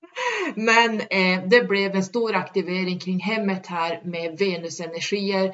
Men 0.54 1.00
eh, 1.00 1.48
det 1.48 1.68
blev 1.68 1.94
en 1.94 2.04
stor 2.04 2.34
aktivering 2.34 2.98
kring 2.98 3.20
hemmet 3.20 3.66
här 3.66 4.02
med 4.04 4.38
Venusenergier. 4.38 5.44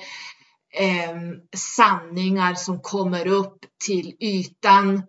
Eh, 0.74 1.16
sanningar 1.56 2.54
som 2.54 2.80
kommer 2.80 3.26
upp 3.26 3.58
till 3.86 4.16
ytan. 4.20 5.02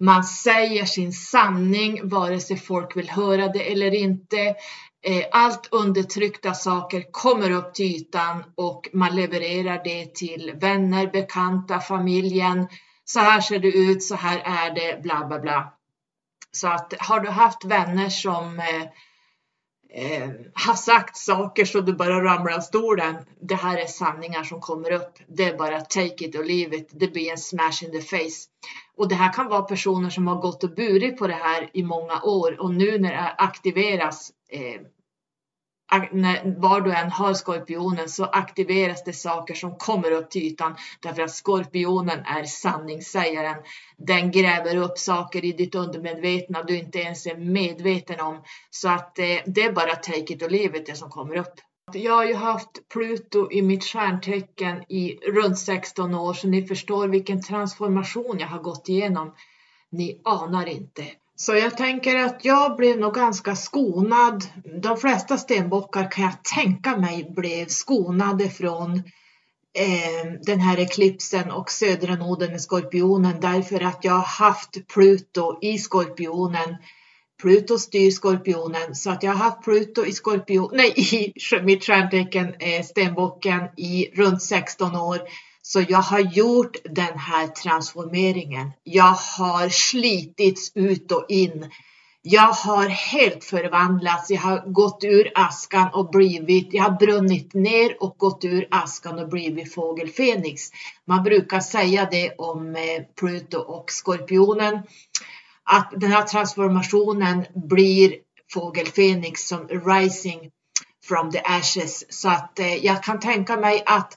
Man 0.00 0.24
säger 0.24 0.84
sin 0.84 1.12
sanning 1.12 2.08
vare 2.08 2.40
sig 2.40 2.56
folk 2.56 2.96
vill 2.96 3.10
höra 3.10 3.48
det 3.48 3.72
eller 3.72 3.94
inte. 3.94 4.54
Eh, 5.02 5.24
allt 5.32 5.68
undertryckta 5.70 6.54
saker 6.54 7.12
kommer 7.12 7.50
upp 7.50 7.74
till 7.74 7.96
ytan 7.96 8.44
och 8.54 8.88
man 8.92 9.16
levererar 9.16 9.84
det 9.84 10.14
till 10.14 10.52
vänner, 10.60 11.06
bekanta, 11.06 11.80
familjen. 11.80 12.68
Så 13.04 13.20
här 13.20 13.40
ser 13.40 13.58
det 13.58 13.68
ut, 13.68 14.02
så 14.02 14.14
här 14.14 14.38
är 14.38 14.74
det, 14.74 15.02
bla 15.02 15.26
bla 15.26 15.38
bla. 15.38 15.72
Så 16.52 16.68
att 16.68 16.94
har 16.98 17.20
du 17.20 17.30
haft 17.30 17.64
vänner 17.64 18.08
som 18.08 18.58
eh, 18.58 18.88
eh, 19.90 20.30
har 20.54 20.74
sagt 20.74 21.16
saker 21.16 21.64
så 21.64 21.80
du 21.80 21.92
bara 21.92 22.24
ramlar 22.24 22.52
av 22.52 22.60
stolen. 22.60 23.14
Det 23.40 23.54
här 23.54 23.78
är 23.78 23.86
sanningar 23.86 24.44
som 24.44 24.60
kommer 24.60 24.92
upp. 24.92 25.18
Det 25.26 25.44
är 25.44 25.56
bara 25.56 25.80
take 25.80 26.24
it 26.24 26.36
or 26.36 26.44
leave 26.44 26.76
it. 26.76 26.88
Det 26.92 27.12
blir 27.12 27.30
en 27.30 27.38
smash 27.38 27.84
in 27.84 27.92
the 27.92 28.00
face. 28.00 28.48
Och 28.96 29.08
det 29.08 29.14
här 29.14 29.32
kan 29.32 29.48
vara 29.48 29.62
personer 29.62 30.10
som 30.10 30.26
har 30.26 30.36
gått 30.36 30.64
och 30.64 30.74
burit 30.74 31.18
på 31.18 31.26
det 31.26 31.34
här 31.42 31.70
i 31.72 31.82
många 31.82 32.22
år 32.22 32.60
och 32.60 32.74
nu 32.74 32.98
när 32.98 33.12
det 33.12 33.34
aktiveras 33.38 34.32
eh, 34.50 34.80
när, 36.12 36.60
var 36.60 36.80
du 36.80 36.92
än 36.92 37.10
har 37.10 37.34
skorpionen 37.34 38.08
så 38.08 38.24
aktiveras 38.24 39.04
det 39.04 39.12
saker 39.12 39.54
som 39.54 39.76
kommer 39.76 40.10
upp 40.10 40.30
till 40.30 40.42
ytan 40.42 40.76
därför 41.00 41.22
att 41.22 41.30
skorpionen 41.30 42.18
är 42.18 42.44
sanningssägaren. 42.44 43.56
Den 43.96 44.30
gräver 44.30 44.76
upp 44.76 44.98
saker 44.98 45.44
i 45.44 45.52
ditt 45.52 45.74
undermedvetna 45.74 46.62
du 46.62 46.78
inte 46.78 46.98
ens 46.98 47.26
är 47.26 47.36
medveten 47.36 48.20
om. 48.20 48.42
Så 48.70 48.88
att 48.88 49.18
eh, 49.18 49.24
det 49.46 49.62
är 49.62 49.72
bara 49.72 49.96
take 49.96 50.34
it 50.34 50.42
or 50.42 50.48
leave 50.48 50.78
it 50.78 50.86
det 50.86 50.94
som 50.94 51.10
kommer 51.10 51.36
upp. 51.36 51.54
Jag 51.92 52.12
har 52.12 52.24
ju 52.24 52.34
haft 52.34 52.88
Pluto 52.88 53.52
i 53.52 53.62
mitt 53.62 53.84
stjärntecken 53.84 54.92
i 54.92 55.16
runt 55.16 55.58
16 55.58 56.14
år 56.14 56.34
så 56.34 56.48
ni 56.48 56.66
förstår 56.66 57.08
vilken 57.08 57.42
transformation 57.42 58.36
jag 58.38 58.48
har 58.48 58.58
gått 58.58 58.88
igenom. 58.88 59.34
Ni 59.90 60.20
anar 60.24 60.66
inte. 60.66 61.04
Så 61.40 61.54
jag 61.54 61.76
tänker 61.76 62.16
att 62.16 62.44
jag 62.44 62.76
blev 62.76 62.98
nog 62.98 63.14
ganska 63.14 63.56
skonad. 63.56 64.44
De 64.82 64.96
flesta 64.96 65.38
stenbockar 65.38 66.10
kan 66.10 66.24
jag 66.24 66.44
tänka 66.44 66.96
mig 66.96 67.32
blev 67.36 67.66
skonade 67.66 68.50
från 68.50 68.92
eh, 69.78 70.32
den 70.42 70.60
här 70.60 70.78
eklipsen 70.78 71.50
och 71.50 71.70
södra 71.70 72.14
noden 72.14 72.54
i 72.54 72.58
skorpionen 72.58 73.40
därför 73.40 73.80
att 73.80 74.04
jag 74.04 74.12
har 74.12 74.46
haft 74.46 74.88
Pluto 74.88 75.58
i 75.62 75.78
skorpionen. 75.78 76.76
Pluto 77.42 77.78
styr 77.78 78.10
skorpionen 78.10 78.94
så 78.94 79.10
att 79.10 79.22
jag 79.22 79.32
har 79.32 79.44
haft 79.44 79.64
Pluto 79.64 80.04
i 80.06 80.12
skorpion, 80.12 80.70
nej 80.72 80.92
i 80.96 81.32
mitt 81.62 81.84
stjärntecken 81.84 82.54
eh, 82.58 82.82
stenbocken 82.84 83.62
i 83.76 84.10
runt 84.14 84.42
16 84.42 84.96
år 84.96 85.20
så 85.68 85.84
jag 85.88 85.98
har 85.98 86.20
gjort 86.20 86.76
den 86.84 87.18
här 87.18 87.46
transformeringen. 87.46 88.70
Jag 88.82 89.16
har 89.38 89.68
slitits 89.68 90.72
ut 90.74 91.12
och 91.12 91.24
in. 91.28 91.70
Jag 92.22 92.52
har 92.52 92.88
helt 92.88 93.44
förvandlats. 93.44 94.30
Jag 94.30 94.40
har 94.40 94.72
gått 94.72 95.04
ur 95.04 95.32
askan 95.34 95.88
och 95.92 96.10
blivit, 96.10 96.68
jag 96.72 96.82
har 96.82 96.98
brunnit 96.98 97.54
ner 97.54 98.02
och 98.02 98.14
gått 98.18 98.44
ur 98.44 98.68
askan 98.70 99.18
och 99.18 99.28
blivit 99.28 99.74
fågel 99.74 100.08
Fenix. 100.08 100.62
Man 101.06 101.22
brukar 101.22 101.60
säga 101.60 102.08
det 102.10 102.34
om 102.38 102.76
eh, 102.76 103.02
Pluto 103.18 103.58
och 103.58 103.90
skorpionen. 103.90 104.82
Att 105.64 105.92
den 105.96 106.12
här 106.12 106.22
transformationen 106.22 107.46
blir 107.68 108.14
fågel 108.52 108.86
Fenix 108.86 109.48
som 109.48 109.68
rising 109.68 110.50
from 111.08 111.30
the 111.30 111.40
ashes. 111.44 112.12
Så 112.12 112.28
att 112.28 112.58
eh, 112.58 112.74
jag 112.84 113.02
kan 113.02 113.20
tänka 113.20 113.56
mig 113.56 113.82
att 113.86 114.16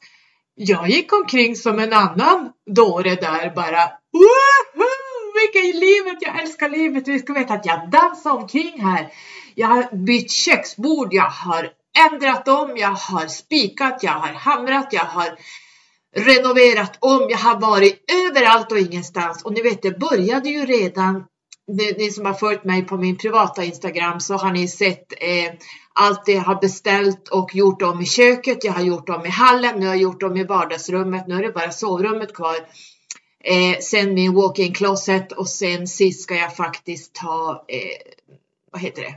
jag 0.63 0.89
gick 0.89 1.13
omkring 1.13 1.55
som 1.55 1.79
en 1.79 1.93
annan 1.93 2.49
dåre 2.75 3.15
där 3.15 3.55
bara. 3.55 3.91
Woho! 4.13 4.91
Vilket 5.33 5.75
livet! 5.75 6.17
Jag 6.19 6.41
älskar 6.41 6.69
livet! 6.69 7.07
Vi 7.07 7.19
ska 7.19 7.33
veta 7.33 7.53
att 7.53 7.65
jag 7.65 7.89
dansar 7.89 8.31
omkring 8.31 8.81
här. 8.81 9.13
Jag 9.55 9.67
har 9.67 10.05
bytt 10.05 10.31
köksbord, 10.31 11.13
jag 11.13 11.29
har 11.29 11.69
ändrat 12.11 12.47
om, 12.47 12.77
jag 12.77 12.91
har 12.91 13.27
spikat, 13.27 14.03
jag 14.03 14.11
har 14.11 14.33
hamrat, 14.33 14.87
jag 14.91 15.05
har 15.05 15.37
renoverat 16.15 16.97
om, 16.99 17.27
jag 17.29 17.37
har 17.37 17.59
varit 17.59 18.11
överallt 18.27 18.71
och 18.71 18.79
ingenstans. 18.79 19.43
Och 19.43 19.53
ni 19.53 19.61
vet, 19.61 19.81
det 19.81 19.99
började 19.99 20.49
ju 20.49 20.65
redan 20.65 21.23
ni, 21.67 21.95
ni, 21.97 22.11
som 22.11 22.25
har 22.25 22.33
följt 22.33 22.63
mig 22.63 22.85
på 22.85 22.97
min 22.97 23.17
privata 23.17 23.63
Instagram 23.63 24.19
så 24.19 24.33
har 24.33 24.51
ni 24.51 24.67
sett 24.67 25.13
eh, 25.17 25.53
allt 25.93 26.25
det 26.25 26.31
jag 26.31 26.41
har 26.41 26.61
beställt 26.61 27.27
och 27.27 27.55
gjort 27.55 27.81
om 27.81 28.01
i 28.01 28.05
köket. 28.05 28.63
Jag 28.63 28.73
har 28.73 28.81
gjort 28.81 29.09
om 29.09 29.25
i 29.25 29.29
hallen, 29.29 29.79
nu 29.79 29.85
har 29.85 29.93
jag 29.93 30.01
gjort 30.01 30.23
om 30.23 30.37
i 30.37 30.43
vardagsrummet. 30.43 31.27
Nu 31.27 31.35
är 31.35 31.43
det 31.43 31.51
bara 31.51 31.71
sovrummet 31.71 32.33
kvar. 32.33 32.57
Eh, 33.43 33.79
sen 33.79 34.13
min 34.13 34.35
walk-in 34.35 34.73
closet 34.73 35.31
och 35.31 35.49
sen 35.49 35.87
sist 35.87 36.23
ska 36.23 36.35
jag 36.35 36.55
faktiskt 36.55 37.15
ta, 37.15 37.65
eh, 37.67 38.37
vad 38.71 38.81
heter 38.81 39.01
det, 39.01 39.15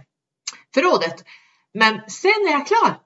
förrådet. 0.74 1.24
Men 1.74 2.00
sen 2.08 2.48
är 2.48 2.52
jag 2.52 2.66
klar 2.66 2.98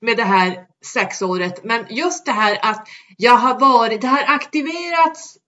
med 0.00 0.16
det 0.16 0.24
här 0.24 0.66
sexåret. 0.84 1.64
Men 1.64 1.86
just 1.90 2.26
det 2.26 2.32
här 2.32 2.58
att 2.62 2.88
jag 3.16 3.36
har 3.36 3.60
varit, 3.60 4.00
det 4.00 4.08
har 4.08 4.24
aktiverats 4.34 5.38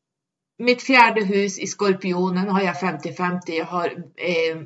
mitt 0.59 0.83
fjärde 0.83 1.25
hus 1.25 1.59
i 1.59 1.67
Skorpionen 1.67 2.49
har 2.49 2.63
jag 2.63 2.77
50-50. 2.77 3.41
Jag 3.47 3.65
har 3.65 3.87
eh, 4.17 4.57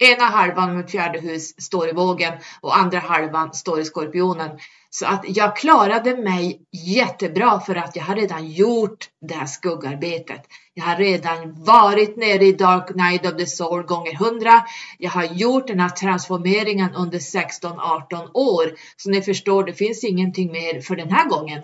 ena 0.00 0.24
halvan 0.24 0.76
mot 0.76 0.90
fjärde 0.90 1.20
hus 1.20 1.62
står 1.62 1.88
i 1.88 1.92
vågen 1.92 2.32
och 2.60 2.76
andra 2.76 2.98
halvan 2.98 3.54
står 3.54 3.80
i 3.80 3.84
skorpionen. 3.84 4.50
Så 4.90 5.06
att 5.06 5.24
jag 5.28 5.56
klarade 5.56 6.16
mig 6.16 6.60
jättebra 6.72 7.60
för 7.60 7.74
att 7.74 7.96
jag 7.96 8.02
har 8.02 8.16
redan 8.16 8.50
gjort 8.50 9.08
det 9.28 9.34
här 9.34 9.46
skuggarbetet. 9.46 10.42
Jag 10.74 10.84
har 10.84 10.96
redan 10.96 11.64
varit 11.64 12.16
nere 12.16 12.44
i 12.44 12.52
Dark 12.52 12.94
Night 12.94 13.26
of 13.26 13.36
the 13.36 13.46
Soul 13.46 13.82
gånger 13.82 14.12
100. 14.12 14.64
Jag 14.98 15.10
har 15.10 15.24
gjort 15.24 15.66
den 15.66 15.80
här 15.80 15.88
transformeringen 15.88 16.94
under 16.94 17.18
16-18 17.18 18.30
år. 18.34 18.72
Så 18.96 19.10
ni 19.10 19.22
förstår, 19.22 19.64
det 19.64 19.72
finns 19.72 20.04
ingenting 20.04 20.52
mer 20.52 20.80
för 20.80 20.96
den 20.96 21.12
här 21.12 21.28
gången. 21.28 21.62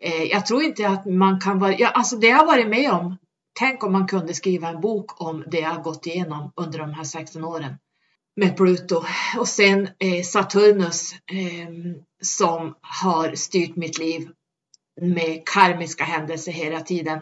Eh, 0.00 0.22
jag 0.22 0.46
tror 0.46 0.62
inte 0.62 0.88
att 0.88 1.06
man 1.06 1.40
kan 1.40 1.58
vara, 1.58 1.74
ja, 1.78 1.88
alltså 1.88 2.16
det 2.16 2.26
jag 2.26 2.36
har 2.36 2.46
varit 2.46 2.68
med 2.68 2.92
om 2.92 3.16
Tänk 3.58 3.84
om 3.84 3.92
man 3.92 4.06
kunde 4.06 4.34
skriva 4.34 4.68
en 4.68 4.80
bok 4.80 5.20
om 5.20 5.44
det 5.46 5.60
jag 5.60 5.82
gått 5.82 6.06
igenom 6.06 6.52
under 6.56 6.78
de 6.78 6.94
här 6.94 7.04
16 7.04 7.44
åren 7.44 7.74
med 8.36 8.56
Pluto 8.56 9.04
och 9.38 9.48
sen 9.48 9.88
eh, 9.98 10.22
Saturnus 10.22 11.12
eh, 11.12 11.68
som 12.22 12.74
har 12.80 13.34
styrt 13.34 13.76
mitt 13.76 13.98
liv 13.98 14.28
med 15.00 15.42
karmiska 15.46 16.04
händelser 16.04 16.52
hela 16.52 16.80
tiden. 16.80 17.20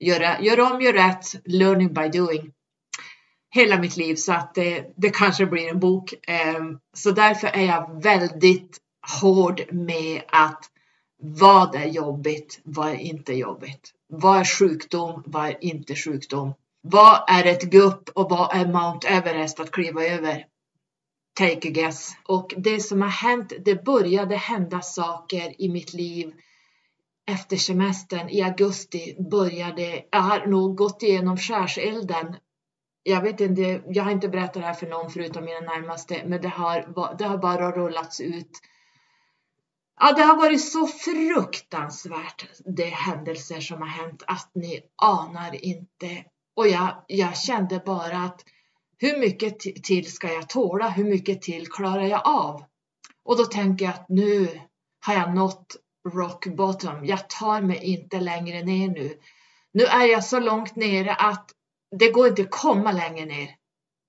Göra, 0.00 0.40
gör 0.40 0.60
om, 0.60 0.80
gör 0.80 0.92
rätt, 0.92 1.26
learning 1.44 1.94
by 1.94 2.08
doing. 2.08 2.52
Hela 3.50 3.78
mitt 3.78 3.96
liv 3.96 4.14
så 4.14 4.32
att 4.32 4.54
det, 4.54 4.92
det 4.96 5.10
kanske 5.10 5.46
blir 5.46 5.68
en 5.68 5.80
bok. 5.80 6.14
Eh, 6.28 6.62
så 6.96 7.10
därför 7.10 7.46
är 7.46 7.64
jag 7.64 8.02
väldigt 8.02 8.78
hård 9.20 9.72
med 9.72 10.22
att 10.28 10.70
vad 11.22 11.74
är 11.74 11.86
jobbigt, 11.86 12.60
vad 12.64 12.88
är 12.88 12.98
inte 12.98 13.32
jobbigt? 13.32 13.92
Vad 14.18 14.40
är 14.40 14.44
sjukdom? 14.44 15.22
Vad 15.26 15.46
är 15.46 15.64
inte 15.64 15.94
sjukdom? 15.94 16.54
Vad 16.80 17.24
är 17.28 17.44
ett 17.44 17.62
gupp 17.62 18.08
och 18.14 18.30
vad 18.30 18.56
är 18.56 18.66
Mount 18.66 19.08
Everest 19.08 19.60
att 19.60 19.70
kliva 19.70 20.04
över? 20.04 20.46
Take 21.38 21.68
a 21.68 21.70
guess. 21.70 22.12
Och 22.28 22.54
det 22.56 22.80
som 22.80 23.02
har 23.02 23.08
hänt, 23.08 23.52
det 23.64 23.84
började 23.84 24.36
hända 24.36 24.80
saker 24.80 25.62
i 25.62 25.68
mitt 25.68 25.92
liv 25.92 26.34
efter 27.26 27.56
semestern 27.56 28.28
i 28.28 28.42
augusti 28.42 29.16
började, 29.30 30.04
jag 30.10 30.20
har 30.20 30.46
nog 30.46 30.76
gått 30.76 31.02
igenom 31.02 31.36
skärselden. 31.36 32.36
Jag 33.02 33.22
vet 33.22 33.40
inte, 33.40 33.82
jag 33.86 34.04
har 34.04 34.10
inte 34.10 34.28
berättat 34.28 34.54
det 34.54 34.60
här 34.60 34.74
för 34.74 34.86
någon 34.86 35.10
förutom 35.10 35.44
mina 35.44 35.60
närmaste, 35.60 36.22
men 36.26 36.40
det 36.42 36.48
har, 36.48 37.16
det 37.18 37.24
har 37.24 37.38
bara 37.38 37.72
rullats 37.72 38.20
ut 38.20 38.50
Ja, 40.00 40.12
det 40.12 40.22
har 40.22 40.36
varit 40.36 40.70
så 40.70 40.86
fruktansvärt 40.86 42.46
de 42.76 42.90
händelser 42.90 43.60
som 43.60 43.80
har 43.82 43.88
hänt 43.88 44.22
att 44.26 44.50
ni 44.54 44.80
anar 45.02 45.64
inte. 45.64 46.24
Och 46.56 46.68
jag, 46.68 47.04
jag 47.06 47.38
kände 47.38 47.82
bara 47.86 48.18
att 48.18 48.44
hur 48.98 49.18
mycket 49.18 49.58
till 49.60 50.12
ska 50.12 50.32
jag 50.32 50.48
tåla? 50.48 50.88
Hur 50.88 51.04
mycket 51.04 51.42
till 51.42 51.68
klarar 51.68 52.02
jag 52.02 52.26
av? 52.26 52.64
Och 53.24 53.36
då 53.36 53.44
tänker 53.44 53.84
jag 53.84 53.94
att 53.94 54.08
nu 54.08 54.60
har 55.06 55.14
jag 55.14 55.34
nått 55.34 55.76
rock 56.08 56.46
bottom. 56.46 57.06
Jag 57.06 57.28
tar 57.28 57.60
mig 57.60 57.84
inte 57.84 58.20
längre 58.20 58.62
ner 58.62 58.88
nu. 58.88 59.18
Nu 59.72 59.84
är 59.84 60.04
jag 60.04 60.24
så 60.24 60.40
långt 60.40 60.76
nere 60.76 61.14
att 61.14 61.50
det 61.98 62.10
går 62.10 62.28
inte 62.28 62.42
att 62.42 62.50
komma 62.50 62.92
längre 62.92 63.24
ner. 63.24 63.50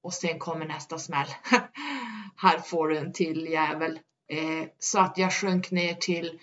Och 0.03 0.13
sen 0.13 0.39
kommer 0.39 0.65
nästa 0.65 0.97
smäll. 0.97 1.27
Här 2.35 2.59
får 2.59 2.87
du 2.87 2.97
en 2.97 3.13
till 3.13 3.47
jävel. 3.47 3.99
Eh, 4.27 4.67
så 4.79 4.99
att 4.99 5.17
jag 5.17 5.33
sjönk 5.33 5.71
ner 5.71 5.93
till, 5.93 6.39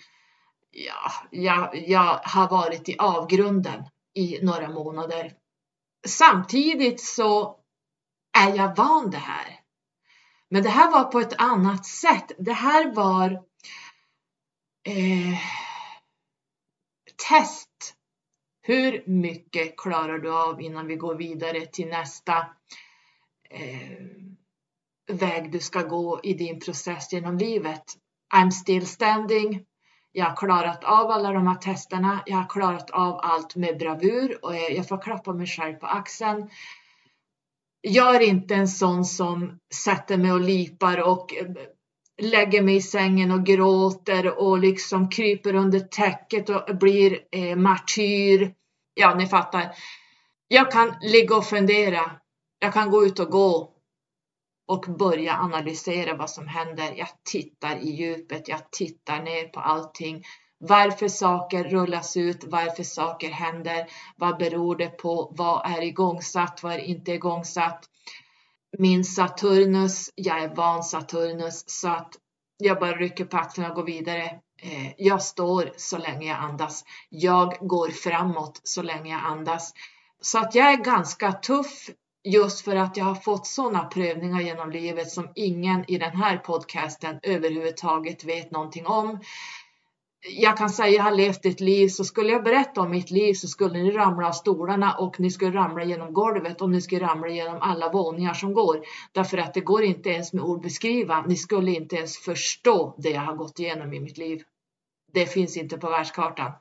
ja, 0.71 1.13
jag, 1.31 1.89
jag 1.89 2.21
har 2.25 2.49
varit 2.49 2.89
i 2.89 2.97
avgrunden 2.99 3.85
i 4.15 4.39
några 4.43 4.69
månader. 4.69 5.35
Samtidigt 6.07 7.01
så 7.01 7.59
är 8.39 8.57
jag 8.57 8.77
van 8.77 9.11
det 9.11 9.19
här. 9.19 9.61
Men 10.49 10.63
det 10.63 10.69
här 10.69 10.91
var 10.91 11.05
på 11.05 11.21
ett 11.21 11.41
annat 11.41 11.87
sätt. 11.87 12.33
Det 12.39 12.53
här 12.53 12.95
var 12.95 13.31
eh, 14.83 15.39
test. 17.29 17.95
Hur 18.63 19.03
mycket 19.07 19.77
klarar 19.77 20.19
du 20.19 20.35
av 20.35 20.63
innan 20.63 20.87
vi 20.87 20.97
går 20.97 21.15
vidare 21.15 21.67
till 21.67 21.89
nästa 21.89 22.39
eh, 23.51 24.32
väg 25.13 25.53
du 25.53 25.59
ska 25.59 25.83
gå 25.83 26.21
i 26.23 26.35
din 26.35 26.61
process 26.61 27.13
genom 27.13 27.39
livet. 27.39 27.83
I'm 28.35 28.51
still 28.51 28.87
standing. 28.87 29.65
Jag 30.13 30.25
har 30.25 30.37
klarat 30.37 30.85
av 30.85 31.11
alla 31.11 31.33
de 31.33 31.47
här 31.47 31.55
testerna. 31.55 32.23
Jag 32.27 32.37
har 32.37 32.49
klarat 32.49 32.91
av 32.91 33.21
allt 33.23 33.57
med 33.57 33.79
bravur 33.79 34.45
och 34.45 34.57
jag 34.57 34.89
får 34.89 35.03
klappa 35.03 35.33
mig 35.33 35.47
själv 35.47 35.75
på 35.75 35.87
axeln. 35.87 36.51
Jag 37.81 38.15
är 38.15 38.21
inte 38.21 38.55
en 38.55 38.69
sån 38.69 39.05
som 39.05 39.59
sätter 39.75 40.17
mig 40.17 40.33
och 40.33 40.41
lipar 40.41 41.03
och 41.03 41.35
eh, 41.35 41.47
lägger 42.23 42.63
mig 42.63 42.77
i 42.77 42.83
sängen 42.83 43.31
och 43.31 43.47
gråter 43.47 44.39
och 44.39 44.59
liksom 44.59 45.09
kryper 45.09 45.55
under 45.55 45.81
täcket 45.81 46.49
och 46.49 46.77
blir 46.77 47.19
eh, 47.33 47.57
martyr. 47.57 48.55
Ja, 48.95 49.15
ni 49.15 49.27
fattar. 49.27 49.73
Jag 50.49 50.73
kan 50.73 50.95
ligga 51.03 51.37
och 51.37 51.47
fundera. 51.47 52.11
Jag 52.59 52.73
kan 52.73 52.91
gå 52.91 53.05
ut 53.07 53.19
och 53.19 53.31
gå 53.31 53.72
och 54.73 54.87
börja 54.99 55.37
analysera 55.37 56.17
vad 56.17 56.31
som 56.31 56.49
händer. 56.49 56.95
Jag 56.97 57.09
tittar 57.23 57.77
i 57.77 57.91
djupet, 57.91 58.49
jag 58.49 58.71
tittar 58.71 59.23
ner 59.23 59.49
på 59.49 59.61
allting. 59.61 60.25
Varför 60.59 61.09
saker 61.09 61.65
rullas 61.65 62.17
ut, 62.17 62.45
varför 62.45 62.83
saker 62.83 63.31
händer, 63.31 63.87
vad 64.17 64.39
beror 64.39 64.77
det 64.77 64.89
på, 64.89 65.33
vad 65.37 65.71
är 65.71 65.83
igångsatt, 65.83 66.63
vad 66.63 66.73
är 66.73 66.79
inte 66.79 67.13
igångsatt. 67.13 67.85
Min 68.79 69.05
Saturnus, 69.05 70.11
jag 70.15 70.39
är 70.43 70.55
van 70.55 70.83
Saturnus 70.83 71.65
så 71.67 71.89
att 71.89 72.13
jag 72.57 72.81
bara 72.81 72.97
rycker 72.97 73.25
på 73.25 73.37
axlarna 73.37 73.71
och 73.71 73.77
går 73.77 73.85
vidare. 73.85 74.25
Eh, 74.63 74.93
jag 74.97 75.23
står 75.23 75.73
så 75.77 75.99
länge 75.99 76.29
jag 76.29 76.39
andas. 76.39 76.85
Jag 77.09 77.57
går 77.61 77.89
framåt 77.89 78.61
så 78.65 78.83
länge 78.83 79.13
jag 79.13 79.25
andas. 79.25 79.73
Så 80.21 80.39
att 80.39 80.55
jag 80.55 80.73
är 80.73 80.85
ganska 80.85 81.33
tuff 81.33 81.91
Just 82.25 82.61
för 82.61 82.77
att 82.77 82.97
jag 82.97 83.05
har 83.05 83.15
fått 83.15 83.47
sådana 83.47 83.85
prövningar 83.85 84.41
genom 84.41 84.71
livet 84.71 85.11
som 85.11 85.29
ingen 85.35 85.91
i 85.91 85.99
den 85.99 86.17
här 86.17 86.37
podcasten 86.37 87.21
överhuvudtaget 87.23 88.25
vet 88.25 88.51
någonting 88.51 88.87
om. 88.87 89.21
Jag 90.31 90.57
kan 90.57 90.71
säga 90.71 90.89
att 90.89 90.95
jag 90.95 91.03
har 91.03 91.17
levt 91.17 91.47
ett 91.47 91.61
liv, 91.61 91.89
så 91.89 92.05
skulle 92.05 92.33
jag 92.33 92.45
berätta 92.45 92.81
om 92.81 92.91
mitt 92.91 93.11
liv 93.11 93.35
så 93.35 93.49
skulle 93.49 93.83
ni 93.83 93.91
ramla 93.91 94.29
av 94.29 94.33
stolarna 94.33 94.95
och 94.95 95.21
ni 95.21 95.31
skulle 95.31 95.57
ramla 95.57 95.85
genom 95.85 96.13
golvet 96.13 96.61
och 96.61 96.71
ni 96.71 96.81
skulle 96.81 97.07
ramla 97.07 97.29
genom 97.29 97.59
alla 97.61 97.93
våningar 97.93 98.35
som 98.35 98.55
går. 98.55 98.85
Därför 99.13 99.39
att 99.39 99.55
det 99.55 99.61
går 99.61 99.83
inte 99.83 100.11
ens 100.11 100.33
med 100.33 100.45
ord 100.45 100.63
beskriva. 100.63 101.25
Ni 101.27 101.37
skulle 101.37 101.71
inte 101.71 101.97
ens 101.97 102.19
förstå 102.19 102.95
det 102.99 103.11
jag 103.11 103.21
har 103.21 103.35
gått 103.35 103.59
igenom 103.59 103.93
i 103.93 104.01
mitt 104.01 104.19
liv. 104.19 104.43
Det 105.13 105.27
finns 105.27 105.57
inte 105.57 105.79
på 105.79 105.91
världskartan. 105.91 106.53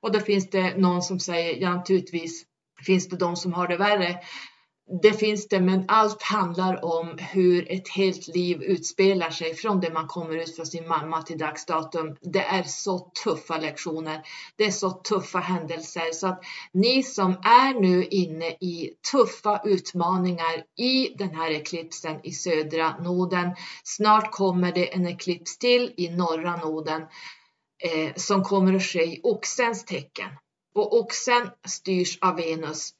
Och 0.00 0.12
då 0.12 0.20
finns 0.20 0.50
det 0.50 0.76
någon 0.76 1.02
som 1.02 1.20
säger, 1.20 1.56
ja 1.62 1.76
naturligtvis 1.76 2.44
finns 2.86 3.08
det 3.08 3.16
de 3.16 3.36
som 3.36 3.52
har 3.52 3.68
det 3.68 3.76
värre. 3.76 4.20
Det 5.02 5.12
finns 5.12 5.48
det, 5.48 5.60
men 5.60 5.84
allt 5.88 6.22
handlar 6.22 6.84
om 6.84 7.18
hur 7.18 7.72
ett 7.72 7.88
helt 7.88 8.28
liv 8.28 8.62
utspelar 8.62 9.30
sig 9.30 9.54
från 9.54 9.80
det 9.80 9.92
man 9.92 10.06
kommer 10.06 10.36
ut 10.36 10.56
från 10.56 10.66
sin 10.66 10.88
mamma 10.88 11.22
till 11.22 11.38
dags 11.38 11.66
datum. 11.66 12.16
Det 12.20 12.44
är 12.44 12.62
så 12.62 12.98
tuffa 13.24 13.58
lektioner. 13.58 14.22
Det 14.56 14.64
är 14.64 14.70
så 14.70 14.90
tuffa 14.90 15.38
händelser 15.38 16.12
så 16.12 16.26
att 16.26 16.44
ni 16.72 17.02
som 17.02 17.32
är 17.32 17.80
nu 17.80 18.04
inne 18.04 18.46
i 18.46 18.94
tuffa 19.10 19.60
utmaningar 19.64 20.64
i 20.78 21.14
den 21.18 21.34
här 21.34 21.50
eklipsen 21.50 22.20
i 22.22 22.32
södra 22.32 22.96
noden. 22.98 23.50
Snart 23.84 24.30
kommer 24.30 24.72
det 24.72 24.94
en 24.94 25.06
eklips 25.06 25.58
till 25.58 25.94
i 25.96 26.08
norra 26.08 26.56
noden 26.56 27.02
eh, 27.82 28.14
som 28.16 28.44
kommer 28.44 28.74
att 28.74 28.82
ske 28.82 29.04
i 29.04 29.20
oxens 29.22 29.84
tecken 29.84 30.28
och 30.74 30.98
oxen 30.98 31.50
styrs 31.66 32.18
av 32.20 32.36
Venus. 32.36 32.94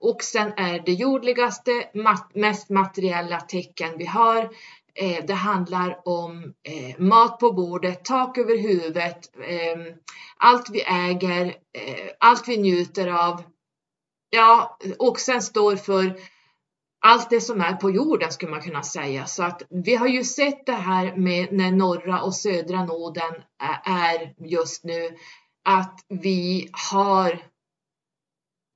Oxen 0.00 0.52
är 0.56 0.82
det 0.86 0.92
jordligaste, 0.92 1.90
mest 2.34 2.68
materiella 2.68 3.40
tecken 3.40 3.98
vi 3.98 4.06
har. 4.06 4.50
Eh, 4.94 5.24
det 5.26 5.34
handlar 5.34 6.08
om 6.08 6.54
eh, 6.62 6.98
mat 6.98 7.38
på 7.38 7.52
bordet, 7.52 8.04
tak 8.04 8.38
över 8.38 8.58
huvudet, 8.58 9.30
ehm, 9.48 9.94
allt 10.36 10.70
vi 10.70 10.82
äger, 10.82 11.46
eh, 11.72 12.10
allt 12.20 12.48
vi 12.48 12.56
njuter 12.56 13.08
av. 13.08 13.42
ja, 14.30 14.78
oxen 14.98 15.42
står 15.42 15.76
för 15.76 16.16
allt 17.00 17.30
det 17.30 17.40
som 17.40 17.60
är 17.60 17.76
på 17.76 17.90
jorden 17.90 18.32
skulle 18.32 18.50
man 18.50 18.62
kunna 18.62 18.82
säga. 18.82 19.26
Så 19.26 19.42
att 19.42 19.62
vi 19.70 19.94
har 19.94 20.06
ju 20.06 20.24
sett 20.24 20.66
det 20.66 20.72
här 20.72 21.16
med 21.16 21.52
när 21.52 21.70
norra 21.70 22.22
och 22.22 22.34
södra 22.34 22.84
noden 22.84 23.34
är 23.84 24.34
just 24.38 24.84
nu 24.84 25.16
att 25.64 26.04
vi 26.08 26.70
har 26.90 27.42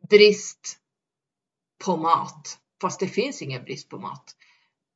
brist 0.08 0.84
på 1.84 1.96
mat. 1.96 2.58
Fast 2.80 3.00
det 3.00 3.08
finns 3.08 3.42
ingen 3.42 3.64
brist 3.64 3.88
på 3.88 3.98
mat. 3.98 4.36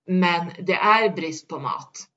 Men 0.06 0.50
det 0.58 0.74
är 0.74 1.10
brist 1.10 1.48
på 1.48 1.58
mat. 1.58 2.08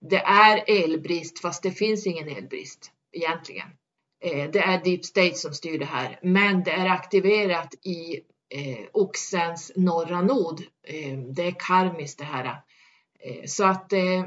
Det 0.00 0.20
är 0.20 0.64
elbrist 0.66 1.38
fast 1.38 1.62
det 1.62 1.70
finns 1.70 2.06
ingen 2.06 2.28
elbrist 2.28 2.92
egentligen. 3.12 3.68
Eh, 4.24 4.50
det 4.50 4.58
är 4.58 4.84
Deep 4.84 5.04
State 5.04 5.34
som 5.34 5.54
styr 5.54 5.78
det 5.78 5.84
här, 5.84 6.18
men 6.22 6.62
det 6.62 6.70
är 6.70 6.86
aktiverat 6.86 7.74
i 7.74 8.20
eh, 8.54 8.86
oxens 8.92 9.72
norra 9.76 10.22
nod. 10.22 10.62
Eh, 10.82 11.18
det 11.18 11.42
är 11.42 11.54
karmiskt 11.58 12.18
det 12.18 12.24
här. 12.24 12.44
Eh, 13.20 13.44
så 13.46 13.64
att 13.64 13.92
eh, 13.92 14.24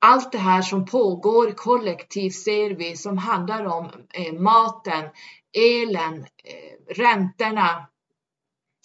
allt 0.00 0.32
det 0.32 0.38
här 0.38 0.62
som 0.62 0.84
pågår 0.84 1.50
kollektivt 1.50 2.34
ser 2.34 2.70
vi 2.70 2.96
som 2.96 3.18
handlar 3.18 3.64
om 3.64 3.90
eh, 4.14 4.32
maten, 4.32 5.04
elen, 5.52 6.26
eh, 6.44 6.94
räntorna, 6.94 7.86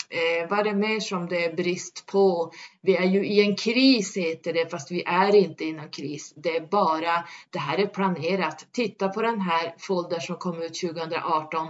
Eh, 0.09 0.49
vad 0.49 0.59
är 0.59 0.63
det 0.63 0.73
mer 0.73 0.99
som 0.99 1.27
det 1.27 1.45
är 1.45 1.53
brist 1.53 2.05
på? 2.05 2.51
Vi 2.81 2.95
är 2.95 3.05
ju 3.05 3.25
i 3.25 3.41
en 3.41 3.55
kris 3.55 4.17
heter 4.17 4.53
det, 4.53 4.71
fast 4.71 4.91
vi 4.91 5.03
är 5.03 5.35
inte 5.35 5.63
i 5.63 5.73
någon 5.73 5.89
kris. 5.89 6.33
Det 6.35 6.55
är 6.55 6.67
bara, 6.67 7.27
det 7.49 7.59
här 7.59 7.77
är 7.77 7.87
planerat. 7.87 8.67
Titta 8.71 9.09
på 9.09 9.21
den 9.21 9.41
här 9.41 9.75
folder 9.77 10.19
som 10.19 10.35
kom 10.35 10.61
ut 10.61 10.81
2018. 10.81 11.67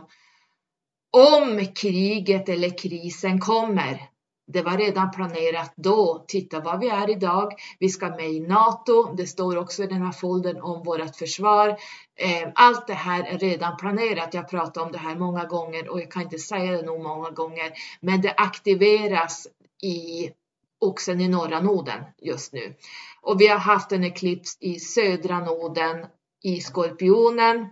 Om 1.11 1.65
kriget 1.75 2.49
eller 2.49 2.77
krisen 2.77 3.39
kommer, 3.39 4.09
det 4.47 4.61
var 4.61 4.77
redan 4.77 5.11
planerat 5.11 5.73
då. 5.75 6.25
Titta 6.27 6.59
vad 6.59 6.79
vi 6.79 6.89
är 6.89 7.09
idag. 7.09 7.53
Vi 7.79 7.89
ska 7.89 8.09
med 8.09 8.31
i 8.31 8.39
NATO. 8.39 9.13
Det 9.15 9.27
står 9.27 9.57
också 9.57 9.83
i 9.83 9.87
den 9.87 10.01
här 10.01 10.11
foldern 10.11 10.61
om 10.61 10.83
vårt 10.83 11.15
försvar. 11.15 11.69
Eh, 12.15 12.49
allt 12.55 12.87
det 12.87 12.93
här 12.93 13.23
är 13.23 13.37
redan 13.37 13.77
planerat. 13.77 14.33
Jag 14.33 14.49
pratar 14.49 14.81
om 14.81 14.91
det 14.91 14.97
här 14.97 15.15
många 15.15 15.45
gånger 15.45 15.89
och 15.89 16.01
jag 16.01 16.11
kan 16.11 16.21
inte 16.21 16.37
säga 16.37 16.71
det 16.71 16.81
nog 16.81 17.03
många 17.03 17.29
gånger. 17.29 17.71
Men 17.99 18.21
det 18.21 18.33
aktiveras 18.37 19.47
i 19.83 20.31
oxen 20.79 21.21
i 21.21 21.27
norra 21.27 21.59
noden 21.59 22.03
just 22.17 22.53
nu. 22.53 22.73
Och 23.21 23.41
vi 23.41 23.47
har 23.47 23.59
haft 23.59 23.91
en 23.91 24.03
eklips 24.03 24.57
i 24.59 24.79
södra 24.79 25.39
noden 25.39 26.05
i 26.43 26.61
skorpionen 26.61 27.67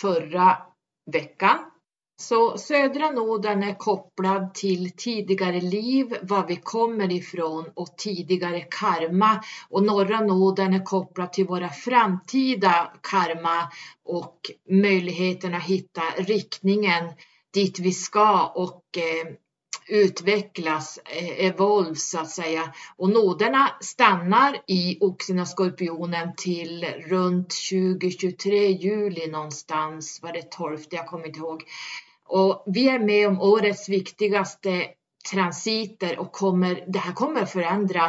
förra 0.00 0.56
veckan 1.12 1.67
så 2.20 2.58
södra 2.58 3.10
noden 3.10 3.62
är 3.62 3.74
kopplad 3.74 4.54
till 4.54 4.90
tidigare 4.96 5.60
liv, 5.60 6.16
var 6.22 6.46
vi 6.46 6.56
kommer 6.56 7.12
ifrån 7.12 7.64
och 7.74 7.96
tidigare 7.96 8.60
karma. 8.60 9.44
Och 9.70 9.82
norra 9.82 10.20
noden 10.20 10.74
är 10.74 10.84
kopplad 10.84 11.32
till 11.32 11.46
våra 11.46 11.68
framtida 11.68 12.92
karma 13.00 13.72
och 14.04 14.50
möjligheten 14.70 15.54
att 15.54 15.62
hitta 15.62 16.02
riktningen 16.16 17.04
dit 17.54 17.78
vi 17.78 17.92
ska 17.92 18.46
och 18.46 18.82
eh, 18.96 19.34
utvecklas, 19.88 20.98
eh, 21.04 21.46
evolve 21.46 21.94
så 21.94 22.18
att 22.20 22.30
säga. 22.30 22.72
Och 22.96 23.10
noderna 23.10 23.70
stannar 23.80 24.56
i 24.66 24.98
oxen 25.00 25.38
och 25.38 25.48
skorpionen 25.48 26.34
till 26.36 26.84
runt 26.84 27.54
2023 27.70 28.68
juli 28.68 29.26
någonstans, 29.26 30.20
var 30.22 30.32
det 30.32 30.50
12, 30.50 30.78
jag 30.90 31.06
kommer 31.06 31.26
inte 31.26 31.38
ihåg. 31.38 31.64
Och 32.28 32.62
vi 32.66 32.88
är 32.88 32.98
med 32.98 33.28
om 33.28 33.40
årets 33.40 33.88
viktigaste 33.88 34.86
transiter 35.32 36.18
och 36.18 36.32
kommer, 36.32 36.84
det 36.86 36.98
här 36.98 37.12
kommer 37.12 37.42
att 37.42 37.52
förändra 37.52 38.04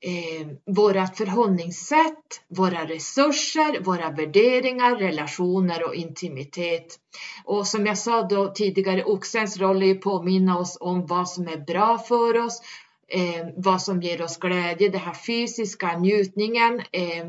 eh, 0.00 0.46
våra 0.66 1.06
förhållningssätt, 1.06 2.42
våra 2.48 2.84
resurser, 2.84 3.80
våra 3.80 4.10
värderingar, 4.10 4.96
relationer 4.96 5.86
och 5.86 5.94
intimitet. 5.94 6.98
Och 7.44 7.66
som 7.66 7.86
jag 7.86 7.98
sa 7.98 8.22
då 8.22 8.52
tidigare, 8.52 9.04
oxens 9.04 9.58
roll 9.58 9.82
är 9.82 9.94
att 9.94 10.00
påminna 10.00 10.58
oss 10.58 10.76
om 10.80 11.06
vad 11.06 11.28
som 11.28 11.48
är 11.48 11.56
bra 11.56 11.98
för 11.98 12.46
oss, 12.46 12.62
eh, 13.08 13.46
vad 13.56 13.82
som 13.82 14.02
ger 14.02 14.22
oss 14.22 14.38
glädje, 14.38 14.88
den 14.88 15.00
här 15.00 15.14
fysiska 15.26 15.98
njutningen. 15.98 16.82
Eh, 16.92 17.26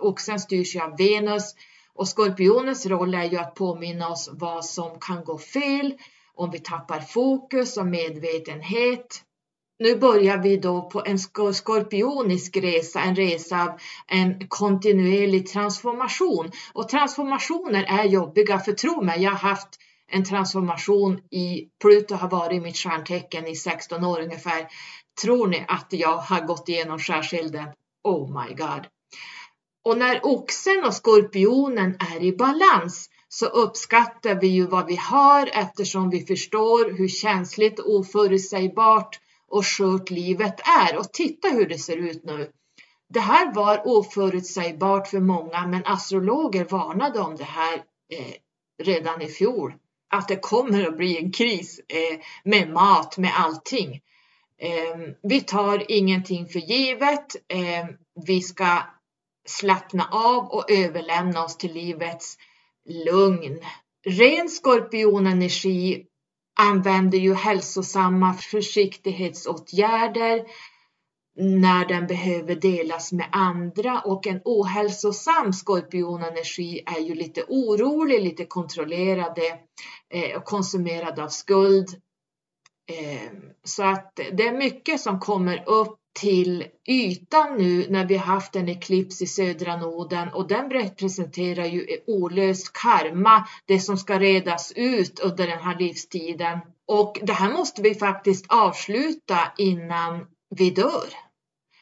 oxen 0.00 0.40
styrs 0.40 0.76
ju 0.76 0.80
av 0.80 0.96
Venus 0.98 1.54
och 1.94 2.08
skorpionens 2.08 2.86
roll 2.86 3.14
är 3.14 3.24
ju 3.24 3.38
att 3.38 3.54
påminna 3.54 4.08
oss 4.08 4.30
vad 4.32 4.64
som 4.64 5.00
kan 5.00 5.24
gå 5.24 5.38
fel 5.38 5.94
om 6.34 6.50
vi 6.50 6.58
tappar 6.58 7.00
fokus 7.00 7.76
och 7.76 7.86
medvetenhet. 7.86 9.22
Nu 9.78 9.96
börjar 9.96 10.38
vi 10.38 10.56
då 10.56 10.82
på 10.82 11.02
en 11.06 11.18
skorpionisk 11.54 12.56
resa, 12.56 13.00
en 13.00 13.16
resa 13.16 13.62
av 13.62 13.80
en 14.06 14.48
kontinuerlig 14.48 15.46
transformation. 15.46 16.50
Och 16.72 16.88
transformationer 16.88 17.84
är 17.88 18.04
jobbiga, 18.04 18.58
för 18.58 18.72
tro 18.72 19.02
mig, 19.02 19.22
jag 19.22 19.30
har 19.30 19.48
haft 19.48 19.68
en 20.06 20.24
transformation 20.24 21.20
i 21.30 21.68
Pluto 21.80 22.14
har 22.14 22.28
varit 22.28 22.62
mitt 22.62 22.76
stjärntecken 22.76 23.46
i 23.46 23.56
16 23.56 24.04
år 24.04 24.20
ungefär. 24.20 24.68
Tror 25.22 25.48
ni 25.48 25.64
att 25.68 25.86
jag 25.90 26.16
har 26.16 26.40
gått 26.40 26.68
igenom 26.68 26.98
skärskilden? 26.98 27.68
Oh 28.04 28.44
my 28.44 28.54
god. 28.54 28.86
Och 29.84 29.98
när 29.98 30.26
oxen 30.26 30.84
och 30.84 30.94
skorpionen 30.94 31.96
är 32.14 32.22
i 32.22 32.36
balans 32.36 33.10
så 33.28 33.46
uppskattar 33.46 34.40
vi 34.40 34.46
ju 34.46 34.66
vad 34.66 34.86
vi 34.86 34.96
har 34.96 35.50
eftersom 35.52 36.10
vi 36.10 36.26
förstår 36.26 36.92
hur 36.98 37.08
känsligt, 37.08 37.80
oförutsägbart 37.80 39.20
och 39.48 39.66
skört 39.66 40.10
livet 40.10 40.60
är. 40.60 40.98
Och 40.98 41.12
titta 41.12 41.48
hur 41.48 41.68
det 41.68 41.78
ser 41.78 41.96
ut 41.96 42.24
nu. 42.24 42.50
Det 43.08 43.20
här 43.20 43.54
var 43.54 43.82
oförutsägbart 43.84 45.08
för 45.08 45.20
många, 45.20 45.66
men 45.66 45.86
astrologer 45.86 46.64
varnade 46.64 47.20
om 47.20 47.36
det 47.36 47.44
här 47.44 47.74
eh, 48.12 48.34
redan 48.82 49.22
i 49.22 49.26
fjol. 49.26 49.74
Att 50.10 50.28
det 50.28 50.36
kommer 50.36 50.88
att 50.88 50.96
bli 50.96 51.18
en 51.18 51.32
kris 51.32 51.80
eh, 51.88 52.20
med 52.44 52.70
mat, 52.70 53.18
med 53.18 53.32
allting. 53.36 54.00
Eh, 54.58 55.14
vi 55.22 55.40
tar 55.40 55.90
ingenting 55.90 56.46
för 56.46 56.58
givet. 56.58 57.36
Eh, 57.48 57.86
vi 58.26 58.40
ska 58.40 58.82
slappna 59.46 60.08
av 60.12 60.46
och 60.46 60.70
överlämna 60.70 61.44
oss 61.44 61.56
till 61.56 61.72
livets 61.72 62.38
lugn. 63.06 63.60
Ren 64.06 64.48
skorpionenergi 64.48 66.06
använder 66.60 67.18
ju 67.18 67.34
hälsosamma 67.34 68.34
försiktighetsåtgärder 68.34 70.44
när 71.36 71.86
den 71.86 72.06
behöver 72.06 72.54
delas 72.54 73.12
med 73.12 73.28
andra 73.32 74.00
och 74.00 74.26
en 74.26 74.40
ohälsosam 74.44 75.52
skorpionenergi 75.52 76.82
är 76.86 77.00
ju 77.00 77.14
lite 77.14 77.44
orolig, 77.48 78.22
lite 78.22 78.44
kontrollerade 78.44 79.58
eh, 80.10 80.36
och 80.36 80.44
konsumerad 80.44 81.18
av 81.18 81.28
skuld. 81.28 81.88
Eh, 82.90 83.32
så 83.64 83.82
att 83.82 84.20
det 84.32 84.48
är 84.48 84.56
mycket 84.56 85.00
som 85.00 85.20
kommer 85.20 85.68
upp 85.68 85.98
till 86.14 86.64
ytan 86.88 87.56
nu 87.58 87.86
när 87.90 88.04
vi 88.04 88.16
haft 88.16 88.56
en 88.56 88.68
eklips 88.68 89.22
i 89.22 89.26
södra 89.26 89.76
noden 89.76 90.28
och 90.32 90.48
den 90.48 90.70
representerar 90.70 91.64
ju 91.64 91.86
olöst 92.06 92.72
karma, 92.72 93.48
det 93.66 93.80
som 93.80 93.96
ska 93.96 94.18
redas 94.18 94.72
ut 94.76 95.20
under 95.20 95.46
den 95.46 95.58
här 95.58 95.78
livstiden. 95.78 96.58
Och 96.86 97.20
det 97.22 97.32
här 97.32 97.52
måste 97.52 97.82
vi 97.82 97.94
faktiskt 97.94 98.44
avsluta 98.48 99.38
innan 99.58 100.26
vi 100.56 100.70
dör. 100.70 101.08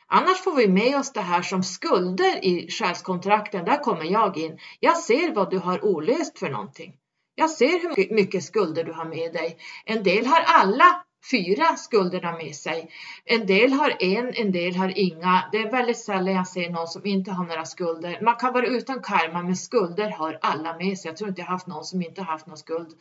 Annars 0.07 0.39
får 0.39 0.57
vi 0.57 0.69
med 0.69 0.99
oss 0.99 1.13
det 1.13 1.21
här 1.21 1.43
som 1.43 1.63
skulder 1.63 2.45
i 2.45 2.71
själskontrakten. 2.71 3.65
Där 3.65 3.83
kommer 3.83 4.05
jag 4.05 4.37
in. 4.37 4.59
Jag 4.81 4.99
ser 4.99 5.35
vad 5.35 5.51
du 5.51 5.59
har 5.59 5.85
olöst 5.85 6.39
för 6.39 6.51
någonting. 6.51 6.95
Jag 7.35 7.51
ser 7.51 7.83
hur 7.83 8.15
mycket 8.15 8.45
skulder 8.45 8.85
du 8.85 8.93
har 8.93 9.05
med 9.05 9.33
dig. 9.33 9.57
En 9.85 10.03
del 10.03 10.27
har 10.27 10.41
alla 10.41 11.05
fyra 11.31 11.77
skulderna 11.77 12.33
med 12.33 12.55
sig. 12.55 12.91
En 13.25 13.47
del 13.47 13.73
har 13.73 13.97
en, 14.01 14.35
en 14.35 14.53
del 14.53 14.77
har 14.77 14.99
inga. 14.99 15.49
Det 15.53 15.59
är 15.59 15.71
väldigt 15.71 15.99
sällan 15.99 16.35
jag 16.35 16.49
ser 16.49 16.71
någon 16.71 16.89
som 16.89 17.07
inte 17.07 17.31
har 17.31 17.45
några 17.45 17.65
skulder. 17.65 18.19
Man 18.23 18.37
kan 18.37 18.53
vara 18.53 18.67
utan 18.67 19.03
karma, 19.03 19.43
men 19.43 19.57
skulder 19.57 20.11
har 20.11 20.39
alla 20.43 20.77
med 20.77 20.99
sig. 20.99 21.09
Jag 21.09 21.17
tror 21.17 21.29
inte 21.29 21.41
jag 21.41 21.49
haft 21.49 21.67
någon 21.67 21.85
som 21.85 22.03
inte 22.03 22.23
haft 22.23 22.47
någon 22.47 22.57
skuld. 22.57 22.93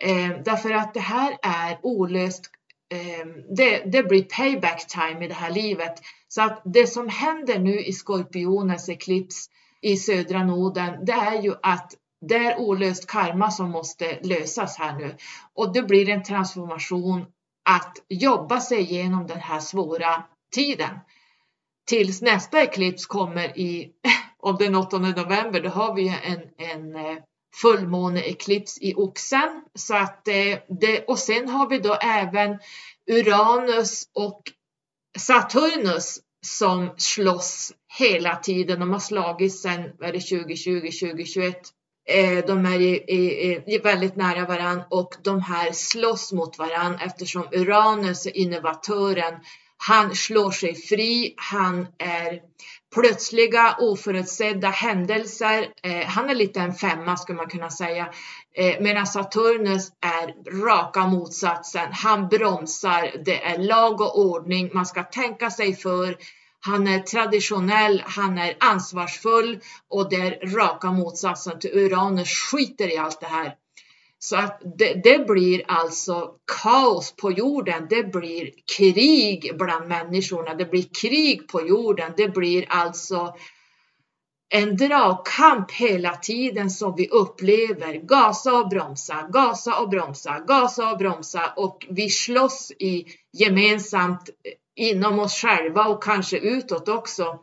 Eh, 0.00 0.42
därför 0.44 0.70
att 0.70 0.94
det 0.94 1.00
här 1.00 1.36
är 1.42 1.78
olöst. 1.82 2.50
Eh, 2.92 3.26
det, 3.56 3.82
det 3.92 4.02
blir 4.02 4.22
payback 4.22 4.86
time 4.86 5.24
i 5.24 5.28
det 5.28 5.34
här 5.34 5.50
livet. 5.50 5.94
Så 6.28 6.42
att 6.42 6.62
det 6.64 6.86
som 6.86 7.08
händer 7.08 7.58
nu 7.58 7.80
i 7.80 7.92
skorpionens 7.92 8.88
eklips 8.88 9.50
i 9.80 9.96
södra 9.96 10.44
noden, 10.44 11.04
det 11.04 11.12
är 11.12 11.42
ju 11.42 11.54
att 11.62 11.94
det 12.20 12.36
är 12.36 12.60
olöst 12.60 13.06
karma 13.06 13.50
som 13.50 13.70
måste 13.70 14.18
lösas 14.22 14.78
här 14.78 14.98
nu 14.98 15.16
och 15.54 15.72
det 15.72 15.82
blir 15.82 16.08
en 16.08 16.22
transformation 16.22 17.26
att 17.64 17.96
jobba 18.08 18.60
sig 18.60 18.80
igenom 18.80 19.26
den 19.26 19.40
här 19.40 19.60
svåra 19.60 20.24
tiden. 20.54 20.98
Tills 21.88 22.22
nästa 22.22 22.62
eklips 22.62 23.06
kommer 23.06 23.58
i, 23.58 23.92
om 24.38 24.56
den 24.56 24.74
8 24.74 24.98
november, 24.98 25.60
då 25.60 25.68
har 25.68 25.94
vi 25.94 26.08
en, 26.08 26.40
en, 26.56 26.96
eh, 26.96 27.18
fullmåneeklips 27.62 28.78
i 28.80 28.94
oxen. 28.94 29.64
Så 29.74 29.94
att 29.94 30.28
eh, 30.28 30.58
det, 30.80 31.04
och 31.08 31.18
sen 31.18 31.48
har 31.48 31.68
vi 31.68 31.78
då 31.78 31.94
även 31.94 32.58
Uranus 33.10 34.08
och 34.14 34.42
Saturnus 35.18 36.20
som 36.46 36.94
slåss 36.96 37.72
hela 37.98 38.36
tiden. 38.36 38.80
De 38.80 38.90
har 38.90 38.98
slagits 38.98 39.62
sedan 39.62 39.90
2020, 39.98 40.80
2021. 40.80 41.56
Eh, 42.10 42.44
de 42.46 42.66
är 42.66 42.80
i, 42.80 42.94
i, 42.96 43.62
i 43.66 43.78
väldigt 43.78 44.16
nära 44.16 44.46
varann 44.46 44.82
och 44.88 45.14
de 45.22 45.40
här 45.40 45.72
slåss 45.72 46.32
mot 46.32 46.58
varann 46.58 46.98
eftersom 47.06 47.48
Uranus 47.52 48.26
är 48.26 48.36
innovatören. 48.36 49.34
Han 49.76 50.14
slår 50.14 50.50
sig 50.50 50.74
fri, 50.74 51.34
han 51.36 51.86
är 51.98 52.40
plötsliga 52.94 53.76
oförutsedda 53.78 54.68
händelser. 54.68 55.66
Eh, 55.82 56.06
han 56.06 56.30
är 56.30 56.34
lite 56.34 56.60
en 56.60 56.74
femma 56.74 57.16
skulle 57.16 57.36
man 57.36 57.48
kunna 57.48 57.70
säga. 57.70 58.08
Eh, 58.54 58.80
medan 58.80 59.06
Saturnus 59.06 59.92
är 60.00 60.60
raka 60.64 61.06
motsatsen. 61.06 61.92
Han 61.92 62.28
bromsar, 62.28 63.10
det 63.24 63.42
är 63.44 63.58
lag 63.58 64.00
och 64.00 64.18
ordning, 64.18 64.70
man 64.74 64.86
ska 64.86 65.02
tänka 65.02 65.50
sig 65.50 65.76
för. 65.76 66.16
Han 66.60 66.86
är 66.86 66.98
traditionell, 66.98 68.02
han 68.06 68.38
är 68.38 68.56
ansvarsfull 68.60 69.60
och 69.88 70.10
det 70.10 70.16
är 70.16 70.56
raka 70.56 70.92
motsatsen 70.92 71.58
till 71.58 71.78
Uranus 71.78 72.28
skiter 72.28 72.94
i 72.94 72.96
allt 72.96 73.20
det 73.20 73.26
här. 73.26 73.54
Så 74.18 74.36
att 74.36 74.62
det, 74.78 74.94
det, 75.04 75.26
blir 75.26 75.62
alltså 75.68 76.34
kaos 76.62 77.16
på 77.16 77.32
jorden, 77.32 77.86
det 77.90 78.12
blir 78.12 78.50
krig 78.76 79.50
bland 79.58 79.88
människorna, 79.88 80.54
det 80.54 80.64
blir 80.64 80.86
krig 81.00 81.48
på 81.48 81.66
jorden, 81.66 82.12
det 82.16 82.28
blir 82.28 82.66
alltså 82.68 83.34
en 84.48 84.76
dragkamp 84.76 85.70
hela 85.70 86.16
tiden 86.16 86.70
som 86.70 86.94
vi 86.96 87.08
upplever. 87.08 87.94
Gasa 87.94 88.52
och 88.52 88.68
bromsa, 88.68 89.28
gasa 89.32 89.80
och 89.80 89.88
bromsa, 89.88 90.44
gasa 90.46 90.92
och 90.92 90.98
bromsa. 90.98 91.52
Och 91.56 91.86
vi 91.90 92.10
slåss 92.10 92.72
i 92.78 93.06
gemensamt 93.32 94.30
inom 94.80 95.18
oss 95.18 95.34
själva 95.34 95.84
och 95.84 96.02
kanske 96.02 96.38
utåt 96.38 96.88
också. 96.88 97.38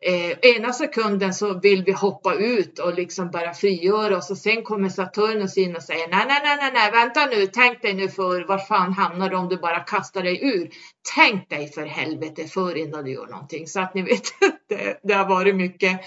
Eh, 0.00 0.50
ena 0.56 0.72
sekunden 0.72 1.34
så 1.34 1.60
vill 1.60 1.84
vi 1.84 1.92
hoppa 1.92 2.34
ut 2.34 2.78
och 2.78 2.94
liksom 2.94 3.30
bara 3.30 3.54
frigöra 3.54 4.16
oss 4.16 4.30
och 4.30 4.38
sen 4.38 4.62
kommer 4.62 4.88
Saturnus 4.88 5.56
in 5.56 5.76
och 5.76 5.82
säger 5.82 6.08
nej, 6.08 6.24
nej, 6.28 6.40
nej, 6.44 6.56
nej, 6.60 6.70
nej, 6.74 6.90
vänta 6.90 7.26
nu, 7.26 7.46
tänk 7.46 7.82
dig 7.82 7.94
nu 7.94 8.08
för 8.08 8.44
var 8.44 8.58
fan 8.58 8.92
hamnar 8.92 9.30
du 9.30 9.36
om 9.36 9.48
du 9.48 9.56
bara 9.56 9.80
kastar 9.80 10.22
dig 10.22 10.44
ur? 10.44 10.70
Tänk 11.14 11.50
dig 11.50 11.72
för 11.72 11.86
helvete 11.86 12.44
för 12.44 12.76
innan 12.76 13.04
du 13.04 13.12
gör 13.12 13.26
någonting 13.26 13.66
så 13.66 13.80
att 13.80 13.94
ni 13.94 14.02
vet, 14.02 14.22
det, 14.68 15.00
det 15.02 15.14
har 15.14 15.28
varit 15.28 15.56
mycket. 15.56 16.00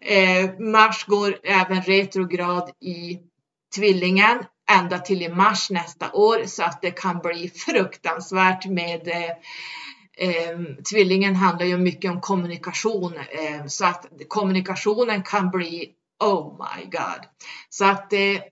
Eh, 0.00 0.58
Mars 0.58 1.04
går 1.04 1.36
även 1.42 1.82
retrograd 1.82 2.70
i 2.80 3.18
tvillingen 3.76 4.38
ända 4.70 4.98
till 4.98 5.22
i 5.22 5.28
mars 5.28 5.70
nästa 5.70 6.12
år 6.12 6.44
så 6.46 6.62
att 6.62 6.82
det 6.82 6.90
kan 6.90 7.18
bli 7.18 7.48
fruktansvärt 7.48 8.66
med 8.66 9.08
eh, 9.08 9.30
Eh, 10.20 10.58
tvillingen 10.90 11.36
handlar 11.36 11.66
ju 11.66 11.78
mycket 11.78 12.10
om 12.10 12.20
kommunikation 12.20 13.14
eh, 13.14 13.66
så 13.66 13.86
att 13.86 14.06
kommunikationen 14.28 15.22
kan 15.22 15.50
bli 15.50 15.94
Oh 16.24 16.52
my 16.58 16.84
God. 16.84 17.26
Så 17.68 17.84
att 17.84 18.12
eh, 18.12 18.42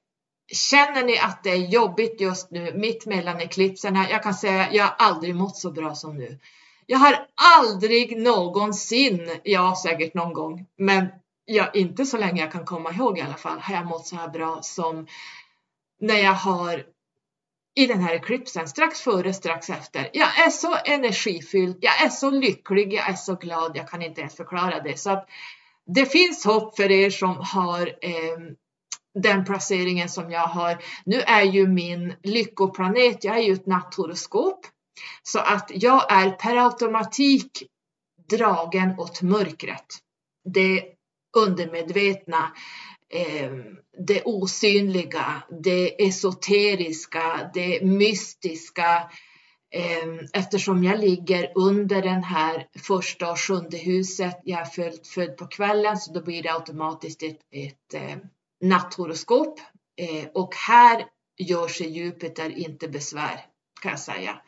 känner 0.53 1.05
ni 1.05 1.19
att 1.19 1.45
det 1.45 1.51
är 1.51 1.57
jobbigt 1.57 2.21
just 2.21 2.51
nu 2.51 2.75
mitt 2.75 3.07
mellan 3.07 3.41
eklipserna. 3.41 4.11
Jag 4.11 4.23
kan 4.23 4.35
säga 4.35 4.73
jag 4.73 4.85
har 4.85 4.95
aldrig 4.99 5.35
mått 5.35 5.57
så 5.57 5.71
bra 5.71 5.95
som 5.95 6.17
nu. 6.17 6.39
Jag 6.87 6.99
har 6.99 7.27
aldrig 7.57 8.19
någonsin, 8.19 9.31
ja 9.45 9.77
säkert 9.83 10.15
någon 10.15 10.33
gång, 10.33 10.67
men 10.77 11.07
ja, 11.45 11.71
inte 11.75 12.07
så 12.07 12.19
länge 12.19 12.43
jag 12.43 12.53
kan 12.53 12.65
komma 12.65 12.93
ihåg 12.93 13.19
i 13.19 13.23
alla 13.23 13.35
fall, 13.35 13.59
har 13.59 13.75
jag 13.75 13.87
mått 13.87 14.07
så 14.07 14.17
här 14.17 14.29
bra 14.29 14.59
som 14.63 15.07
när 16.01 16.19
jag 16.19 16.35
har 16.35 16.85
i 17.79 17.87
den 17.87 18.01
här 18.01 18.15
eklipsen, 18.15 18.69
strax 18.69 19.01
före, 19.01 19.35
strax 19.35 19.71
efter. 19.71 20.11
Jag 20.13 20.47
är 20.47 20.51
så 20.51 20.77
energifylld, 20.85 21.77
jag 21.81 22.03
är 22.03 22.09
så 22.09 22.31
lycklig, 22.31 22.93
jag 22.93 23.09
är 23.09 23.15
så 23.15 23.35
glad, 23.35 23.77
jag 23.77 23.89
kan 23.89 24.03
inte 24.03 24.21
ens 24.21 24.37
förklara 24.37 24.81
det. 24.81 24.99
Så 24.99 25.11
att 25.11 25.29
det 25.95 26.07
finns 26.07 26.45
hopp 26.45 26.77
för 26.77 26.91
er 26.91 27.11
som 27.11 27.37
har 27.41 27.87
eh, 27.87 28.39
den 29.23 29.45
placeringen 29.45 30.09
som 30.09 30.31
jag 30.31 30.47
har. 30.47 30.79
Nu 31.05 31.21
är 31.21 31.43
ju 31.43 31.67
min 31.67 32.15
lyckoplanet, 32.23 33.25
jag 33.25 33.37
är 33.37 33.43
ju 33.43 33.53
ett 33.53 33.67
natthoroskop. 33.67 34.67
Så 35.23 35.39
att 35.39 35.71
jag 35.75 36.13
är 36.13 36.31
per 36.31 36.57
automatik 36.57 37.63
dragen 38.31 38.99
åt 38.99 39.23
mörkret. 39.23 39.87
Det 40.55 40.85
undermedvetna 41.37 42.39
eh, 42.39 42.51
Ehm, 43.11 43.79
det 44.07 44.23
osynliga, 44.25 45.43
det 45.63 46.07
esoteriska, 46.07 47.51
det 47.55 47.83
mystiska. 47.83 49.11
Ehm, 49.71 50.19
eftersom 50.33 50.85
jag 50.85 51.01
ligger 51.01 51.53
under 51.55 52.03
den 52.03 52.25
här 52.25 52.69
första 52.79 53.31
och 53.31 53.41
sjunde 53.41 53.77
huset, 53.77 54.41
jag 54.45 54.61
är 54.61 54.65
född, 54.65 55.07
född 55.07 55.37
på 55.37 55.47
kvällen 55.47 55.99
så 55.99 56.13
då 56.13 56.23
blir 56.23 56.43
det 56.43 56.53
automatiskt 56.53 57.23
ett, 57.23 57.41
ett 57.51 57.95
ehm, 57.95 58.21
natthoroskop. 58.61 59.61
Och 60.35 60.55
här 60.55 61.07
gör 61.39 61.69
sig 61.69 61.89
Jupiter 61.89 62.59
inte 62.59 62.89
besvär 62.89 63.47
kan 63.83 63.91
jag 63.91 64.01
säga. 64.01 64.41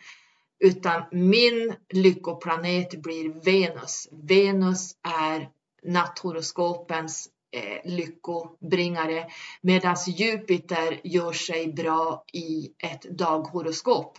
Utan 0.60 1.02
min 1.12 1.74
lyckoplanet 1.88 3.02
blir 3.02 3.44
Venus. 3.44 4.08
Venus 4.12 4.92
är 5.02 5.48
natthoroskopens 5.82 7.28
eh, 7.52 7.90
lyckobringare 7.92 9.26
medan 9.60 9.96
Jupiter 10.06 11.00
gör 11.04 11.32
sig 11.32 11.72
bra 11.72 12.24
i 12.32 12.70
ett 12.78 13.02
daghoroskop. 13.02 14.18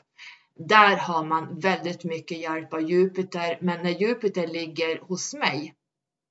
Där 0.55 0.97
har 0.97 1.25
man 1.25 1.59
väldigt 1.59 2.03
mycket 2.03 2.37
hjälp 2.37 2.73
av 2.73 2.81
Jupiter, 2.81 3.57
men 3.61 3.83
när 3.83 3.89
Jupiter 3.89 4.47
ligger 4.47 4.99
hos 4.99 5.33
mig 5.33 5.73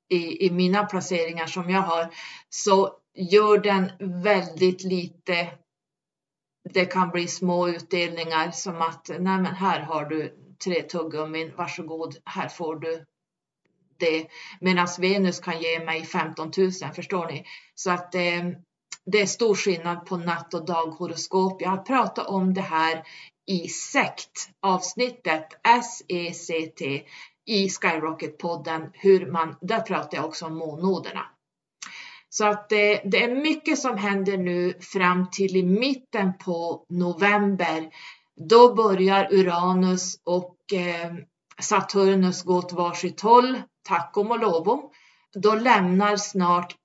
i, 0.08 0.46
i 0.46 0.50
mina 0.50 0.84
placeringar 0.84 1.46
som 1.46 1.70
jag 1.70 1.82
har 1.82 2.14
så 2.48 2.96
gör 3.14 3.58
den 3.58 3.90
väldigt 4.22 4.84
lite. 4.84 5.48
Det 6.70 6.84
kan 6.84 7.10
bli 7.10 7.28
små 7.28 7.68
utdelningar 7.68 8.50
som 8.50 8.82
att 8.82 9.08
nej 9.08 9.18
men 9.18 9.46
här 9.46 9.80
har 9.80 10.04
du 10.04 10.36
tre 10.64 10.82
tuggummin, 10.82 11.52
varsågod, 11.56 12.16
här 12.24 12.48
får 12.48 12.76
du 12.76 13.04
det 14.00 14.26
medan 14.60 14.88
Venus 14.98 15.40
kan 15.40 15.60
ge 15.60 15.84
mig 15.84 16.04
15 16.04 16.52
000, 16.56 16.72
förstår 16.94 17.26
ni? 17.26 17.44
Så 17.74 17.90
att 17.90 18.14
eh, 18.14 18.44
det 19.06 19.20
är 19.20 19.26
stor 19.26 19.54
skillnad 19.54 20.06
på 20.06 20.16
natt 20.16 20.54
och 20.54 20.66
daghoroskop. 20.66 21.62
Jag 21.62 21.70
har 21.70 21.82
pratat 21.82 22.26
om 22.26 22.54
det 22.54 22.60
här 22.60 23.02
i 23.46 23.68
sekt 23.68 24.50
avsnittet 24.60 25.46
SECT 26.34 26.82
i 27.46 27.68
Skyrocket-podden. 27.68 28.90
Hur 28.92 29.26
man, 29.26 29.56
där 29.60 29.80
pratar 29.80 30.18
jag 30.18 30.24
också 30.24 30.46
om 30.46 30.54
månnoderna. 30.58 31.26
Så 32.28 32.46
att 32.46 32.68
det, 32.68 33.02
det, 33.04 33.22
är 33.22 33.34
mycket 33.34 33.78
som 33.78 33.98
händer 33.98 34.38
nu 34.38 34.74
fram 34.80 35.30
till 35.30 35.56
i 35.56 35.62
mitten 35.62 36.32
på 36.38 36.86
november. 36.88 37.90
Då 38.48 38.74
börjar 38.74 39.34
Uranus 39.34 40.20
och 40.24 40.56
eh, 40.72 41.12
Saturnus 41.60 42.42
gå 42.42 42.56
åt 42.56 42.72
varsitt 42.72 43.20
håll 43.20 43.62
tackom 43.82 44.30
och 44.30 44.40
lovom. 44.40 44.90
Då 45.34 45.54
lämnar 45.54 46.16
snart 46.16 46.76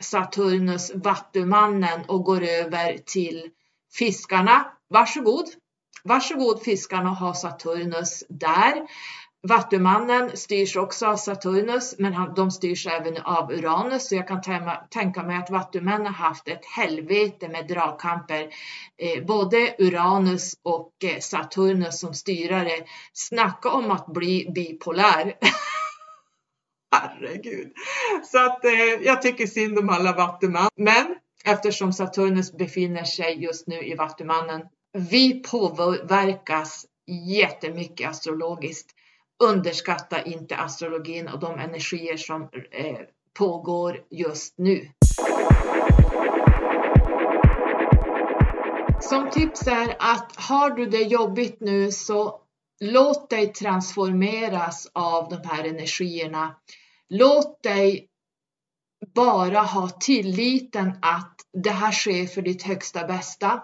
Saturnus 0.00 0.92
Vattumannen 0.94 2.04
och 2.08 2.24
går 2.24 2.42
över 2.42 2.98
till 3.06 3.50
fiskarna. 3.98 4.72
Varsågod! 4.88 5.46
Varsågod 6.04 6.62
fiskarna 6.62 7.10
och 7.10 7.16
ha 7.16 7.34
Saturnus 7.34 8.24
där. 8.28 8.86
Vattumannen 9.48 10.36
styrs 10.36 10.76
också 10.76 11.06
av 11.06 11.16
Saturnus, 11.16 11.94
men 11.98 12.34
de 12.34 12.50
styrs 12.50 12.86
även 12.86 13.16
av 13.16 13.52
Uranus, 13.52 14.08
så 14.08 14.14
jag 14.14 14.28
kan 14.28 14.42
tänka 14.90 15.22
mig 15.22 15.36
att 15.36 15.50
Vattumännen 15.50 16.06
har 16.06 16.28
haft 16.28 16.48
ett 16.48 16.64
helvete 16.76 17.48
med 17.48 17.66
dragkamper. 17.68 18.48
Eh, 18.98 19.24
både 19.24 19.74
Uranus 19.78 20.54
och 20.62 20.92
eh, 21.04 21.20
Saturnus 21.20 22.00
som 22.00 22.14
styrare. 22.14 22.84
Snacka 23.12 23.70
om 23.70 23.90
att 23.90 24.06
bli 24.06 24.50
bipolär! 24.54 25.34
herregud. 26.92 27.72
Så 28.24 28.46
att 28.46 28.64
eh, 28.64 28.72
jag 29.02 29.22
tycker 29.22 29.46
synd 29.46 29.78
om 29.78 29.88
alla 29.88 30.12
vattuman. 30.12 30.68
Men 30.76 31.06
eftersom 31.44 31.92
Saturnus 31.92 32.52
befinner 32.52 33.04
sig 33.04 33.42
just 33.42 33.66
nu 33.66 33.76
i 33.76 33.94
Vattumannen, 33.94 34.62
vi 34.92 35.42
påverkas 35.42 36.86
jättemycket 37.28 38.10
astrologiskt. 38.10 38.90
Underskatta 39.44 40.22
inte 40.22 40.56
astrologin 40.56 41.28
och 41.28 41.40
de 41.40 41.58
energier 41.58 42.16
som 42.16 42.42
eh, 42.70 42.98
pågår 43.38 44.00
just 44.10 44.58
nu. 44.58 44.88
Som 49.00 49.30
tips 49.30 49.66
är 49.66 49.96
att 49.98 50.32
har 50.36 50.70
du 50.70 50.86
det 50.86 51.02
jobbigt 51.02 51.60
nu 51.60 51.90
så 51.92 52.40
låt 52.80 53.30
dig 53.30 53.52
transformeras 53.52 54.88
av 54.92 55.28
de 55.28 55.48
här 55.48 55.64
energierna. 55.64 56.54
Låt 57.08 57.62
dig 57.62 58.08
bara 59.14 59.60
ha 59.60 59.88
tilliten 59.88 60.92
att 61.02 61.34
det 61.52 61.70
här 61.70 61.92
sker 61.92 62.26
för 62.26 62.42
ditt 62.42 62.62
högsta 62.62 63.06
bästa. 63.06 63.62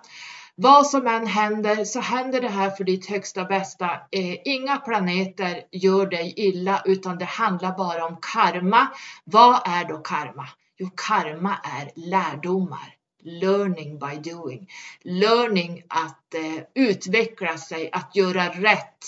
Vad 0.55 0.87
som 0.87 1.07
än 1.07 1.27
händer 1.27 1.85
så 1.85 2.01
händer 2.01 2.41
det 2.41 2.49
här 2.49 2.71
för 2.71 2.85
ditt 2.85 3.07
högsta 3.07 3.45
bästa. 3.45 3.91
Eh, 4.11 4.37
inga 4.45 4.77
planeter 4.77 5.63
gör 5.73 6.07
dig 6.07 6.35
illa 6.37 6.83
utan 6.85 7.19
det 7.19 7.25
handlar 7.25 7.77
bara 7.77 8.07
om 8.07 8.19
karma. 8.23 8.89
Vad 9.25 9.69
är 9.69 9.85
då 9.89 9.99
karma? 9.99 10.49
Jo, 10.79 10.91
karma 10.97 11.57
är 11.65 12.11
lärdomar. 12.11 13.02
Learning 13.25 13.99
by 13.99 14.31
doing. 14.31 14.70
Learning 15.03 15.83
att 15.89 16.35
eh, 16.35 16.64
utveckla 16.75 17.59
sig, 17.59 17.91
att 17.93 18.16
göra 18.16 18.49
rätt. 18.49 18.99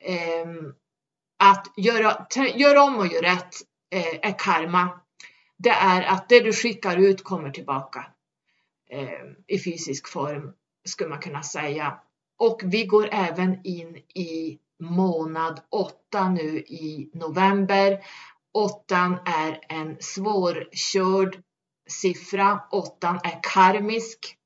Eh, 0.00 0.46
att 1.36 1.72
göra, 1.76 2.26
göra 2.54 2.82
om 2.82 2.96
och 2.96 3.06
göra 3.06 3.32
rätt 3.32 3.54
eh, 3.90 4.28
är 4.30 4.38
karma. 4.38 5.00
Det 5.56 5.70
är 5.70 6.02
att 6.02 6.28
det 6.28 6.40
du 6.40 6.52
skickar 6.52 6.96
ut 6.96 7.24
kommer 7.24 7.50
tillbaka 7.50 8.06
eh, 8.90 9.08
i 9.46 9.58
fysisk 9.58 10.08
form 10.08 10.52
skulle 10.84 11.10
man 11.10 11.20
kunna 11.20 11.42
säga. 11.42 11.98
Och 12.36 12.60
vi 12.64 12.86
går 12.86 13.08
även 13.12 13.60
in 13.64 13.96
i 13.96 14.58
månad 14.80 15.60
åtta 15.70 16.28
nu 16.28 16.58
i 16.58 17.10
november. 17.14 18.00
Åttan 18.52 19.18
är 19.24 19.60
en 19.68 19.96
svårkörd 20.00 21.42
siffra. 21.88 22.60
Åttan 22.70 23.20
är 23.24 23.40
karmisk. 23.42 24.36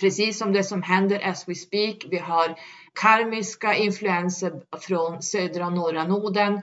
Precis 0.00 0.38
som 0.38 0.52
det 0.52 0.64
som 0.64 0.82
händer 0.82 1.28
as 1.28 1.48
we 1.48 1.54
speak. 1.54 2.04
Vi 2.10 2.18
har 2.18 2.58
karmiska 3.00 3.74
influenser 3.74 4.52
från 4.80 5.22
södra 5.22 5.66
och 5.66 5.72
norra 5.72 6.04
noden 6.04 6.62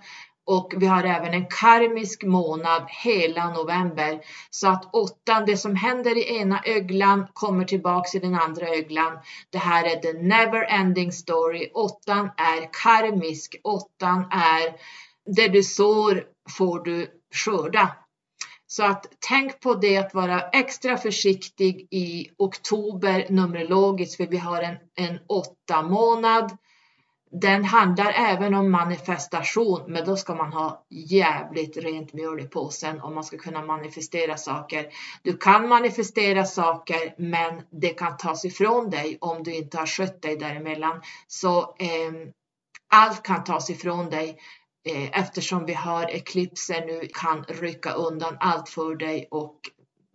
och 0.49 0.74
vi 0.78 0.86
har 0.86 1.03
även 1.03 1.34
en 1.34 1.47
karmisk 1.47 2.24
månad 2.24 2.86
hela 2.88 3.53
november. 3.53 4.20
Så 4.49 4.67
att 4.67 4.95
åttan, 4.95 5.45
det 5.45 5.57
som 5.57 5.76
händer 5.76 6.17
i 6.17 6.38
ena 6.38 6.61
öglan 6.65 7.28
kommer 7.34 7.65
tillbaks 7.65 8.15
i 8.15 8.20
den 8.20 8.36
andra 8.36 8.67
öglan. 8.67 9.20
Det 9.49 9.57
här 9.57 9.86
är 9.86 9.95
the 9.95 10.13
never 10.13 10.63
ending 10.63 11.11
story. 11.11 11.72
Åttan 11.74 12.30
är 12.38 12.70
karmisk. 12.84 13.55
Åttan 13.63 14.26
är 14.32 14.76
det 15.36 15.47
du 15.47 15.63
sår 15.63 16.24
får 16.57 16.84
du 16.84 17.07
skörda. 17.34 17.95
Så 18.72 18.84
att 18.84 19.05
tänk 19.20 19.59
på 19.59 19.74
det 19.74 19.97
att 19.97 20.13
vara 20.13 20.41
extra 20.41 20.97
försiktig 20.97 21.88
i 21.91 22.30
oktober 22.38 23.26
numerologiskt 23.30 24.17
för 24.17 24.28
vi 24.28 24.38
har 24.38 24.61
en, 24.61 24.76
en 24.95 25.20
åtta 25.28 25.82
månad 25.82 26.57
den 27.32 27.65
handlar 27.65 28.11
även 28.11 28.53
om 28.53 28.72
manifestation, 28.72 29.84
men 29.88 30.05
då 30.05 30.15
ska 30.15 30.36
man 30.36 30.53
ha 30.53 30.86
jävligt 30.89 31.78
rent 31.78 32.13
mjöl 32.13 32.39
i 32.39 32.47
påsen 32.47 33.01
om 33.01 33.15
man 33.15 33.24
ska 33.24 33.38
kunna 33.38 33.61
manifestera 33.61 34.38
saker. 34.38 34.88
Du 35.24 35.38
kan 35.38 35.70
manifestera 35.70 36.45
saker, 36.45 37.15
men 37.17 37.61
det 37.70 37.89
kan 37.89 38.17
tas 38.17 38.45
ifrån 38.45 38.89
dig 38.89 39.17
om 39.22 39.43
du 39.43 39.55
inte 39.55 39.78
har 39.78 39.86
skött 39.86 40.22
dig 40.22 40.38
däremellan. 40.38 41.01
Så 41.28 41.59
eh, 41.59 42.11
allt 42.93 43.24
kan 43.24 43.43
tas 43.43 43.70
ifrån 43.70 44.09
dig 44.09 44.38
Eh, 44.86 45.19
eftersom 45.19 45.65
vi 45.65 45.73
har 45.73 46.09
eklipser 46.09 46.86
nu 46.86 47.07
kan 47.13 47.43
rycka 47.43 47.93
undan 47.93 48.38
allt 48.39 48.69
för 48.69 48.95
dig 48.95 49.27
och 49.32 49.59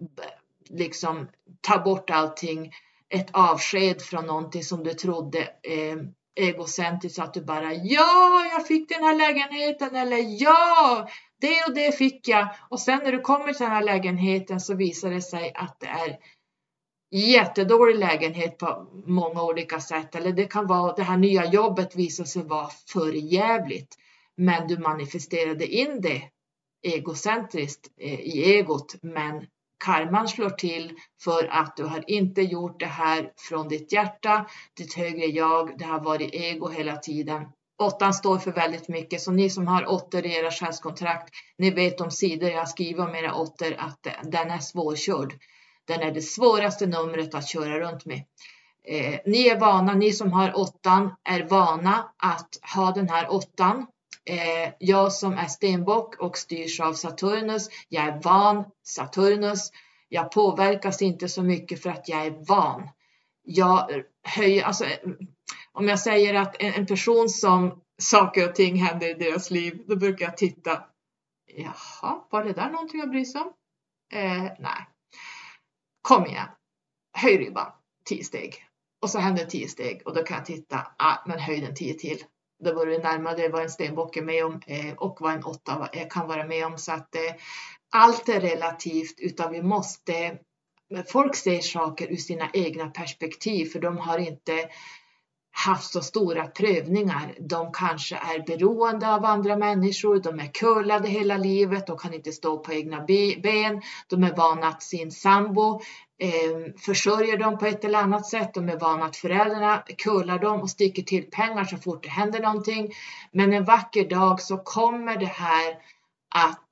eh, 0.01 0.29
liksom 0.69 1.29
ta 1.61 1.79
bort 1.79 2.11
allting. 2.11 2.73
Ett 3.09 3.29
avsked 3.33 4.03
från 4.03 4.27
någonting 4.27 4.63
som 4.63 4.85
du 4.85 4.95
trodde 4.95 5.39
eh, 5.63 5.97
egocentriskt 6.35 7.19
att 7.19 7.35
du 7.35 7.45
bara 7.45 7.75
ja, 7.75 8.47
jag 8.53 8.67
fick 8.67 8.89
den 8.89 9.05
här 9.05 9.17
lägenheten 9.17 9.97
eller 9.97 10.43
ja, 10.43 11.09
det 11.41 11.65
och 11.69 11.75
det 11.75 11.99
fick 11.99 12.29
jag. 12.29 12.49
Och 12.69 12.81
sen 12.81 13.01
när 13.05 13.13
du 13.13 13.21
kommer 13.21 13.53
till 13.53 13.65
den 13.65 13.71
här 13.71 13.85
lägenheten 13.85 14.61
så 14.61 14.75
visar 14.75 15.11
det 15.11 15.23
sig 15.23 15.53
att 15.55 15.81
det 15.81 15.87
är 15.87 16.19
jättedålig 17.11 17.99
lägenhet 17.99 18.59
på 18.59 18.87
många 19.07 19.43
olika 19.43 19.81
sätt. 19.81 20.15
Eller 20.15 20.33
det 20.33 20.45
kan 20.45 20.67
vara 20.67 20.93
det 20.93 21.03
här 21.03 21.17
nya 21.17 21.45
jobbet 21.47 21.97
visar 21.97 22.25
sig 22.25 22.43
vara 22.43 22.69
för 22.87 23.13
jävligt. 23.13 23.99
Men 24.37 24.69
du 24.69 24.79
manifesterade 24.79 25.67
in 25.67 26.01
det 26.01 26.23
egocentriskt 26.85 27.89
eh, 28.01 28.21
i 28.21 28.57
egot. 28.57 28.95
Men 29.03 29.47
karman 29.85 30.29
slår 30.29 30.51
till 30.51 30.93
för 31.25 31.49
att 31.51 31.77
du 31.77 31.85
har 31.85 32.11
inte 32.11 32.43
gjort 32.43 32.81
det 32.81 32.87
här 32.87 33.33
från 33.37 33.69
ditt 33.69 33.93
hjärta, 33.93 34.47
ditt 34.77 34.95
högre 34.95 35.27
jag, 35.27 35.79
det 35.79 35.85
har 35.85 36.01
varit 36.01 36.35
ego 36.35 36.69
hela 36.69 36.97
tiden. 36.97 37.47
Åttan 37.79 38.15
står 38.15 38.39
för 38.39 38.53
väldigt 38.53 38.89
mycket, 38.89 39.21
så 39.21 39.33
ni 39.33 39.51
som 39.51 39.67
har 39.67 39.87
åttor 39.87 40.27
i 40.27 40.37
era 40.37 40.51
själskontrakt, 40.51 41.35
ni 41.59 41.71
vet 41.71 42.01
om 42.01 42.11
sidor 42.11 42.51
jag 42.51 42.69
skriver 42.69 43.09
om 43.09 43.15
era 43.15 43.35
åttor 43.35 43.75
att 43.79 44.07
den 44.23 44.51
är 44.51 44.59
svårkörd. 44.59 45.35
Den 45.87 46.01
är 46.01 46.13
det 46.13 46.23
svåraste 46.23 46.87
numret 46.87 47.35
att 47.35 47.49
köra 47.49 47.81
runt 47.81 48.05
med. 48.05 48.25
Eh, 48.89 49.21
ni 49.27 49.49
är 49.49 49.61
vana, 49.61 49.95
ni 49.95 50.13
som 50.13 50.33
har 50.33 50.59
åttan 50.59 51.15
är 51.25 51.43
vana 51.43 52.11
att 52.17 52.49
ha 52.75 52.93
den 52.93 53.09
här 53.09 53.31
åttan 53.31 53.87
Eh, 54.27 54.73
jag 54.79 55.13
som 55.13 55.33
är 55.33 55.47
stenbock 55.47 56.17
och 56.19 56.39
styrs 56.39 56.81
av 56.81 56.93
Saturnus, 56.93 57.69
jag 57.89 58.05
är 58.05 58.21
van 58.23 58.65
Saturnus. 58.83 59.71
Jag 60.09 60.33
påverkas 60.33 61.03
inte 61.03 61.29
så 61.29 61.43
mycket 61.43 61.83
för 61.83 61.91
att 61.91 62.09
jag 62.09 62.27
är 62.27 62.45
van. 62.47 62.89
Jag 63.43 64.03
höjer, 64.23 64.65
alltså, 64.65 64.85
om 65.73 65.89
jag 65.89 66.01
säger 66.01 66.35
att 66.35 66.63
en, 66.63 66.75
en 66.75 66.87
person 66.87 67.29
som 67.29 67.81
saker 67.99 68.49
och 68.49 68.55
ting 68.55 68.77
händer 68.77 69.07
i 69.09 69.15
deras 69.15 69.51
liv, 69.51 69.85
då 69.87 69.97
brukar 69.97 70.25
jag 70.25 70.37
titta. 70.37 70.85
Jaha, 71.47 72.25
var 72.31 72.45
det 72.45 72.53
där 72.53 72.71
någonting 72.71 73.01
att 73.01 73.11
bry 73.11 73.25
sig 73.25 73.41
om? 73.41 73.53
Eh, 74.13 74.43
nej. 74.43 74.89
Kom 76.03 76.27
igen, 76.27 76.49
höj 77.17 77.39
ribban 77.39 77.73
tio 78.05 78.25
steg 78.25 78.65
och 79.03 79.11
så 79.11 79.19
händer 79.19 79.45
tio 79.45 79.69
steg 79.69 80.03
och 80.05 80.15
då 80.15 80.23
kan 80.23 80.37
jag 80.37 80.47
titta. 80.47 80.87
Ah, 80.99 81.17
men 81.27 81.39
höj 81.39 81.61
den 81.61 81.75
tio 81.75 81.95
till 81.95 82.25
då 82.65 82.75
var 82.75 82.87
det 82.87 82.99
närmare 82.99 83.49
vad 83.49 83.63
en 83.63 83.71
stenbock 83.71 84.17
är 84.17 84.23
med 84.23 84.45
om 84.45 84.61
eh, 84.67 84.95
och 84.97 85.17
vad 85.21 85.33
en 85.33 85.45
åtta 85.45 85.89
eh, 85.93 86.09
kan 86.09 86.27
vara 86.27 86.47
med 86.47 86.67
om. 86.67 86.79
Så 86.79 86.93
att 86.93 87.15
eh, 87.15 87.35
allt 87.93 88.29
är 88.29 88.41
relativt 88.41 89.21
utan 89.21 89.53
vi 89.53 89.63
måste 89.63 90.39
Folk 91.09 91.37
ser 91.37 91.61
saker 91.61 92.13
ur 92.13 92.17
sina 92.17 92.51
egna 92.53 92.91
perspektiv 92.91 93.67
för 93.67 93.81
de 93.81 93.99
har 93.99 94.19
inte 94.19 94.69
haft 95.55 95.93
så 95.93 96.01
stora 96.01 96.47
prövningar. 96.47 97.35
De 97.41 97.73
kanske 97.73 98.17
är 98.17 98.47
beroende 98.47 99.15
av 99.15 99.25
andra 99.25 99.57
människor, 99.57 100.21
de 100.21 100.41
är 100.41 100.47
curlade 100.47 101.09
hela 101.09 101.37
livet, 101.37 101.87
de 101.87 101.99
kan 101.99 102.15
inte 102.15 102.33
stå 102.33 102.59
på 102.59 102.73
egna 102.73 103.05
ben, 103.43 103.83
de 104.09 104.25
är 104.25 104.37
vana 104.37 104.69
att 104.69 104.83
sin 104.83 105.11
sambo 105.11 105.81
Ehm, 106.25 106.73
försörjer 106.79 107.37
dem 107.37 107.59
på 107.59 107.67
ett 107.67 107.85
eller 107.85 107.99
annat 107.99 108.27
sätt, 108.27 108.55
de 108.55 108.69
är 108.69 108.79
vana 108.79 109.05
att 109.05 109.17
föräldrarna 109.17 109.85
curlar 109.99 110.39
dem 110.39 110.61
och 110.61 110.71
sticker 110.71 111.03
till 111.03 111.31
pengar 111.31 111.65
så 111.65 111.77
fort 111.77 112.03
det 112.03 112.09
händer 112.09 112.41
någonting. 112.41 112.93
Men 113.33 113.53
en 113.53 113.65
vacker 113.65 114.09
dag 114.09 114.41
så 114.41 114.57
kommer 114.59 115.17
det 115.17 115.27
här 115.27 115.79
att 116.35 116.69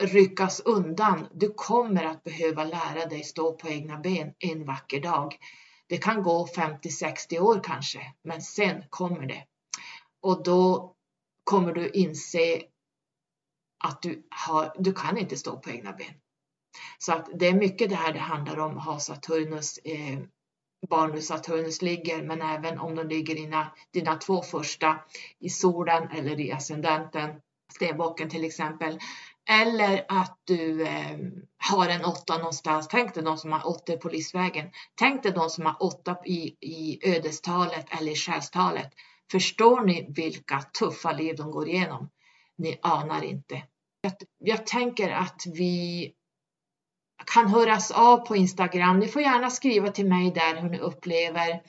ryckas 0.00 0.60
undan. 0.60 1.28
Du 1.32 1.52
kommer 1.56 2.04
att 2.04 2.24
behöva 2.24 2.64
lära 2.64 3.06
dig 3.06 3.22
stå 3.22 3.52
på 3.52 3.68
egna 3.68 3.98
ben 3.98 4.32
en 4.38 4.64
vacker 4.64 5.00
dag. 5.00 5.36
Det 5.86 5.98
kan 5.98 6.22
gå 6.22 6.46
50-60 6.46 7.38
år 7.38 7.60
kanske, 7.64 8.00
men 8.24 8.42
sen 8.42 8.84
kommer 8.90 9.26
det. 9.26 9.44
Och 10.22 10.42
då 10.44 10.94
kommer 11.44 11.72
du 11.72 11.88
inse 11.88 12.62
att 13.84 14.02
du, 14.02 14.26
har, 14.30 14.74
du 14.78 14.92
kan 14.92 15.18
inte 15.18 15.36
stå 15.36 15.56
på 15.56 15.70
egna 15.70 15.92
ben. 15.92 16.14
Så 16.98 17.12
att 17.12 17.28
det 17.34 17.46
är 17.46 17.54
mycket 17.54 17.90
det 17.90 17.96
här 17.96 18.12
det 18.12 18.18
handlar 18.18 18.58
om, 18.58 18.76
ha 18.76 18.98
Saturnus, 18.98 19.78
eh, 19.78 20.18
barn 20.88 21.22
Saturnus 21.22 21.82
ligger, 21.82 22.22
men 22.22 22.42
även 22.42 22.78
om 22.78 22.94
de 22.94 23.08
ligger 23.08 23.34
i 23.34 23.40
dina, 23.40 23.72
dina 23.92 24.14
två 24.14 24.42
första 24.42 24.98
i 25.38 25.48
solen 25.48 26.10
eller 26.10 26.40
i 26.40 26.52
ascendenten, 26.52 27.30
stenbocken 27.72 28.30
till 28.30 28.44
exempel, 28.44 28.98
eller 29.50 30.04
att 30.08 30.38
du 30.44 30.86
eh, 30.86 31.18
har 31.58 31.88
en 31.88 32.04
åtta 32.04 32.38
någonstans. 32.38 32.88
Tänk 32.88 33.14
dig 33.14 33.22
de 33.22 33.38
som 33.38 33.52
har 33.52 33.68
åtta 33.68 33.96
på 33.96 34.08
livsvägen. 34.08 34.70
Tänk 34.94 35.22
dig 35.22 35.32
de 35.32 35.50
som 35.50 35.66
har 35.66 35.76
åtta 35.82 36.16
i, 36.24 36.56
i 36.60 36.98
ödestalet 37.02 37.86
eller 38.00 38.12
i 38.12 38.16
själstalet. 38.16 38.92
Förstår 39.30 39.84
ni 39.84 40.06
vilka 40.08 40.62
tuffa 40.62 41.12
liv 41.12 41.36
de 41.36 41.50
går 41.50 41.68
igenom? 41.68 42.10
Ni 42.58 42.78
anar 42.82 43.22
inte. 43.24 43.62
Jag, 44.00 44.12
jag 44.38 44.66
tänker 44.66 45.10
att 45.10 45.42
vi 45.46 46.12
kan 47.26 47.48
höras 47.48 47.90
av 47.90 48.16
på 48.16 48.36
Instagram. 48.36 48.98
Ni 48.98 49.08
får 49.08 49.22
gärna 49.22 49.50
skriva 49.50 49.90
till 49.90 50.06
mig 50.06 50.32
där 50.34 50.62
hur 50.62 50.70
ni 50.70 50.78
upplever 50.78 51.60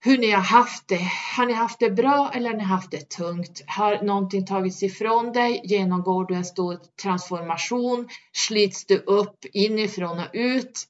hur 0.00 0.18
ni 0.18 0.30
har 0.30 0.42
haft 0.42 0.88
det. 0.88 1.10
Har 1.36 1.46
ni 1.46 1.52
haft 1.52 1.78
det 1.78 1.90
bra 1.90 2.30
eller 2.34 2.50
har 2.50 2.56
ni 2.56 2.64
haft 2.64 2.90
det 2.90 3.10
tungt? 3.10 3.62
Har 3.66 4.02
någonting 4.02 4.46
tagits 4.46 4.82
ifrån 4.82 5.32
dig? 5.32 5.60
Genomgår 5.64 6.24
du 6.24 6.34
en 6.34 6.44
stor 6.44 6.78
transformation? 7.02 8.08
Slits 8.32 8.86
du 8.86 8.96
upp 8.96 9.44
inifrån 9.52 10.18
och 10.18 10.30
ut? 10.32 10.84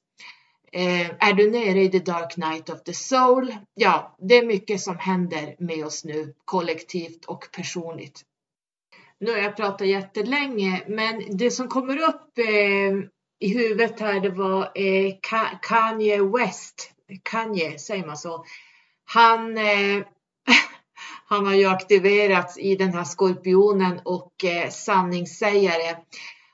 Eh, 0.71 1.09
är 1.09 1.33
du 1.33 1.51
nere 1.51 1.83
i 1.83 1.89
the 1.89 1.99
dark 1.99 2.37
night 2.37 2.69
of 2.69 2.83
the 2.83 2.93
soul? 2.93 3.55
Ja, 3.73 4.15
det 4.19 4.37
är 4.37 4.45
mycket 4.45 4.81
som 4.81 4.97
händer 4.97 5.55
med 5.59 5.85
oss 5.85 6.05
nu 6.05 6.33
kollektivt 6.45 7.25
och 7.25 7.47
personligt 7.51 8.21
nu 9.19 9.31
har 9.31 9.37
jag 9.37 9.57
pratat 9.57 9.87
jättelänge, 9.87 10.83
men 10.87 11.37
det 11.37 11.51
som 11.51 11.67
kommer 11.67 11.97
upp 11.97 12.37
eh, 12.37 13.09
i 13.39 13.53
huvudet 13.57 13.99
här, 13.99 14.19
det 14.19 14.29
var 14.29 14.61
eh, 14.61 15.13
Kanye 15.61 16.23
West. 16.23 16.91
Kanye, 17.23 17.79
säger 17.79 18.05
man 18.05 18.17
så? 18.17 18.45
Han, 19.05 19.57
eh, 19.57 20.03
han 21.25 21.45
har 21.45 21.53
ju 21.53 21.65
aktiverats 21.65 22.57
i 22.57 22.75
den 22.75 22.93
här 22.93 23.03
skorpionen 23.03 23.99
och 24.05 24.45
eh, 24.45 24.69
sanningssägare. 24.69 25.95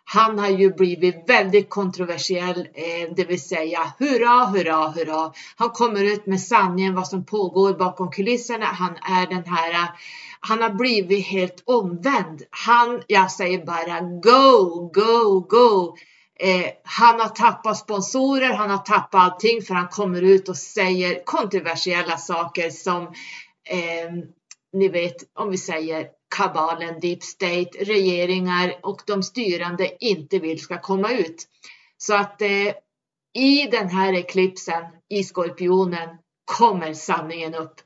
Han 0.08 0.40
har 0.40 0.50
ju 0.50 0.74
blivit 0.74 1.30
väldigt 1.30 1.70
kontroversiell, 1.70 2.68
eh, 2.74 3.14
det 3.16 3.24
vill 3.24 3.42
säga 3.42 3.94
hurra, 4.00 4.46
hurra, 4.46 4.88
hurra. 4.88 5.34
Han 5.56 5.70
kommer 5.70 6.04
ut 6.04 6.26
med 6.26 6.42
sanningen 6.42 6.96
vad 6.96 7.08
som 7.08 7.26
pågår 7.26 7.74
bakom 7.74 8.12
kulisserna. 8.12 8.66
Han 8.66 8.96
är 8.96 9.28
den 9.28 9.46
här, 9.46 9.90
han 10.48 10.62
har 10.62 10.70
blivit 10.70 11.26
helt 11.26 11.64
omvänd. 11.66 12.44
Han, 12.50 13.02
jag 13.08 13.32
säger 13.32 13.66
bara 13.66 14.00
go, 14.02 14.90
go, 14.94 15.40
go. 15.40 15.98
Eh, 16.40 16.72
han 16.84 17.20
har 17.20 17.30
tappat 17.30 17.78
sponsorer, 17.78 18.54
han 18.54 18.70
har 18.70 18.78
tappat 18.78 19.22
allting 19.22 19.62
för 19.62 19.74
han 19.74 19.88
kommer 19.88 20.22
ut 20.22 20.50
och 20.50 20.58
säger 20.58 21.24
kontroversiella 21.26 22.18
saker 22.18 22.70
som 22.70 23.04
eh, 23.70 24.12
ni 24.74 24.88
vet 24.88 25.16
om 25.34 25.50
vi 25.50 25.58
säger 25.58 26.08
kabalen, 26.38 27.00
deep 27.00 27.24
state, 27.24 27.72
regeringar 27.80 28.80
och 28.84 29.02
de 29.08 29.24
styrande 29.24 30.06
inte 30.06 30.40
vill 30.40 30.60
ska 30.60 30.82
komma 30.82 31.12
ut. 31.12 31.48
Så 31.98 32.16
att 32.16 32.42
eh, 32.42 32.74
i 33.34 33.68
den 33.72 33.90
här 33.90 34.14
eklipsen 34.14 34.84
i 35.10 35.24
skorpionen 35.24 36.10
kommer 36.46 36.94
sanningen 36.94 37.56
upp. 37.56 37.82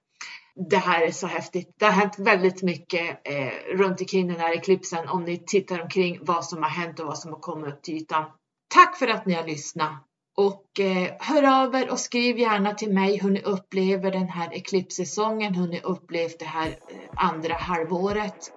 Det 0.69 0.77
här 0.77 1.01
är 1.01 1.11
så 1.11 1.27
häftigt. 1.27 1.73
Det 1.79 1.85
har 1.85 1.91
hänt 1.91 2.19
väldigt 2.19 2.63
mycket 2.63 3.27
eh, 3.27 3.77
runt 3.77 4.01
omkring 4.01 4.27
den 4.27 4.39
här 4.39 4.53
eklipsen 4.53 5.07
om 5.07 5.23
ni 5.23 5.37
tittar 5.37 5.81
omkring 5.81 6.19
vad 6.21 6.45
som 6.45 6.63
har 6.63 6.69
hänt 6.69 6.99
och 6.99 7.05
vad 7.05 7.17
som 7.17 7.33
har 7.33 7.39
kommit 7.39 7.73
upp 7.73 7.81
till 7.81 7.95
ytan. 7.95 8.25
Tack 8.73 8.97
för 8.97 9.07
att 9.07 9.25
ni 9.25 9.33
har 9.33 9.47
lyssnat 9.47 9.91
och 10.37 10.79
eh, 10.79 11.11
hör 11.19 11.63
av 11.63 11.75
er 11.75 11.91
och 11.91 11.99
skriv 11.99 12.39
gärna 12.39 12.73
till 12.73 12.93
mig 12.93 13.19
hur 13.21 13.29
ni 13.29 13.41
upplever 13.41 14.11
den 14.11 14.29
här 14.29 14.53
eklipssäsongen, 14.53 15.55
hur 15.55 15.67
ni 15.67 15.81
upplevt 15.81 16.39
det 16.39 16.45
här 16.45 16.67
eh, 16.67 16.97
andra 17.15 17.53
halvåret 17.53 18.51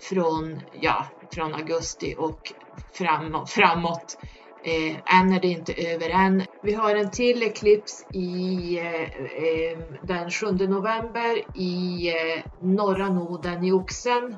från, 0.00 0.60
ja, 0.80 1.06
från 1.32 1.54
augusti 1.54 2.14
och 2.18 2.52
framåt. 2.92 3.50
framåt. 3.50 4.18
Eh, 4.64 5.20
än 5.20 5.32
är 5.32 5.40
det 5.40 5.48
inte 5.48 5.72
över 5.72 6.10
än. 6.10 6.42
Vi 6.62 6.74
har 6.74 6.96
en 6.96 7.10
till 7.10 7.42
eklips 7.42 8.06
i 8.12 8.78
eh, 8.78 9.02
eh 9.02 9.78
den 10.02 10.30
7 10.30 10.46
november 10.46 11.58
i 11.58 12.08
eh, 12.08 12.44
norra 12.62 13.08
noden 13.08 13.64
i 13.64 13.72
Oxen. 13.72 14.36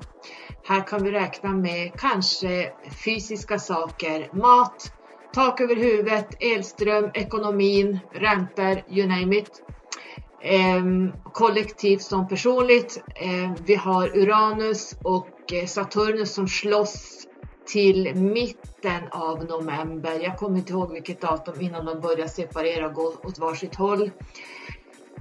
Här 0.64 0.86
kan 0.86 1.04
vi 1.04 1.10
räkna 1.10 1.52
med 1.52 1.92
kanske 1.98 2.72
fysiska 3.04 3.58
saker, 3.58 4.30
mat, 4.32 4.92
tak 5.34 5.60
över 5.60 5.76
huvudet, 5.76 6.28
elström, 6.40 7.10
ekonomin, 7.14 7.98
räntor, 8.12 8.82
you 8.90 9.08
name 9.08 9.36
it. 9.36 9.62
Eh, 10.40 10.82
kollektivt 11.32 12.02
som 12.02 12.28
personligt. 12.28 13.02
Eh, 13.14 13.52
vi 13.66 13.74
har 13.74 14.18
Uranus 14.18 14.96
och 15.04 15.52
eh, 15.52 15.66
Saturnus 15.66 16.34
som 16.34 16.48
slåss 16.48 17.21
till 17.66 18.14
mitten 18.14 19.02
av 19.10 19.44
november. 19.44 20.20
Jag 20.22 20.38
kommer 20.38 20.58
inte 20.58 20.72
ihåg 20.72 20.92
vilket 20.92 21.20
datum 21.20 21.60
innan 21.60 21.84
de 21.84 22.00
börjar 22.00 22.26
separera 22.26 22.86
och 22.86 22.94
gå 22.94 23.14
åt 23.22 23.38
varsitt 23.38 23.74
håll. 23.74 24.10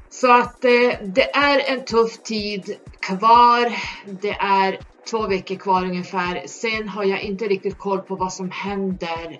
Så 0.09 0.31
att 0.31 0.65
eh, 0.65 0.93
det 1.03 1.35
är 1.35 1.73
en 1.73 1.85
tuff 1.85 2.17
tid 2.23 2.75
kvar. 2.99 3.73
Det 4.21 4.31
är 4.31 4.79
två 5.09 5.27
veckor 5.27 5.55
kvar 5.55 5.83
ungefär. 5.85 6.47
Sen 6.47 6.89
har 6.89 7.03
jag 7.03 7.21
inte 7.21 7.45
riktigt 7.47 7.77
koll 7.77 7.99
på 7.99 8.15
vad 8.15 8.33
som 8.33 8.51
händer 8.51 9.39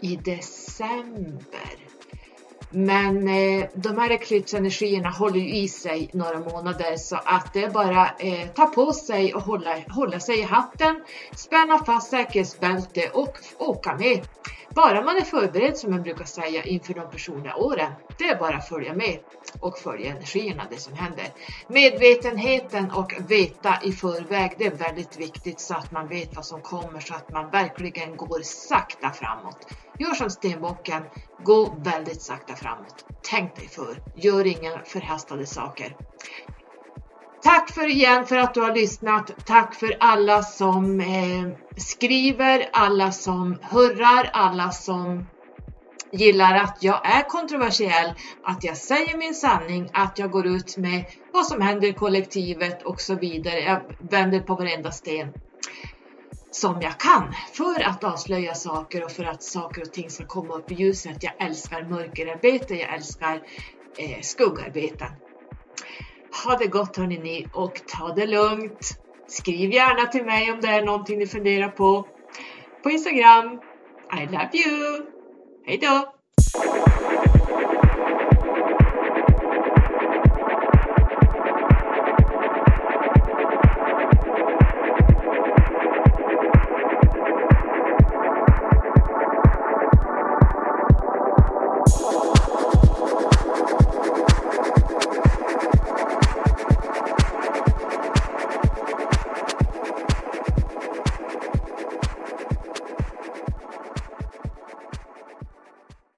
i 0.00 0.16
december. 0.16 1.87
Men 2.70 3.28
eh, 3.28 3.66
de 3.74 3.98
här 3.98 4.12
eklipsenergierna 4.12 5.10
håller 5.10 5.40
ju 5.40 5.54
i 5.54 5.68
sig 5.68 6.10
några 6.12 6.38
månader 6.38 6.96
så 6.96 7.16
att 7.24 7.52
det 7.52 7.64
är 7.64 7.70
bara 7.70 8.10
eh, 8.18 8.48
ta 8.48 8.66
på 8.66 8.92
sig 8.92 9.34
och 9.34 9.42
hålla, 9.42 9.76
hålla 9.88 10.20
sig 10.20 10.38
i 10.38 10.42
hatten, 10.42 11.04
spänna 11.36 11.84
fast 11.84 12.10
säkerhetsbälte 12.10 13.10
och 13.12 13.38
åka 13.58 13.96
med. 13.96 14.26
Bara 14.74 15.02
man 15.02 15.16
är 15.16 15.20
förberedd 15.20 15.76
som 15.76 15.92
jag 15.92 16.02
brukar 16.02 16.24
säga 16.24 16.62
inför 16.62 16.94
de 16.94 17.10
personliga 17.10 17.56
åren. 17.56 17.92
Det 18.18 18.24
är 18.24 18.38
bara 18.38 18.56
att 18.56 18.68
följa 18.68 18.94
med 18.94 19.18
och 19.60 19.78
följa 19.78 20.10
energierna, 20.10 20.66
det 20.70 20.76
som 20.76 20.94
händer. 20.94 21.26
Medvetenheten 21.68 22.90
och 22.90 23.14
veta 23.28 23.74
i 23.82 23.92
förväg, 23.92 24.54
det 24.58 24.66
är 24.66 24.74
väldigt 24.74 25.16
viktigt 25.16 25.60
så 25.60 25.74
att 25.74 25.92
man 25.92 26.08
vet 26.08 26.36
vad 26.36 26.46
som 26.46 26.62
kommer 26.62 27.00
så 27.00 27.14
att 27.14 27.32
man 27.32 27.50
verkligen 27.50 28.16
går 28.16 28.40
sakta 28.42 29.10
framåt. 29.10 29.66
Gör 29.98 30.14
som 30.14 30.30
stenbocken, 30.30 31.02
gå 31.44 31.76
väldigt 31.84 32.22
sakta 32.22 32.54
framåt. 32.54 33.04
Tänk 33.22 33.56
dig 33.56 33.68
för, 33.68 34.02
gör 34.14 34.46
inga 34.46 34.78
förhastade 34.84 35.46
saker. 35.46 35.96
Tack 37.42 37.70
för 37.70 37.86
igen 37.86 38.26
för 38.26 38.36
att 38.36 38.54
du 38.54 38.60
har 38.60 38.74
lyssnat. 38.74 39.46
Tack 39.46 39.74
för 39.74 39.96
alla 40.00 40.42
som 40.42 41.00
eh, 41.00 41.48
skriver, 41.76 42.68
alla 42.72 43.12
som 43.12 43.58
hurrar, 43.62 44.30
alla 44.32 44.70
som 44.70 45.26
gillar 46.12 46.54
att 46.56 46.78
jag 46.80 47.06
är 47.06 47.28
kontroversiell, 47.28 48.14
att 48.42 48.64
jag 48.64 48.76
säger 48.76 49.16
min 49.16 49.34
sanning, 49.34 49.90
att 49.92 50.18
jag 50.18 50.30
går 50.30 50.46
ut 50.46 50.76
med 50.76 51.04
vad 51.32 51.46
som 51.46 51.60
händer 51.60 51.88
i 51.88 51.92
kollektivet 51.92 52.82
och 52.82 53.00
så 53.00 53.14
vidare. 53.14 53.60
Jag 53.60 53.82
vänder 54.10 54.40
på 54.40 54.54
varenda 54.54 54.90
sten 54.92 55.32
som 56.58 56.80
jag 56.82 57.00
kan 57.00 57.34
för 57.52 57.88
att 57.88 58.04
avslöja 58.04 58.54
saker 58.54 59.04
och 59.04 59.10
för 59.10 59.24
att 59.24 59.42
saker 59.42 59.82
och 59.82 59.92
ting 59.92 60.10
ska 60.10 60.24
komma 60.24 60.54
upp 60.54 60.70
i 60.72 60.74
ljuset. 60.74 61.22
Jag 61.22 61.32
älskar 61.46 61.82
mörkerarbete, 61.82 62.74
jag 62.74 62.94
älskar 62.94 63.42
eh, 63.98 64.20
skuggarbeten. 64.20 65.08
Ha 66.44 66.56
det 66.56 66.66
gott 66.66 66.96
hörni 66.96 67.18
ni 67.18 67.46
och 67.52 67.82
ta 67.86 68.14
det 68.14 68.26
lugnt. 68.26 69.00
Skriv 69.26 69.72
gärna 69.72 70.06
till 70.06 70.24
mig 70.24 70.52
om 70.52 70.60
det 70.60 70.68
är 70.68 70.84
någonting 70.84 71.18
ni 71.18 71.26
funderar 71.26 71.68
på. 71.68 72.08
På 72.82 72.90
Instagram. 72.90 73.60
I 74.22 74.26
love 74.26 74.50
you! 74.52 75.06
Hejdå! 75.66 76.14